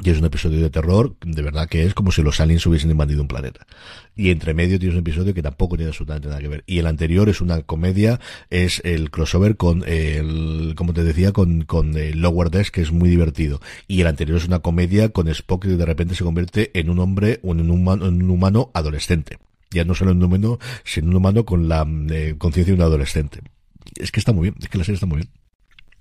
[0.00, 2.90] Y es un episodio de terror, de verdad que es como si los aliens hubiesen
[2.90, 3.66] invadido un planeta.
[4.16, 6.64] Y entre medio tienes un episodio que tampoco tiene absolutamente nada que ver.
[6.66, 11.62] Y el anterior es una comedia, es el crossover con el, como te decía, con,
[11.62, 13.60] con el Lower Desk, que es muy divertido.
[13.86, 16.98] Y el anterior es una comedia con Spock que de repente se convierte en un
[16.98, 19.38] hombre en un humano, en un humano adolescente.
[19.70, 23.40] Ya no solo un humano, sino un humano con la eh, conciencia de un adolescente.
[23.96, 25.41] Es que está muy bien, es que la serie está muy bien.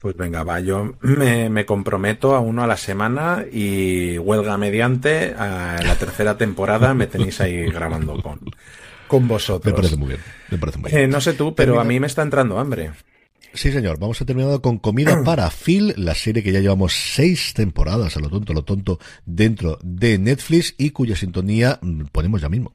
[0.02, 5.80] Pues venga, va, yo me, comprometo a uno a la semana y huelga mediante a
[5.84, 8.40] la tercera temporada me tenéis ahí grabando con,
[9.08, 9.72] con vosotros.
[9.72, 10.20] Me parece muy bien,
[10.50, 11.04] me parece muy bien.
[11.04, 12.94] Eh, no sé tú, pero a mí me está entrando hambre.
[13.54, 14.00] Sí, señor.
[14.00, 18.22] Vamos a terminar con Comida para Phil, la serie que ya llevamos seis temporadas, a
[18.22, 22.74] lo tonto, a lo tonto, dentro de Netflix y cuya sintonía mm, ponemos ya mismo.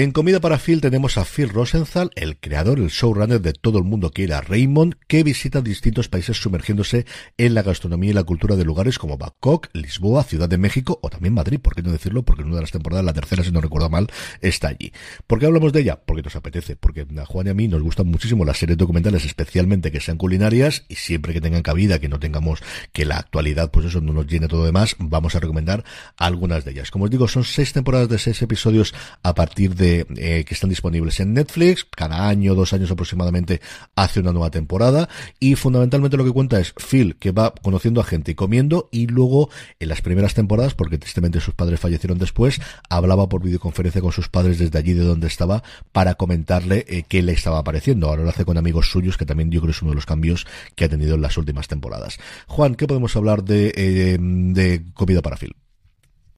[0.00, 3.84] En Comida para Phil tenemos a Phil Rosenthal, el creador, el showrunner de Todo el
[3.84, 7.04] Mundo Quiere a Raymond, que visita distintos países sumergiéndose
[7.36, 11.10] en la gastronomía y la cultura de lugares como Bangkok, Lisboa, Ciudad de México o
[11.10, 13.50] también Madrid, por qué no decirlo, porque en una de las temporadas, la tercera si
[13.50, 14.06] no recuerdo mal,
[14.40, 14.92] está allí.
[15.26, 16.00] ¿Por qué hablamos de ella?
[16.06, 19.24] Porque nos apetece, porque a Juan y a mí nos gustan muchísimo las series documentales,
[19.24, 22.62] especialmente que sean culinarias y siempre que tengan cabida, que no tengamos
[22.92, 25.82] que la actualidad, pues eso no nos llene todo demás, vamos a recomendar
[26.16, 26.92] algunas de ellas.
[26.92, 28.94] Como os digo, son seis temporadas de seis episodios
[29.24, 31.84] a partir de eh, que están disponibles en Netflix.
[31.84, 33.60] Cada año, dos años aproximadamente,
[33.96, 35.08] hace una nueva temporada.
[35.40, 38.88] Y fundamentalmente lo que cuenta es Phil, que va conociendo a gente y comiendo.
[38.92, 39.50] Y luego,
[39.80, 44.28] en las primeras temporadas, porque tristemente sus padres fallecieron después, hablaba por videoconferencia con sus
[44.28, 45.62] padres desde allí de donde estaba
[45.92, 48.08] para comentarle eh, qué le estaba apareciendo.
[48.08, 50.46] Ahora lo hace con amigos suyos, que también yo creo es uno de los cambios
[50.74, 52.18] que ha tenido en las últimas temporadas.
[52.46, 55.54] Juan, ¿qué podemos hablar de, eh, de comida para Phil?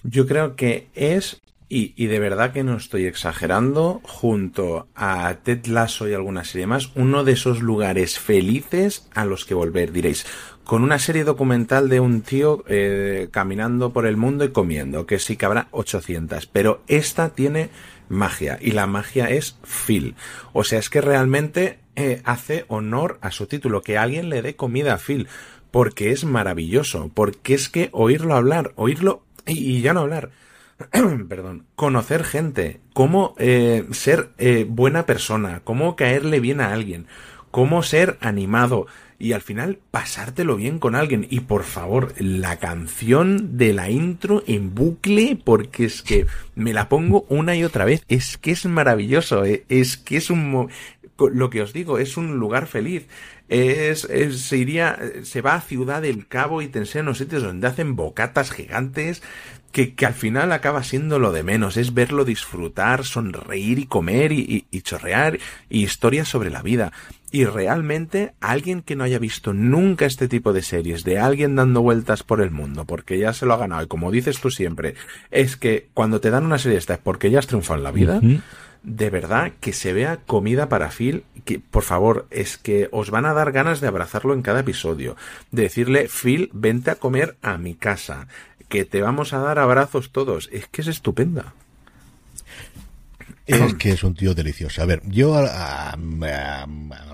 [0.02, 1.40] Yo creo que es,
[1.71, 6.67] y, y, de verdad que no estoy exagerando, junto a Ted Lasso y alguna serie
[6.67, 10.27] más, uno de esos lugares felices a los que volver, diréis.
[10.65, 15.19] Con una serie documental de un tío eh, caminando por el mundo y comiendo, que
[15.19, 17.71] sí que habrá 800, pero esta tiene
[18.09, 20.15] magia, y la magia es Phil.
[20.53, 24.57] O sea, es que realmente eh, hace honor a su título, que alguien le dé
[24.57, 25.29] comida a Phil,
[25.71, 30.31] porque es maravilloso, porque es que oírlo hablar, oírlo y, ya no hablar,
[31.28, 37.07] perdón, conocer gente, cómo eh, ser eh, buena persona, cómo caerle bien a alguien,
[37.51, 38.86] cómo ser animado.
[39.19, 41.27] Y al final pasártelo bien con alguien.
[41.28, 46.89] Y por favor, la canción de la intro en bucle, porque es que me la
[46.89, 50.70] pongo una y otra vez, es que es maravilloso, eh, es que es un...
[51.29, 53.07] Lo que os digo, es un lugar feliz.
[53.49, 57.67] Es, se iría, se va a Ciudad del Cabo y te enseñan los sitios donde
[57.67, 59.23] hacen bocatas gigantes,
[59.73, 64.33] que, que, al final acaba siendo lo de menos, es verlo disfrutar, sonreír y comer
[64.33, 65.39] y, y, chorrear
[65.69, 66.93] y historias sobre la vida.
[67.33, 71.83] Y realmente alguien que no haya visto nunca este tipo de series, de alguien dando
[71.83, 74.95] vueltas por el mundo, porque ya se lo ha ganado, y como dices tú siempre,
[75.31, 77.93] es que cuando te dan una serie esta es porque ya has triunfado en la
[77.93, 78.21] vida,
[78.82, 83.27] de verdad que se vea comida para Phil, que por favor, es que os van
[83.27, 85.16] a dar ganas de abrazarlo en cada episodio,
[85.51, 88.28] de decirle, Phil, vente a comer a mi casa,
[88.69, 91.55] que te vamos a dar abrazos todos, es que es estupenda.
[93.51, 94.82] Es que es un tío delicioso.
[94.82, 96.66] A ver, yo a, a, a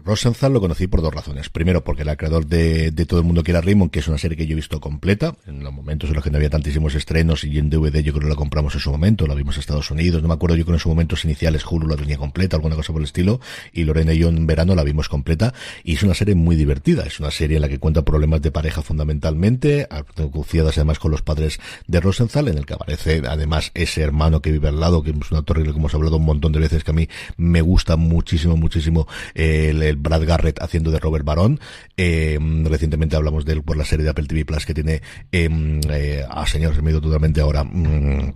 [0.04, 1.48] Rosenthal lo conocí por dos razones.
[1.48, 4.08] Primero, porque era el creador de, de, Todo el mundo quiere a Raymond, que es
[4.08, 6.50] una serie que yo he visto completa, en los momentos en los que no había
[6.50, 9.56] tantísimos estrenos y en DVD yo creo que la compramos en su momento, la vimos
[9.56, 12.18] en Estados Unidos, no me acuerdo yo que en sus momentos iniciales Hulu la tenía
[12.18, 13.40] completa, alguna cosa por el estilo,
[13.72, 17.04] y Lorena y yo en verano la vimos completa, y es una serie muy divertida,
[17.04, 21.22] es una serie en la que cuenta problemas de pareja fundamentalmente, acuciadas además con los
[21.22, 25.10] padres de Rosenthal, en el que aparece además ese hermano que vive al lado, que
[25.10, 28.56] es un actor que hemos hablado montón de veces, que a mí me gusta muchísimo,
[28.56, 31.60] muchísimo eh, el, el Brad Garrett haciendo de Robert Barón.
[31.96, 35.80] Eh, recientemente hablamos de él por la serie de Apple TV Plus que tiene, eh,
[35.90, 37.64] eh, ah, señor, se me ha ido totalmente ahora.
[37.64, 38.34] Mm.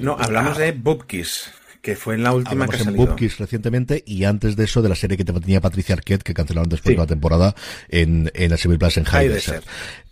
[0.00, 0.60] no, hablamos ah.
[0.60, 1.52] de Bubkiss
[1.82, 4.90] que fue en la última Hablamos que ha en recientemente y antes de eso de
[4.90, 6.96] la serie que tenía Patricia Arquette que cancelaron después Sí.
[6.96, 7.54] de la temporada
[7.88, 9.64] en, en HBO Plus en High, High Desert.
[9.64, 10.09] Desert.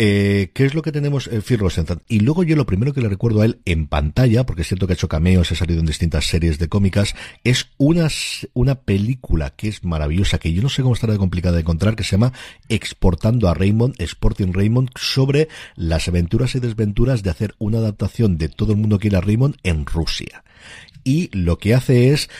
[0.00, 2.02] Eh, ¿Qué es lo que tenemos en Phil Rosenthal?
[2.06, 4.86] Y luego yo lo primero que le recuerdo a él en pantalla, porque es cierto
[4.86, 8.06] que ha hecho cameos, ha salido en distintas series de cómicas, es una,
[8.54, 11.96] una película que es maravillosa, que yo no sé cómo estará de complicada de encontrar,
[11.96, 12.32] que se llama
[12.68, 18.48] Exportando a Raymond, Sporting Raymond, sobre las aventuras y desventuras de hacer una adaptación de
[18.50, 20.44] Todo el mundo quiere a Raymond en Rusia.
[21.02, 22.30] Y lo que hace es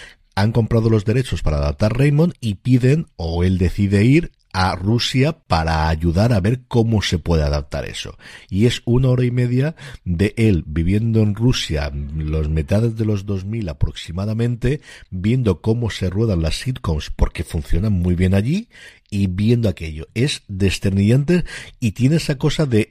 [0.40, 5.38] han comprado los derechos para adaptar Raymond y piden, o él decide ir, a Rusia
[5.46, 8.16] para ayudar a ver cómo se puede adaptar eso.
[8.48, 13.26] Y es una hora y media de él viviendo en Rusia, los metades de los
[13.26, 18.68] 2000 aproximadamente, viendo cómo se ruedan las sitcoms porque funcionan muy bien allí
[19.10, 20.08] y viendo aquello.
[20.14, 21.44] Es desternillante
[21.78, 22.88] y tiene esa cosa de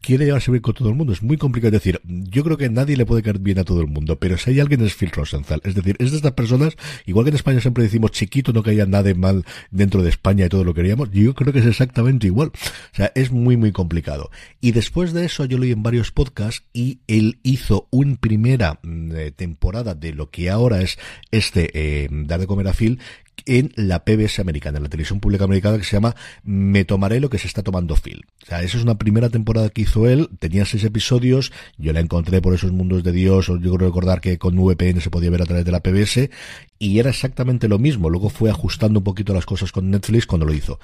[0.00, 1.12] quiere llevarse bien con todo el mundo.
[1.12, 2.00] Es muy complicado decir.
[2.04, 4.60] Yo creo que nadie le puede caer bien a todo el mundo, pero si hay
[4.60, 5.60] alguien es Phil Rosenthal.
[5.64, 8.86] Es decir, es de estas personas, igual que en España siempre decimos chiquito, no caía
[8.86, 12.26] nada de mal dentro de España y todo lo queríamos, yo creo que es exactamente
[12.26, 12.48] igual.
[12.48, 14.30] O sea, es muy, muy complicado.
[14.60, 19.12] Y después de eso yo leí en varios podcasts y él hizo una primera mm,
[19.16, 20.98] eh, temporada de lo que ahora es
[21.30, 22.98] este eh, Dar de comer a Phil,
[23.44, 27.30] en la PBS americana, en la televisión pública americana que se llama Me tomaré lo
[27.30, 28.24] que se está tomando Phil.
[28.42, 32.00] O sea, esa es una primera temporada que hizo él, tenía seis episodios, yo la
[32.00, 35.42] encontré por esos mundos de Dios, yo creo recordar que con VPN se podía ver
[35.42, 36.30] a través de la PBS,
[36.78, 40.46] y era exactamente lo mismo, luego fue ajustando un poquito las cosas con Netflix cuando
[40.46, 40.78] lo hizo.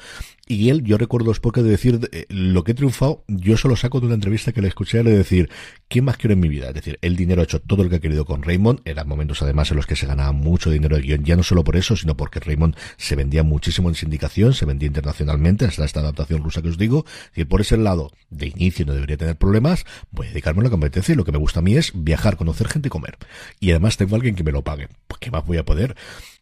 [0.47, 3.77] Y él, yo recuerdo los podcasts de decir, eh, lo que he triunfado, yo solo
[3.77, 5.51] saco de una entrevista que le escuché a decir,
[5.89, 6.69] ¿qué más quiero en mi vida?
[6.69, 9.43] Es decir, el dinero ha hecho todo lo que ha querido con Raymond, eran momentos
[9.43, 11.97] además en los que se ganaba mucho dinero de guion, ya no solo por eso,
[11.97, 16.62] sino porque Raymond se vendía muchísimo en sindicación, se vendía internacionalmente, hasta esta adaptación rusa
[16.62, 20.31] que os digo, decir, por ese lado, de inicio no debería tener problemas, voy a
[20.31, 22.89] dedicarme a la competencia y lo que me gusta a mí es viajar, conocer gente
[22.89, 23.19] y comer.
[23.60, 24.89] Y además tengo a alguien que me lo pague.
[25.23, 25.82] ¿qué más voy a poder?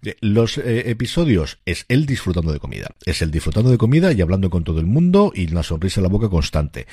[0.04, 2.88] Eh, Los eh, episodios es él disfrutando de comida.
[3.04, 6.04] Es él disfrutando de comida y hablando con todo el mundo y una sonrisa en
[6.04, 6.86] la boca constante.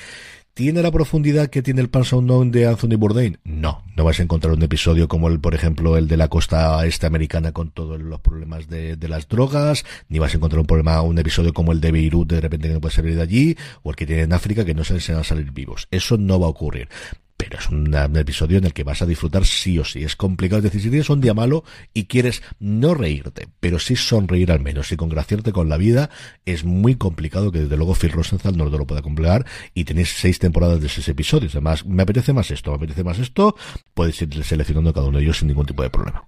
[0.57, 3.38] ¿Tiene la profundidad que tiene el Pans Unknown de Anthony Bourdain?
[3.44, 6.84] No, no vas a encontrar un episodio como el, por ejemplo, el de la costa
[6.88, 10.99] este americana con todos los problemas de, las drogas, ni vas a encontrar un problema,
[11.03, 13.91] un episodio como el de Beirut de repente que no puede salir de allí, o
[13.91, 15.88] el que tiene en África que no se van a salir vivos.
[15.91, 16.90] Eso no va a ocurrir
[17.38, 20.03] pero es un, episodio en el que vas a disfrutar sí o sí.
[20.03, 20.57] Es complicado.
[20.57, 24.59] Es decir, si tienes un día malo y quieres no reírte, pero sí sonreír al
[24.59, 26.09] menos y congraciarte con la vida,
[26.45, 30.15] es muy complicado que desde luego Phil Rosenthal no te lo pueda completar y tenéis
[30.18, 31.53] seis temporadas de seis episodios.
[31.53, 33.55] Además, me apetece más esto, me apetece más esto,
[33.93, 36.23] puedes ir seleccionando cada uno de ellos sin ningún tipo de problema.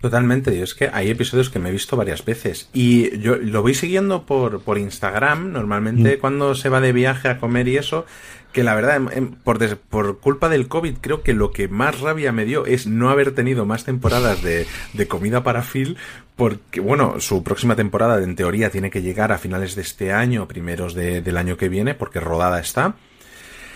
[0.00, 3.60] Totalmente, y es que hay episodios que me he visto varias veces y yo lo
[3.60, 6.20] voy siguiendo por, por Instagram, normalmente Mm.
[6.20, 8.06] cuando se va de viaje a comer y eso,
[8.52, 11.68] que la verdad, em- em, por, des- por culpa del COVID, creo que lo que
[11.68, 15.96] más rabia me dio es no haber tenido más temporadas de, de comida para Phil,
[16.36, 20.48] porque, bueno, su próxima temporada en teoría tiene que llegar a finales de este año,
[20.48, 22.94] primeros de- del año que viene, porque rodada está.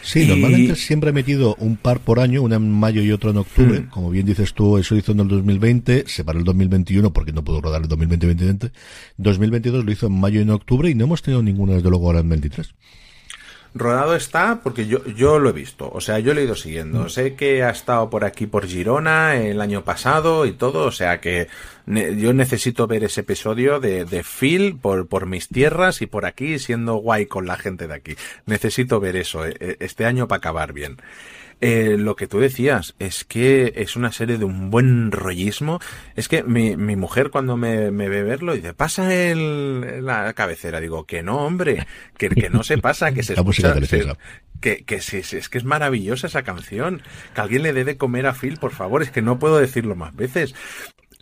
[0.03, 3.31] Sí, Y- normalmente siempre he metido un par por año, una en mayo y otro
[3.31, 3.81] en octubre.
[3.81, 3.87] Mm.
[3.89, 7.43] Como bien dices tú, eso hizo en el 2020, se paró el 2021 porque no
[7.43, 8.71] pudo rodar el 2020-2020.
[9.17, 12.07] 2022 lo hizo en mayo y en octubre y no hemos tenido ninguna desde luego
[12.09, 12.75] ahora en 23.
[13.77, 17.09] Rodado está porque yo, yo lo he visto, o sea, yo lo he ido siguiendo.
[17.09, 21.21] Sé que ha estado por aquí por Girona el año pasado y todo, o sea
[21.21, 21.49] que
[21.87, 26.25] ne- yo necesito ver ese episodio de, de Phil por, por mis tierras y por
[26.25, 28.15] aquí siendo guay con la gente de aquí.
[28.47, 30.97] Necesito ver eso eh, eh, este año para acabar bien.
[31.61, 35.81] Eh, lo que tú decías es que es una serie de un buen rollismo.
[36.17, 40.81] Es que mi, mi mujer cuando me, me ve verlo dice, pasa el, la cabecera.
[40.81, 41.87] Digo, que no, hombre,
[42.19, 43.97] que, que no se pasa, que se escucha, se-
[44.61, 47.03] que, que es que es maravillosa esa canción.
[47.35, 49.95] Que alguien le dé de comer a Phil, por favor, es que no puedo decirlo
[49.95, 50.55] más veces.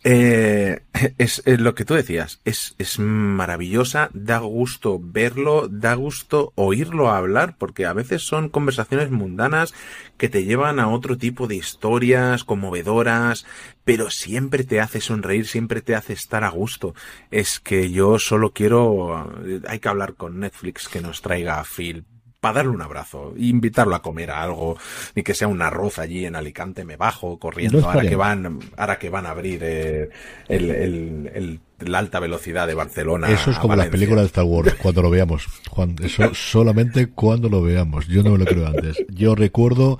[0.03, 0.81] Eh,
[1.17, 7.09] es, es lo que tú decías, es, es maravillosa, da gusto verlo, da gusto oírlo
[7.09, 9.73] hablar, porque a veces son conversaciones mundanas
[10.17, 13.45] que te llevan a otro tipo de historias conmovedoras,
[13.85, 16.93] pero siempre te hace sonreír, siempre te hace estar a gusto.
[17.31, 19.31] Es que yo solo quiero,
[19.67, 22.05] hay que hablar con Netflix que nos traiga a Phil
[22.43, 24.77] para darle un abrazo, invitarlo a comer a algo,
[25.15, 28.59] ni que sea un arroz allí en Alicante, me bajo corriendo, No ahora que van,
[28.75, 30.09] ahora que van a abrir eh,
[30.49, 33.29] el, el- el- la alta velocidad de Barcelona.
[33.29, 35.47] Eso es como las películas de Star Wars, cuando lo veamos.
[35.69, 38.07] Juan, eso solamente cuando lo veamos.
[38.07, 38.97] Yo no me lo creo antes.
[39.09, 39.99] Yo recuerdo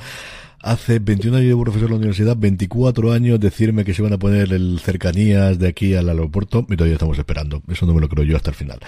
[0.64, 4.18] hace 21 años de profesor en la universidad, 24 años decirme que se iban a
[4.18, 7.61] poner el cercanías de aquí al aeropuerto y todavía estamos esperando.
[7.68, 8.80] Eso no me lo creo yo hasta el final.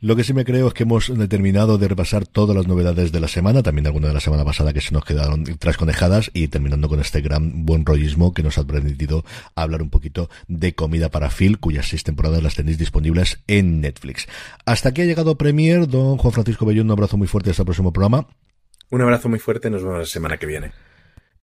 [0.00, 3.20] Lo que sí me creo es que hemos terminado de repasar todas las novedades de
[3.20, 6.88] la semana, también alguna de la semana pasada que se nos quedaron trasconejadas y terminando
[6.88, 9.24] con este gran buen rollismo que nos ha permitido
[9.56, 14.28] hablar un poquito de comida para Phil, cuyas seis temporadas las tenéis disponibles en Netflix.
[14.64, 17.66] Hasta aquí ha llegado Premier, don Juan Francisco Bellón, un abrazo muy fuerte hasta el
[17.66, 18.28] próximo programa.
[18.90, 20.93] Un abrazo muy fuerte, nos vemos la semana que viene.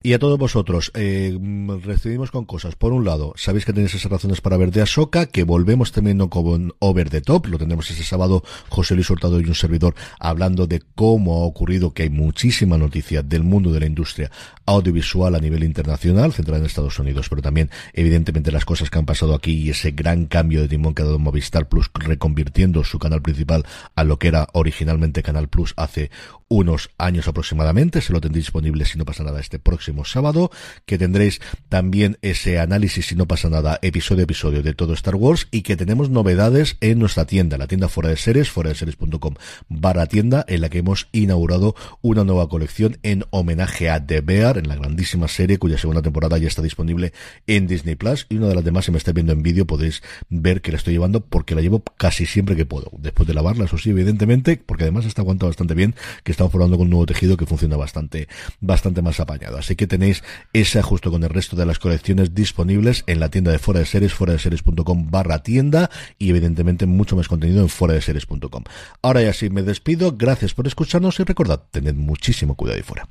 [0.04, 1.38] Y a todos vosotros, eh,
[1.84, 2.76] recibimos con cosas.
[2.76, 6.18] Por un lado, sabéis que tenéis esas razones para ver de Ahsoka, que volvemos también
[6.28, 10.66] con Over the Top, lo tendremos ese sábado, José Luis Hurtado y un servidor, hablando
[10.66, 14.32] de cómo ha ocurrido que hay muchísima noticia del mundo de la industria
[14.66, 19.06] audiovisual a nivel internacional, centrada en Estados Unidos, pero también, evidentemente, las cosas que han
[19.06, 22.98] pasado aquí y ese gran cambio de timón que ha dado Movistar Plus, reconvirtiendo su
[22.98, 26.10] canal principal a lo que era originalmente Canal Plus hace
[26.52, 28.02] unos años aproximadamente.
[28.02, 30.52] Se lo tendréis disponible si no pasa nada este próximo sábado,
[30.86, 35.16] que tendréis también ese análisis si no pasa nada episodio a episodio de todo Star
[35.16, 35.48] Wars.
[35.50, 39.36] Y que tenemos novedades en nuestra tienda, la tienda fuera de series, fuera de series.com
[39.70, 44.58] barra tienda, en la que hemos inaugurado una nueva colección en homenaje a The Bear,
[44.58, 47.14] en la grandísima serie cuya segunda temporada ya está disponible
[47.48, 48.26] en Disney Plus.
[48.28, 50.78] Y una de las demás, si me estáis viendo en vídeo, podéis ver que la
[50.80, 54.62] estoy llevando porque la llevo casi siempre que puedo, después de lavarla, eso sí, evidentemente,
[54.66, 55.96] porque además está aguantando bastante bien,
[56.26, 58.28] que estamos probando con un nuevo tejido que funciona bastante,
[58.60, 59.60] bastante más apañado.
[59.60, 60.24] Así que tenéis
[60.54, 63.86] ese ajuste con el resto de las colecciones disponibles en la tienda de fuera de
[63.86, 68.64] series, fuera de series.com barra tienda y evidentemente mucho más contenido en fuera de series.com.
[69.04, 73.08] Ahora ya sí me despido, gracias por escucharnos y recordad, tened muchísimo cuidado ahí fuera.